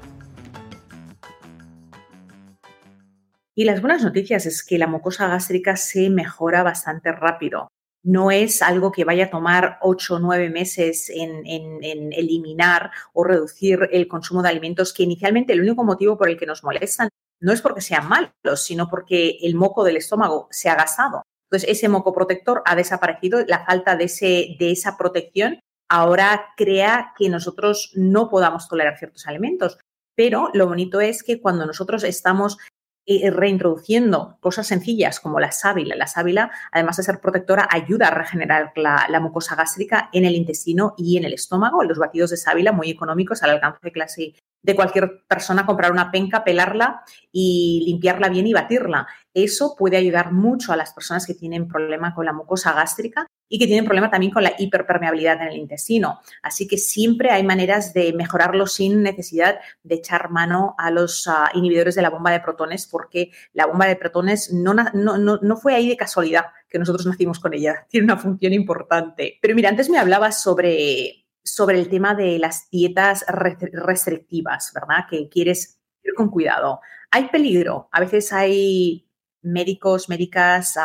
Y 3.55 3.65
las 3.65 3.81
buenas 3.81 4.03
noticias 4.03 4.45
es 4.45 4.63
que 4.63 4.77
la 4.77 4.87
mucosa 4.87 5.27
gástrica 5.27 5.75
se 5.75 6.09
mejora 6.09 6.63
bastante 6.63 7.11
rápido 7.11 7.69
no 8.03 8.31
es 8.31 8.61
algo 8.61 8.91
que 8.91 9.05
vaya 9.05 9.25
a 9.25 9.29
tomar 9.29 9.77
ocho 9.81 10.15
o 10.15 10.19
nueve 10.19 10.49
meses 10.49 11.09
en, 11.09 11.43
eliminar 11.83 12.91
o 13.13 13.23
reducir 13.23 13.89
el 13.91 14.07
consumo 14.07 14.43
de 14.43 14.49
alimentos 14.49 14.93
que 14.93 15.03
inicialmente 15.03 15.53
el 15.53 15.61
único 15.61 15.83
motivo 15.83 16.17
por 16.17 16.29
el 16.29 16.37
que 16.37 16.45
nos 16.45 16.63
molestan 16.63 17.09
no 17.39 17.51
es 17.51 17.61
porque 17.61 17.81
sean 17.81 18.07
malos, 18.07 18.63
sino 18.63 18.89
porque 18.89 19.37
el 19.41 19.55
moco 19.55 19.83
del 19.83 19.97
estómago 19.97 20.47
se 20.51 20.69
ha 20.69 20.75
gastado. 20.75 21.23
Entonces, 21.49 21.69
ese 21.69 21.89
moco 21.89 22.13
protector 22.13 22.61
ha 22.65 22.75
desaparecido, 22.75 23.43
la 23.47 23.65
falta 23.65 23.95
de, 23.95 24.05
ese, 24.05 24.55
de 24.59 24.71
esa 24.71 24.97
protección 24.97 25.59
ahora 25.89 26.53
crea 26.55 27.13
que 27.17 27.29
nosotros 27.29 27.91
no 27.95 28.29
podamos 28.29 28.67
tolerar 28.67 28.97
ciertos 28.97 29.27
alimentos. 29.27 29.77
Pero 30.15 30.49
lo 30.53 30.67
bonito 30.67 31.01
es 31.01 31.21
que 31.21 31.41
cuando 31.41 31.65
nosotros 31.65 32.03
estamos 32.03 32.57
reintroduciendo 33.05 34.37
cosas 34.39 34.67
sencillas 34.67 35.19
como 35.19 35.39
la 35.39 35.51
sábila. 35.51 35.95
La 35.95 36.07
sábila, 36.07 36.51
además 36.71 36.97
de 36.97 37.03
ser 37.03 37.19
protectora, 37.19 37.67
ayuda 37.69 38.07
a 38.07 38.11
regenerar 38.11 38.71
la, 38.75 39.19
mucosa 39.19 39.55
gástrica 39.55 40.09
en 40.13 40.25
el 40.25 40.35
intestino 40.35 40.93
y 40.97 41.17
en 41.17 41.25
el 41.25 41.33
estómago. 41.33 41.83
Los 41.83 41.97
batidos 41.97 42.29
de 42.29 42.37
sábila 42.37 42.71
muy 42.71 42.89
económicos 42.89 43.43
al 43.43 43.51
alcance 43.51 43.79
de 43.81 43.91
clase 43.91 44.33
de 44.63 44.75
cualquier 44.75 45.23
persona 45.27 45.65
comprar 45.65 45.91
una 45.91 46.09
penca, 46.09 46.43
pelarla 46.43 47.03
y 47.31 47.83
limpiarla 47.85 48.29
bien 48.29 48.47
y 48.47 48.53
batirla. 48.53 49.07
Eso 49.33 49.75
puede 49.77 49.97
ayudar 49.97 50.31
mucho 50.31 50.73
a 50.73 50.77
las 50.77 50.93
personas 50.93 51.27
que 51.27 51.33
tienen 51.33 51.67
problema 51.67 52.15
con 52.15 52.25
la 52.25 52.33
mucosa 52.33 52.71
gástrica 52.73 53.27
y 53.49 53.59
que 53.59 53.67
tienen 53.67 53.85
problema 53.85 54.09
también 54.09 54.31
con 54.31 54.41
la 54.41 54.53
hiperpermeabilidad 54.57 55.41
en 55.41 55.49
el 55.49 55.57
intestino. 55.57 56.21
Así 56.41 56.67
que 56.67 56.77
siempre 56.77 57.29
hay 57.29 57.43
maneras 57.43 57.93
de 57.93 58.13
mejorarlo 58.13 58.65
sin 58.65 59.03
necesidad 59.03 59.59
de 59.83 59.95
echar 59.95 60.31
mano 60.31 60.73
a 60.77 60.89
los 60.89 61.27
ah, 61.27 61.51
inhibidores 61.53 61.93
de 61.95 62.01
la 62.01 62.09
bomba 62.09 62.31
de 62.31 62.39
protones, 62.39 62.87
porque 62.87 63.31
la 63.53 63.67
bomba 63.67 63.85
de 63.85 63.95
protones 63.95 64.51
no, 64.53 64.73
no, 64.73 65.17
no, 65.17 65.57
fue 65.57 65.75
ahí 65.75 65.89
de 65.89 65.97
casualidad 65.97 66.45
que 66.69 66.79
nosotros 66.79 67.05
nacimos 67.05 67.39
con 67.39 67.53
ella. 67.53 67.85
Tiene 67.89 68.05
una 68.05 68.17
función 68.17 68.53
importante. 68.53 69.37
Pero 69.41 69.53
mira, 69.55 69.69
antes 69.69 69.89
me 69.89 69.99
hablabas 69.99 70.41
sobre, 70.41 71.22
sobre 71.43 71.79
el 71.79 71.89
tema 71.89 72.15
de 72.15 72.39
las 72.39 72.69
dietas 72.69 73.25
restrictivas, 73.27 74.71
¿verdad? 74.73 75.05
Que 75.09 75.29
quieres 75.29 75.79
ir 76.03 76.13
con 76.13 76.29
cuidado. 76.29 76.79
Hay 77.11 77.29
peligro. 77.29 77.89
A 77.91 77.99
veces 77.99 78.31
hay 78.33 79.07
médicos, 79.41 80.09
médicas, 80.09 80.75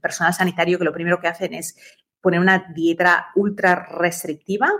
personal 0.00 0.32
sanitario 0.32 0.78
que 0.78 0.84
lo 0.84 0.92
primero 0.92 1.20
que 1.20 1.28
hacen 1.28 1.54
es 1.54 1.76
poner 2.20 2.40
una 2.40 2.72
dieta 2.74 3.28
ultra 3.34 3.86
restrictiva 3.86 4.70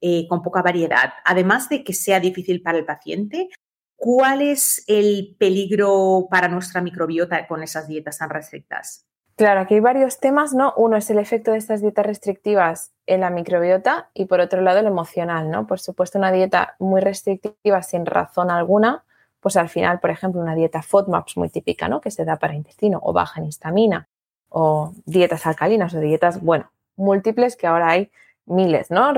eh, 0.00 0.26
con 0.28 0.42
poca 0.42 0.62
variedad. 0.62 1.14
Además 1.24 1.68
de 1.68 1.82
que 1.82 1.94
sea 1.94 2.20
difícil 2.20 2.62
para 2.62 2.78
el 2.78 2.84
paciente, 2.84 3.48
¿cuál 3.96 4.42
es 4.42 4.84
el 4.86 5.34
peligro 5.38 6.28
para 6.30 6.48
nuestra 6.48 6.82
microbiota 6.82 7.46
con 7.46 7.62
esas 7.62 7.88
dietas 7.88 8.18
tan 8.18 8.30
restrictas? 8.30 9.06
Claro, 9.36 9.60
aquí 9.60 9.74
hay 9.74 9.80
varios 9.80 10.20
temas, 10.20 10.54
¿no? 10.54 10.72
Uno 10.76 10.96
es 10.96 11.10
el 11.10 11.18
efecto 11.18 11.50
de 11.50 11.58
estas 11.58 11.82
dietas 11.82 12.06
restrictivas 12.06 12.92
en 13.06 13.20
la 13.20 13.30
microbiota 13.30 14.08
y 14.14 14.26
por 14.26 14.38
otro 14.38 14.60
lado 14.60 14.78
el 14.78 14.86
emocional, 14.86 15.50
¿no? 15.50 15.66
Por 15.66 15.80
supuesto, 15.80 16.18
una 16.18 16.30
dieta 16.30 16.76
muy 16.78 17.00
restrictiva 17.00 17.82
sin 17.82 18.06
razón 18.06 18.48
alguna, 18.48 19.04
pues 19.40 19.56
al 19.56 19.68
final, 19.68 19.98
por 19.98 20.10
ejemplo, 20.10 20.40
una 20.40 20.54
dieta 20.54 20.82
FODMAPs 20.82 21.36
muy 21.36 21.48
típica, 21.48 21.88
¿no? 21.88 22.00
Que 22.00 22.12
se 22.12 22.24
da 22.24 22.36
para 22.36 22.54
intestino 22.54 23.00
o 23.02 23.12
baja 23.12 23.40
en 23.40 23.46
histamina 23.46 24.08
o 24.50 24.92
dietas 25.04 25.46
alcalinas 25.46 25.92
o 25.94 25.98
dietas, 25.98 26.40
bueno, 26.40 26.70
múltiples 26.94 27.56
que 27.56 27.66
ahora 27.66 27.88
hay 27.88 28.12
miles, 28.46 28.92
¿no? 28.92 29.12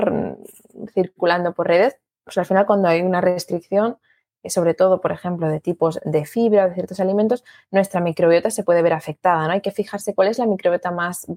Circulando 0.95 1.53
por 1.53 1.67
redes, 1.67 1.95
pues 2.23 2.39
al 2.39 2.47
final 2.47 2.65
cuando 2.65 2.87
hay 2.87 3.03
una 3.03 3.21
restricción, 3.21 3.97
sobre 4.49 4.73
todo, 4.73 5.01
por 5.01 5.11
ejemplo, 5.11 5.49
de 5.49 5.59
tipos 5.59 5.99
de 6.03 6.25
fibra 6.25 6.67
de 6.67 6.73
ciertos 6.73 6.99
alimentos, 6.99 7.43
nuestra 7.71 8.01
microbiota 8.01 8.49
se 8.51 8.63
puede 8.63 8.81
ver 8.81 8.93
afectada, 8.93 9.47
¿no? 9.47 9.53
Hay 9.53 9.61
que 9.61 9.71
fijarse 9.71 10.13
cuál 10.13 10.27
es 10.27 10.39
la 10.39 10.45
microbiota 10.45 10.91
más 10.91 11.27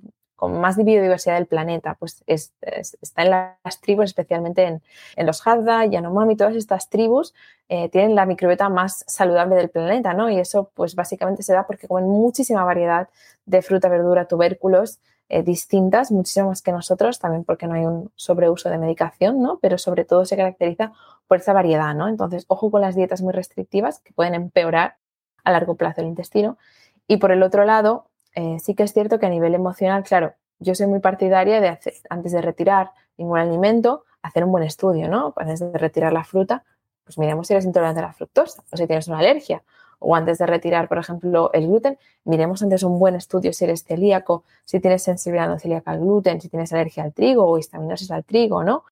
con 0.40 0.58
más 0.58 0.78
biodiversidad 0.78 1.34
del 1.34 1.46
planeta, 1.46 1.96
pues 1.96 2.24
está 2.26 3.22
en 3.22 3.30
las 3.30 3.80
tribus, 3.82 4.06
especialmente 4.06 4.80
en, 5.16 5.26
los 5.26 5.46
Hadda, 5.46 5.84
Yanomami, 5.84 6.34
todas 6.34 6.56
estas 6.56 6.88
tribus 6.88 7.34
eh, 7.68 7.90
tienen 7.90 8.14
la 8.14 8.24
microbiota 8.24 8.70
más 8.70 9.04
saludable 9.06 9.56
del 9.56 9.68
planeta, 9.68 10.14
¿no? 10.14 10.30
Y 10.30 10.38
eso, 10.38 10.70
pues 10.72 10.94
básicamente 10.94 11.42
se 11.42 11.52
da 11.52 11.66
porque 11.66 11.86
comen 11.86 12.08
muchísima 12.08 12.64
variedad 12.64 13.10
de 13.44 13.60
fruta, 13.60 13.90
verdura, 13.90 14.24
tubérculos, 14.24 14.98
eh, 15.32 15.44
distintas, 15.44 16.10
muchísimo 16.10 16.48
más 16.48 16.60
que 16.60 16.72
nosotros, 16.72 17.20
también 17.20 17.44
porque 17.44 17.68
no 17.68 17.74
hay 17.74 17.86
un 17.86 18.10
sobreuso 18.16 18.68
de 18.68 18.78
medicación, 18.78 19.40
¿no? 19.40 19.60
Pero 19.62 19.78
sobre 19.78 20.04
todo 20.04 20.24
se 20.24 20.36
caracteriza 20.36 20.92
por 21.28 21.38
esa 21.38 21.52
variedad, 21.52 21.94
¿no? 21.94 22.08
Entonces, 22.08 22.46
ojo 22.48 22.68
con 22.72 22.80
las 22.80 22.96
dietas 22.96 23.22
muy 23.22 23.32
restrictivas 23.32 24.00
que 24.00 24.12
pueden 24.12 24.34
empeorar 24.34 24.96
a 25.44 25.52
largo 25.52 25.76
plazo 25.76 26.00
el 26.00 26.08
intestino. 26.08 26.58
Y 27.06 27.18
por 27.18 27.30
el 27.30 27.44
otro 27.44 27.64
lado, 27.64 28.06
eh, 28.34 28.58
sí 28.58 28.74
que 28.74 28.82
es 28.82 28.92
cierto 28.92 29.20
que 29.20 29.26
a 29.26 29.28
nivel 29.28 29.54
emocional, 29.54 30.02
claro, 30.02 30.34
yo 30.58 30.74
soy 30.74 30.88
muy 30.88 30.98
partidaria 30.98 31.60
de 31.60 31.68
hacer, 31.68 31.94
antes 32.10 32.32
de 32.32 32.42
retirar 32.42 32.90
ningún 33.16 33.38
alimento, 33.38 34.04
hacer 34.22 34.44
un 34.44 34.50
buen 34.50 34.64
estudio, 34.64 35.08
¿no? 35.08 35.32
Antes 35.36 35.60
de 35.60 35.78
retirar 35.78 36.12
la 36.12 36.24
fruta, 36.24 36.64
pues 37.04 37.18
miremos 37.18 37.46
si 37.46 37.54
eres 37.54 37.64
intolerante 37.64 38.00
a 38.00 38.06
la 38.06 38.12
fructosa 38.12 38.64
o 38.72 38.76
si 38.76 38.86
tienes 38.88 39.06
una 39.06 39.20
alergia 39.20 39.62
o 40.00 40.16
antes 40.16 40.38
de 40.38 40.46
retirar, 40.46 40.88
por 40.88 40.98
ejemplo, 40.98 41.50
el 41.52 41.68
gluten, 41.68 41.98
miremos 42.24 42.62
antes 42.62 42.82
un 42.82 42.98
buen 42.98 43.14
estudio 43.14 43.52
si 43.52 43.64
eres 43.64 43.84
celíaco, 43.84 44.44
si 44.64 44.80
tienes 44.80 45.02
sensibilidad 45.02 45.48
no 45.48 45.58
celíaca 45.58 45.92
al 45.92 46.00
gluten, 46.00 46.40
si 46.40 46.48
tienes 46.48 46.72
alergia 46.72 47.04
al 47.04 47.12
trigo 47.12 47.46
o 47.46 47.58
histaminosis 47.58 48.10
al 48.10 48.24
trigo, 48.24 48.64
¿no? 48.64 48.84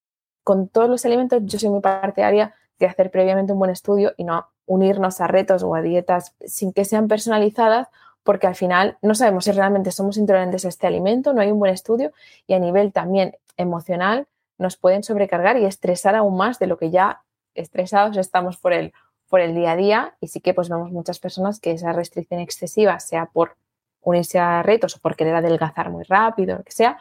Con 0.43 0.67
todos 0.69 0.89
los 0.89 1.05
alimentos 1.05 1.41
yo 1.43 1.59
soy 1.59 1.69
muy 1.69 1.81
partidaria 1.81 2.55
de 2.79 2.85
hacer 2.85 3.11
previamente 3.11 3.51
un 3.51 3.59
buen 3.59 3.71
estudio 3.71 4.13
y 4.17 4.23
no 4.23 4.47
unirnos 4.65 5.19
a 5.19 5.27
retos 5.27 5.63
o 5.63 5.75
a 5.75 5.81
dietas 5.81 6.35
sin 6.45 6.71
que 6.71 6.85
sean 6.85 7.07
personalizadas 7.07 7.87
porque 8.23 8.47
al 8.47 8.55
final 8.55 8.97
no 9.01 9.15
sabemos 9.15 9.45
si 9.45 9.51
realmente 9.51 9.91
somos 9.91 10.17
intolerantes 10.17 10.65
a 10.65 10.69
este 10.69 10.87
alimento, 10.87 11.33
no 11.33 11.41
hay 11.41 11.51
un 11.51 11.59
buen 11.59 11.73
estudio 11.73 12.11
y 12.47 12.53
a 12.53 12.59
nivel 12.59 12.93
también 12.93 13.35
emocional 13.57 14.27
nos 14.57 14.77
pueden 14.77 15.03
sobrecargar 15.03 15.57
y 15.57 15.65
estresar 15.65 16.15
aún 16.15 16.37
más 16.37 16.59
de 16.59 16.67
lo 16.67 16.77
que 16.77 16.91
ya 16.91 17.23
estresados 17.55 18.17
estamos 18.17 18.57
por 18.57 18.73
el 18.73 18.93
por 19.29 19.39
el 19.39 19.55
día 19.55 19.71
a 19.71 19.75
día 19.75 20.15
y 20.19 20.27
sí 20.27 20.41
que 20.41 20.53
pues 20.53 20.69
vemos 20.69 20.91
muchas 20.91 21.19
personas 21.19 21.59
que 21.59 21.71
esa 21.71 21.93
restricción 21.93 22.39
excesiva, 22.39 22.99
sea 22.99 23.27
por 23.27 23.55
unirse 24.01 24.39
a 24.39 24.63
retos 24.63 24.95
o 24.95 24.99
por 24.99 25.15
querer 25.15 25.35
adelgazar 25.35 25.89
muy 25.89 26.03
rápido, 26.03 26.57
lo 26.57 26.63
que 26.63 26.71
sea, 26.71 26.97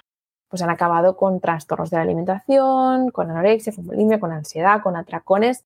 pues 0.48 0.62
han 0.62 0.70
acabado 0.70 1.16
con 1.16 1.40
trastornos 1.40 1.90
de 1.90 1.96
la 1.96 2.02
alimentación, 2.02 3.10
con 3.10 3.30
anorexia, 3.30 3.72
con 3.74 3.86
bulimia, 3.86 4.20
con 4.20 4.32
ansiedad, 4.32 4.82
con 4.82 4.96
atracones, 4.96 5.64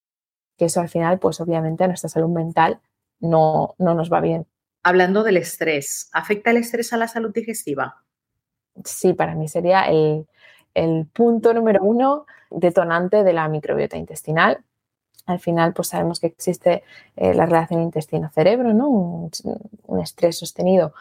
que 0.56 0.66
eso 0.66 0.80
al 0.80 0.88
final 0.88 1.18
pues 1.18 1.40
obviamente 1.40 1.84
a 1.84 1.88
nuestra 1.88 2.08
salud 2.08 2.28
mental 2.28 2.80
no, 3.20 3.74
no 3.78 3.94
nos 3.94 4.12
va 4.12 4.20
bien. 4.20 4.46
Hablando 4.82 5.22
del 5.22 5.36
estrés, 5.36 6.08
¿afecta 6.12 6.50
el 6.50 6.56
estrés 6.56 6.92
a 6.92 6.96
la 6.96 7.08
salud 7.08 7.32
digestiva? 7.32 8.02
Sí, 8.84 9.12
para 9.12 9.34
mí 9.34 9.48
sería 9.48 9.84
el, 9.84 10.26
el 10.74 11.06
punto 11.06 11.54
número 11.54 11.82
uno 11.82 12.26
detonante 12.50 13.22
de 13.22 13.32
la 13.32 13.48
microbiota 13.48 13.96
intestinal 13.96 14.64
al 15.27 15.41
final, 15.41 15.73
pues 15.73 15.89
sabemos 15.89 16.20
que 16.20 16.27
existe 16.27 16.83
eh, 17.16 17.35
la 17.35 17.47
relación 17.47 17.83
intestino-cerebro, 17.83 18.73
¿no? 18.73 18.89
Un, 18.89 20.01
estrés 20.01 20.39
sostenido 20.39 20.95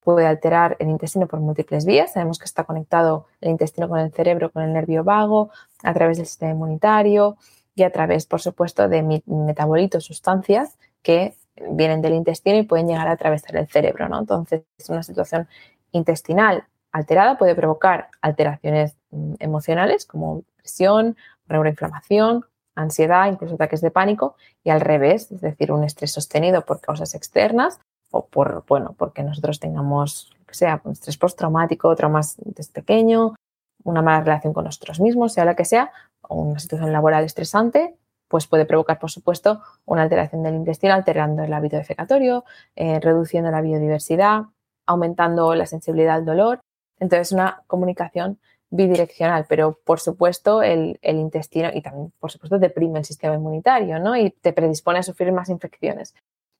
puede 0.00 0.26
alterar 0.26 0.76
el 0.78 0.88
intestino 0.88 1.26
por 1.26 1.40
múltiples 1.40 1.84
vías. 1.84 2.12
Sabemos 2.12 2.38
que 2.38 2.44
está 2.44 2.64
conectado 2.64 3.26
el 3.40 3.50
intestino 3.50 3.88
con 3.88 3.98
el 3.98 4.12
cerebro, 4.12 4.50
con 4.50 4.62
el 4.62 4.72
nervio 4.72 5.04
vago, 5.04 5.50
a 5.82 5.92
través 5.94 6.18
del 6.18 6.26
sistema 6.26 6.52
inmunitario 6.52 7.36
y 7.74 7.82
a 7.82 7.90
través, 7.90 8.26
por 8.26 8.40
supuesto, 8.40 8.88
de 8.88 9.22
metabolitos, 9.26 10.04
sustancias 10.04 10.78
que 11.02 11.36
vienen 11.70 12.02
del 12.02 12.14
intestino 12.14 12.58
y 12.58 12.64
pueden 12.64 12.88
llegar 12.88 13.08
a 13.08 13.12
atravesar 13.12 13.56
el 13.56 13.66
cerebro, 13.68 14.08
¿no? 14.08 14.18
Entonces, 14.18 14.62
una 14.88 15.02
situación 15.02 15.48
intestinal 15.92 16.64
alterada 16.92 17.38
puede 17.38 17.54
provocar 17.54 18.08
alteraciones 18.22 18.96
mm, 19.10 19.34
emocionales 19.40 20.06
como 20.06 20.44
presión, 20.56 21.16
neuroinflamación, 21.48 22.46
ansiedad, 22.74 23.30
incluso 23.30 23.54
ataques 23.54 23.80
de 23.80 23.90
pánico, 23.90 24.36
y 24.62 24.70
al 24.70 24.80
revés, 24.80 25.30
es 25.30 25.40
decir, 25.40 25.72
un 25.72 25.84
estrés 25.84 26.12
sostenido 26.12 26.62
por 26.62 26.80
causas 26.80 27.14
externas 27.14 27.78
o 28.10 28.26
por, 28.26 28.64
bueno, 28.66 28.94
porque 28.96 29.22
nosotros 29.22 29.60
tengamos, 29.60 30.32
sea, 30.50 30.80
un 30.84 30.92
estrés 30.92 31.16
postraumático, 31.16 31.94
traumas 31.96 32.36
desde 32.38 32.72
pequeño, 32.72 33.34
una 33.82 34.02
mala 34.02 34.20
relación 34.20 34.52
con 34.52 34.64
nosotros 34.64 35.00
mismos, 35.00 35.32
sea 35.32 35.44
la 35.44 35.56
que 35.56 35.64
sea, 35.64 35.92
o 36.22 36.36
una 36.36 36.58
situación 36.58 36.92
laboral 36.92 37.24
estresante, 37.24 37.96
pues 38.28 38.46
puede 38.46 38.64
provocar, 38.64 38.98
por 38.98 39.10
supuesto, 39.10 39.60
una 39.84 40.02
alteración 40.02 40.42
del 40.42 40.54
intestino, 40.54 40.94
alterando 40.94 41.42
el 41.42 41.52
hábito 41.52 41.76
defecatorio, 41.76 42.44
eh, 42.74 42.98
reduciendo 43.00 43.50
la 43.50 43.60
biodiversidad, 43.60 44.44
aumentando 44.86 45.54
la 45.54 45.66
sensibilidad 45.66 46.16
al 46.16 46.24
dolor. 46.24 46.60
Entonces, 46.98 47.32
una 47.32 47.62
comunicación 47.66 48.38
bidireccional, 48.74 49.46
pero 49.48 49.78
por 49.84 50.00
supuesto 50.00 50.62
el, 50.62 50.98
intestino 51.02 51.70
y 51.72 51.80
también 51.80 52.12
por 52.18 52.32
supuesto 52.32 52.58
deprime 52.58 52.98
el 52.98 53.04
sistema 53.04 53.36
inmunitario, 53.36 54.00
¿no? 54.00 54.16
Y 54.16 54.30
te 54.30 54.52
predispone 54.52 54.98
a 54.98 55.02
sufrir 55.04 55.30
más 55.30 55.48
infecciones. 55.48 56.14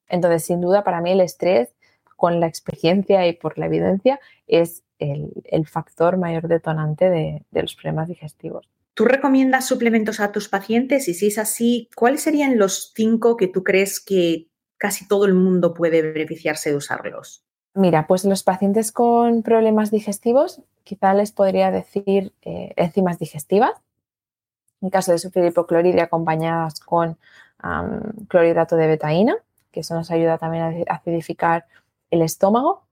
Entonces, 0.09 0.45
sin 0.45 0.61
duda, 0.61 0.85
para 0.85 1.01
mí 1.01 1.11
el 1.11 1.21
estrés, 1.21 1.75
con 2.17 2.39
la 2.39 2.47
experiencia 2.47 3.27
y 3.27 3.33
por 3.33 3.59
la 3.59 3.67
evidencia, 3.67 4.21
es 4.47 4.85
el, 5.01 5.67
factor 5.67 6.17
mayor 6.17 6.47
detonante 6.47 7.11
de, 7.11 7.43
de 7.51 7.63
los 7.63 7.75
problemas 7.75 8.07
digestivos. 8.07 8.69
¿Tú 8.95 9.07
recomiendas 9.07 9.67
suplementos 9.67 10.21
a 10.21 10.31
tus 10.31 10.49
pacientes? 10.49 11.09
Y 11.09 11.15
si 11.15 11.27
es 11.27 11.39
así, 11.39 11.91
¿cuáles 11.97 12.23
serían 12.23 12.59
los 12.59 12.93
cinco 12.95 13.37
que 13.37 13.49
tú 13.49 13.65
crees 13.65 13.99
que 13.99 14.47
casi 14.79 15.09
todo 15.09 15.25
el 15.25 15.35
mundo 15.35 15.75
puede 15.75 16.01
beneficiarse 16.01 16.71
de 16.71 16.77
usarlos? 16.77 17.44
Mira, 17.75 18.07
pues 18.07 18.25
los 18.25 18.45
pacientes 18.45 18.93
con 18.93 19.43
problemas 19.43 19.91
digestivos, 19.91 20.63
quizá 20.85 21.13
les 21.13 21.33
podría 21.33 21.73
decir 21.73 22.33
eh, 22.43 22.73
enzimas 22.77 23.19
digestivas. 23.19 23.73
En 24.81 24.91
caso 24.91 25.11
de 25.11 25.19
sufrir 25.19 25.47
hipocloridia 25.47 26.05
acompañadas 26.05 26.79
con 26.81 27.19
clorhidrato 28.29 28.77
de 28.77 28.87
betaína, 28.87 29.37
que 29.73 29.81
eso 29.81 29.95
nos 29.95 30.11
ayuda 30.11 30.37
también 30.37 30.87
a 30.89 30.95
acidificar 30.95 31.67
el 32.11 32.23
estómago. 32.23 32.85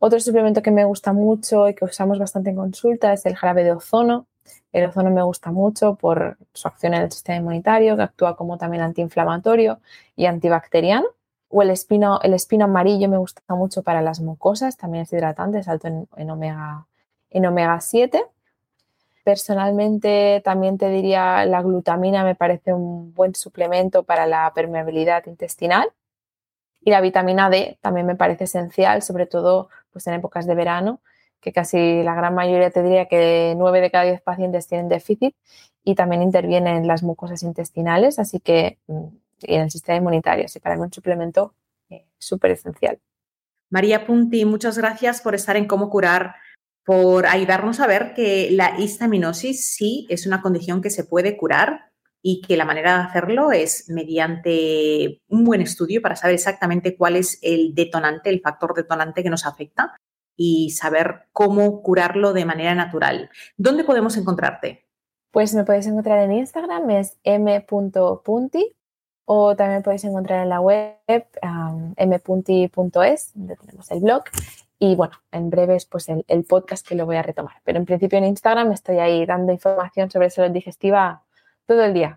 Otro 0.00 0.20
suplemento 0.20 0.60
que 0.60 0.72
me 0.72 0.84
gusta 0.84 1.12
mucho 1.12 1.68
y 1.68 1.74
que 1.74 1.84
usamos 1.84 2.18
bastante 2.18 2.50
en 2.50 2.56
consulta 2.56 3.12
es 3.12 3.24
el 3.26 3.36
jarabe 3.36 3.64
de 3.64 3.72
ozono. 3.72 4.26
El 4.72 4.86
ozono 4.86 5.10
me 5.10 5.22
gusta 5.22 5.52
mucho 5.52 5.94
por 5.94 6.36
su 6.52 6.68
acción 6.68 6.94
en 6.94 7.02
el 7.02 7.12
sistema 7.12 7.38
inmunitario, 7.38 7.96
que 7.96 8.02
actúa 8.02 8.36
como 8.36 8.58
también 8.58 8.82
antiinflamatorio 8.82 9.80
y 10.16 10.26
antibacteriano. 10.26 11.06
O 11.48 11.62
el 11.62 11.70
espino, 11.70 12.20
el 12.22 12.34
espino 12.34 12.66
amarillo 12.66 13.08
me 13.08 13.16
gusta 13.16 13.42
mucho 13.54 13.82
para 13.82 14.02
las 14.02 14.20
mucosas, 14.20 14.76
también 14.76 15.02
es 15.02 15.12
hidratante, 15.12 15.58
es 15.58 15.68
alto 15.68 15.88
en, 15.88 16.30
omega, 16.30 16.86
en 17.30 17.46
omega 17.46 17.80
7. 17.80 18.22
Personalmente 19.24 20.42
también 20.44 20.78
te 20.78 20.88
diría 20.88 21.44
la 21.46 21.62
glutamina 21.62 22.24
me 22.24 22.34
parece 22.34 22.72
un 22.72 23.14
buen 23.14 23.34
suplemento 23.34 24.02
para 24.02 24.26
la 24.26 24.52
permeabilidad 24.54 25.26
intestinal. 25.26 25.90
Y 26.80 26.90
la 26.90 27.00
vitamina 27.00 27.50
D 27.50 27.78
también 27.80 28.06
me 28.06 28.14
parece 28.14 28.44
esencial, 28.44 29.02
sobre 29.02 29.26
todo 29.26 29.68
pues, 29.92 30.06
en 30.06 30.14
épocas 30.14 30.46
de 30.46 30.54
verano, 30.54 31.00
que 31.40 31.52
casi 31.52 32.02
la 32.04 32.14
gran 32.14 32.34
mayoría 32.34 32.70
te 32.70 32.82
diría 32.82 33.06
que 33.06 33.54
9 33.56 33.80
de 33.80 33.90
cada 33.90 34.04
10 34.04 34.20
pacientes 34.22 34.68
tienen 34.68 34.88
déficit 34.88 35.34
y 35.82 35.96
también 35.96 36.22
interviene 36.22 36.76
en 36.76 36.86
las 36.86 37.02
mucosas 37.02 37.42
intestinales, 37.42 38.18
así 38.18 38.38
que 38.38 38.78
mm, 38.86 39.06
y 39.42 39.54
en 39.54 39.62
el 39.62 39.70
sistema 39.70 39.98
inmunitario. 39.98 40.44
Así 40.44 40.60
para 40.60 40.76
mí 40.76 40.82
un 40.82 40.92
suplemento 40.92 41.54
eh, 41.90 42.06
súper 42.18 42.52
esencial. 42.52 43.00
María 43.70 44.06
Punti, 44.06 44.44
muchas 44.44 44.78
gracias 44.78 45.20
por 45.20 45.34
estar 45.34 45.56
en 45.56 45.66
Cómo 45.66 45.90
Curar, 45.90 46.36
por 46.84 47.26
ayudarnos 47.26 47.80
a 47.80 47.86
ver 47.86 48.14
que 48.14 48.48
la 48.50 48.78
histaminosis 48.78 49.66
sí 49.74 50.06
es 50.08 50.26
una 50.26 50.40
condición 50.40 50.80
que 50.80 50.90
se 50.90 51.04
puede 51.04 51.36
curar 51.36 51.90
y 52.22 52.40
que 52.40 52.56
la 52.56 52.64
manera 52.64 52.96
de 52.96 53.04
hacerlo 53.04 53.52
es 53.52 53.88
mediante 53.88 55.20
un 55.28 55.44
buen 55.44 55.60
estudio 55.60 56.00
para 56.00 56.16
saber 56.16 56.34
exactamente 56.34 56.96
cuál 56.96 57.16
es 57.16 57.38
el 57.42 57.74
detonante, 57.74 58.30
el 58.30 58.40
factor 58.40 58.74
detonante 58.74 59.22
que 59.22 59.30
nos 59.30 59.46
afecta 59.46 59.96
y 60.34 60.70
saber 60.70 61.26
cómo 61.32 61.82
curarlo 61.82 62.32
de 62.32 62.44
manera 62.44 62.74
natural. 62.74 63.30
¿Dónde 63.56 63.84
podemos 63.84 64.16
encontrarte? 64.16 64.86
Pues 65.30 65.54
me 65.54 65.64
podéis 65.64 65.86
encontrar 65.86 66.20
en 66.20 66.32
Instagram, 66.32 66.88
es 66.90 67.18
m.punti 67.22 68.77
o 69.30 69.54
también 69.54 69.82
podéis 69.82 70.04
encontrar 70.04 70.42
en 70.42 70.48
la 70.48 70.58
web 70.58 70.96
mpunti.es, 71.98 73.32
donde 73.34 73.56
tenemos 73.56 73.90
el 73.90 74.00
blog. 74.00 74.24
Y 74.78 74.96
bueno, 74.96 75.18
en 75.30 75.50
breves, 75.50 75.84
pues 75.84 76.08
el, 76.08 76.24
el, 76.28 76.44
podcast 76.44 76.86
que 76.86 76.94
lo 76.94 77.04
voy 77.04 77.16
a 77.16 77.22
retomar. 77.22 77.56
Pero 77.62 77.78
en 77.78 77.84
principio 77.84 78.16
en 78.16 78.24
Instagram 78.24 78.72
estoy 78.72 79.00
ahí 79.00 79.26
dando 79.26 79.52
información 79.52 80.10
sobre 80.10 80.30
salud 80.30 80.50
digestiva 80.50 81.24
todo 81.66 81.84
el 81.84 81.92
día. 81.92 82.16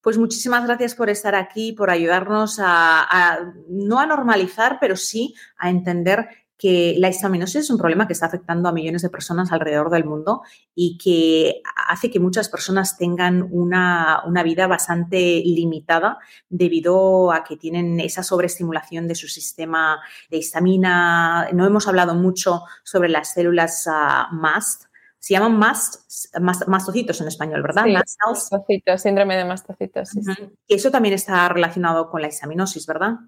Pues 0.00 0.16
muchísimas 0.16 0.64
gracias 0.64 0.94
por 0.94 1.10
estar 1.10 1.34
aquí, 1.34 1.72
por 1.72 1.90
ayudarnos 1.90 2.58
a, 2.60 3.02
a, 3.02 3.52
no 3.68 3.98
a 3.98 4.06
normalizar, 4.06 4.78
pero 4.80 4.96
sí 4.96 5.34
a 5.58 5.68
entender 5.68 6.28
que 6.58 6.96
la 6.98 7.08
histaminosis 7.08 7.62
es 7.62 7.70
un 7.70 7.78
problema 7.78 8.08
que 8.08 8.12
está 8.12 8.26
afectando 8.26 8.68
a 8.68 8.72
millones 8.72 9.02
de 9.02 9.10
personas 9.10 9.52
alrededor 9.52 9.90
del 9.90 10.04
mundo 10.04 10.42
y 10.74 10.98
que 10.98 11.62
hace 11.88 12.10
que 12.10 12.18
muchas 12.18 12.48
personas 12.48 12.98
tengan 12.98 13.48
una, 13.52 14.24
vida 14.44 14.66
bastante 14.66 15.40
limitada 15.44 16.18
debido 16.48 17.30
a 17.32 17.44
que 17.44 17.56
tienen 17.56 18.00
esa 18.00 18.24
sobreestimulación 18.24 19.06
de 19.06 19.14
su 19.14 19.28
sistema 19.28 20.00
de 20.30 20.38
histamina. 20.38 21.48
No 21.52 21.64
hemos 21.64 21.86
hablado 21.86 22.14
mucho 22.14 22.62
sobre 22.82 23.08
las 23.08 23.34
células 23.34 23.86
uh, 23.86 24.34
MAST. 24.34 24.84
Se 25.20 25.34
llaman 25.34 25.58
MAST, 25.58 26.40
mastocitos 26.40 27.20
en 27.20 27.28
español, 27.28 27.62
¿verdad? 27.62 27.84
Sí, 27.84 27.92
mastocitos, 27.92 29.02
síndrome 29.02 29.36
de 29.36 29.44
mastocitos. 29.44 30.08
Sí, 30.08 30.20
Eso 30.66 30.90
también 30.90 31.14
está 31.14 31.48
relacionado 31.48 32.10
con 32.10 32.22
la 32.22 32.28
histaminosis, 32.28 32.86
¿verdad? 32.86 33.18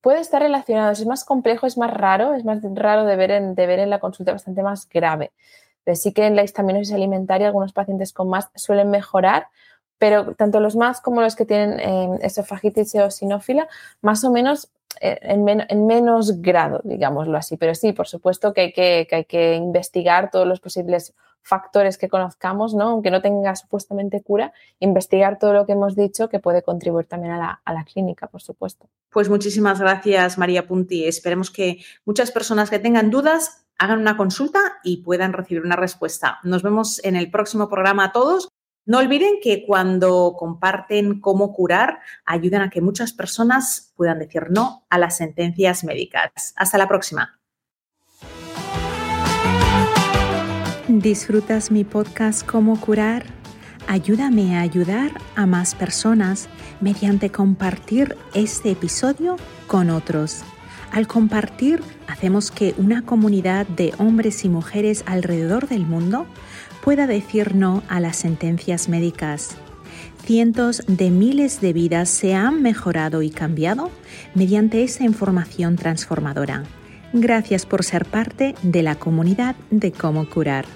Puede 0.00 0.20
estar 0.20 0.40
relacionado, 0.40 0.92
es 0.92 1.04
más 1.06 1.24
complejo, 1.24 1.66
es 1.66 1.76
más 1.76 1.92
raro, 1.92 2.34
es 2.34 2.44
más 2.44 2.60
raro 2.74 3.04
de 3.04 3.16
ver 3.16 3.30
en, 3.30 3.54
de 3.54 3.66
ver 3.66 3.80
en 3.80 3.90
la 3.90 3.98
consulta 3.98 4.32
bastante 4.32 4.62
más 4.62 4.88
grave. 4.88 5.32
Sí 5.94 6.12
que 6.12 6.26
en 6.26 6.36
la 6.36 6.42
histaminosis 6.42 6.92
alimentaria 6.92 7.46
algunos 7.46 7.72
pacientes 7.72 8.12
con 8.12 8.28
más 8.28 8.50
suelen 8.54 8.90
mejorar, 8.90 9.48
pero 9.98 10.34
tanto 10.34 10.60
los 10.60 10.76
más 10.76 11.00
como 11.00 11.22
los 11.22 11.34
que 11.34 11.44
tienen 11.44 11.80
eh, 11.80 12.18
esofagitis 12.22 12.94
eosinófila, 12.94 13.68
más 14.00 14.22
o 14.24 14.30
menos 14.30 14.70
eh, 15.00 15.18
en, 15.22 15.48
en, 15.48 15.86
menos 15.86 16.40
grado, 16.40 16.80
digámoslo 16.84 17.36
así. 17.36 17.56
Pero 17.56 17.74
sí, 17.74 17.92
por 17.92 18.06
supuesto 18.06 18.52
que 18.52 18.60
hay 18.60 18.72
que, 18.72 19.06
que 19.08 19.16
hay 19.16 19.24
que 19.24 19.54
investigar 19.54 20.30
todos 20.30 20.46
los 20.46 20.60
posibles 20.60 21.14
factores 21.48 21.96
que 21.96 22.08
conozcamos, 22.08 22.74
¿no? 22.74 22.90
aunque 22.90 23.10
no 23.10 23.22
tenga 23.22 23.56
supuestamente 23.56 24.22
cura, 24.22 24.52
investigar 24.80 25.38
todo 25.38 25.54
lo 25.54 25.64
que 25.66 25.72
hemos 25.72 25.96
dicho 25.96 26.28
que 26.28 26.38
puede 26.38 26.62
contribuir 26.62 27.06
también 27.06 27.32
a 27.32 27.38
la, 27.38 27.62
a 27.64 27.72
la, 27.72 27.84
clínica, 27.84 28.26
por 28.26 28.42
supuesto. 28.42 28.88
Pues 29.10 29.30
muchísimas 29.30 29.80
gracias, 29.80 30.36
María 30.36 30.66
Punti. 30.66 31.06
Esperemos 31.06 31.50
que 31.50 31.78
muchas 32.04 32.30
personas 32.30 32.68
que 32.68 32.78
tengan 32.78 33.10
dudas 33.10 33.66
hagan 33.78 34.00
una 34.00 34.16
consulta 34.16 34.60
y 34.84 34.98
puedan 34.98 35.32
recibir 35.32 35.62
una 35.62 35.76
respuesta. 35.76 36.38
Nos 36.42 36.62
vemos 36.62 37.02
en 37.04 37.16
el 37.16 37.30
próximo 37.30 37.68
programa 37.68 38.04
a 38.04 38.12
todos. 38.12 38.48
No 38.84 38.98
olviden 38.98 39.36
que 39.42 39.64
cuando 39.66 40.34
comparten 40.38 41.20
cómo 41.20 41.52
curar, 41.52 42.00
ayudan 42.24 42.62
a 42.62 42.70
que 42.70 42.80
muchas 42.80 43.12
personas 43.12 43.92
puedan 43.96 44.18
decir 44.18 44.50
no 44.50 44.86
a 44.90 44.98
las 44.98 45.16
sentencias 45.16 45.84
médicas. 45.84 46.52
Hasta 46.56 46.78
la 46.78 46.88
próxima. 46.88 47.37
¿Disfrutas 50.98 51.70
mi 51.70 51.84
podcast 51.84 52.44
Cómo 52.44 52.80
curar? 52.80 53.24
Ayúdame 53.86 54.56
a 54.56 54.62
ayudar 54.62 55.12
a 55.36 55.46
más 55.46 55.76
personas 55.76 56.48
mediante 56.80 57.30
compartir 57.30 58.16
este 58.34 58.72
episodio 58.72 59.36
con 59.68 59.90
otros. 59.90 60.42
Al 60.90 61.06
compartir, 61.06 61.84
hacemos 62.08 62.50
que 62.50 62.74
una 62.78 63.02
comunidad 63.02 63.64
de 63.68 63.94
hombres 63.98 64.44
y 64.44 64.48
mujeres 64.48 65.04
alrededor 65.06 65.68
del 65.68 65.86
mundo 65.86 66.26
pueda 66.82 67.06
decir 67.06 67.54
no 67.54 67.84
a 67.88 68.00
las 68.00 68.16
sentencias 68.16 68.88
médicas. 68.88 69.56
Cientos 70.24 70.82
de 70.88 71.12
miles 71.12 71.60
de 71.60 71.74
vidas 71.74 72.08
se 72.08 72.34
han 72.34 72.60
mejorado 72.60 73.22
y 73.22 73.30
cambiado 73.30 73.92
mediante 74.34 74.82
esa 74.82 75.04
información 75.04 75.76
transformadora. 75.76 76.64
Gracias 77.12 77.66
por 77.66 77.84
ser 77.84 78.04
parte 78.04 78.56
de 78.62 78.82
la 78.82 78.96
comunidad 78.96 79.54
de 79.70 79.92
cómo 79.92 80.28
curar. 80.28 80.66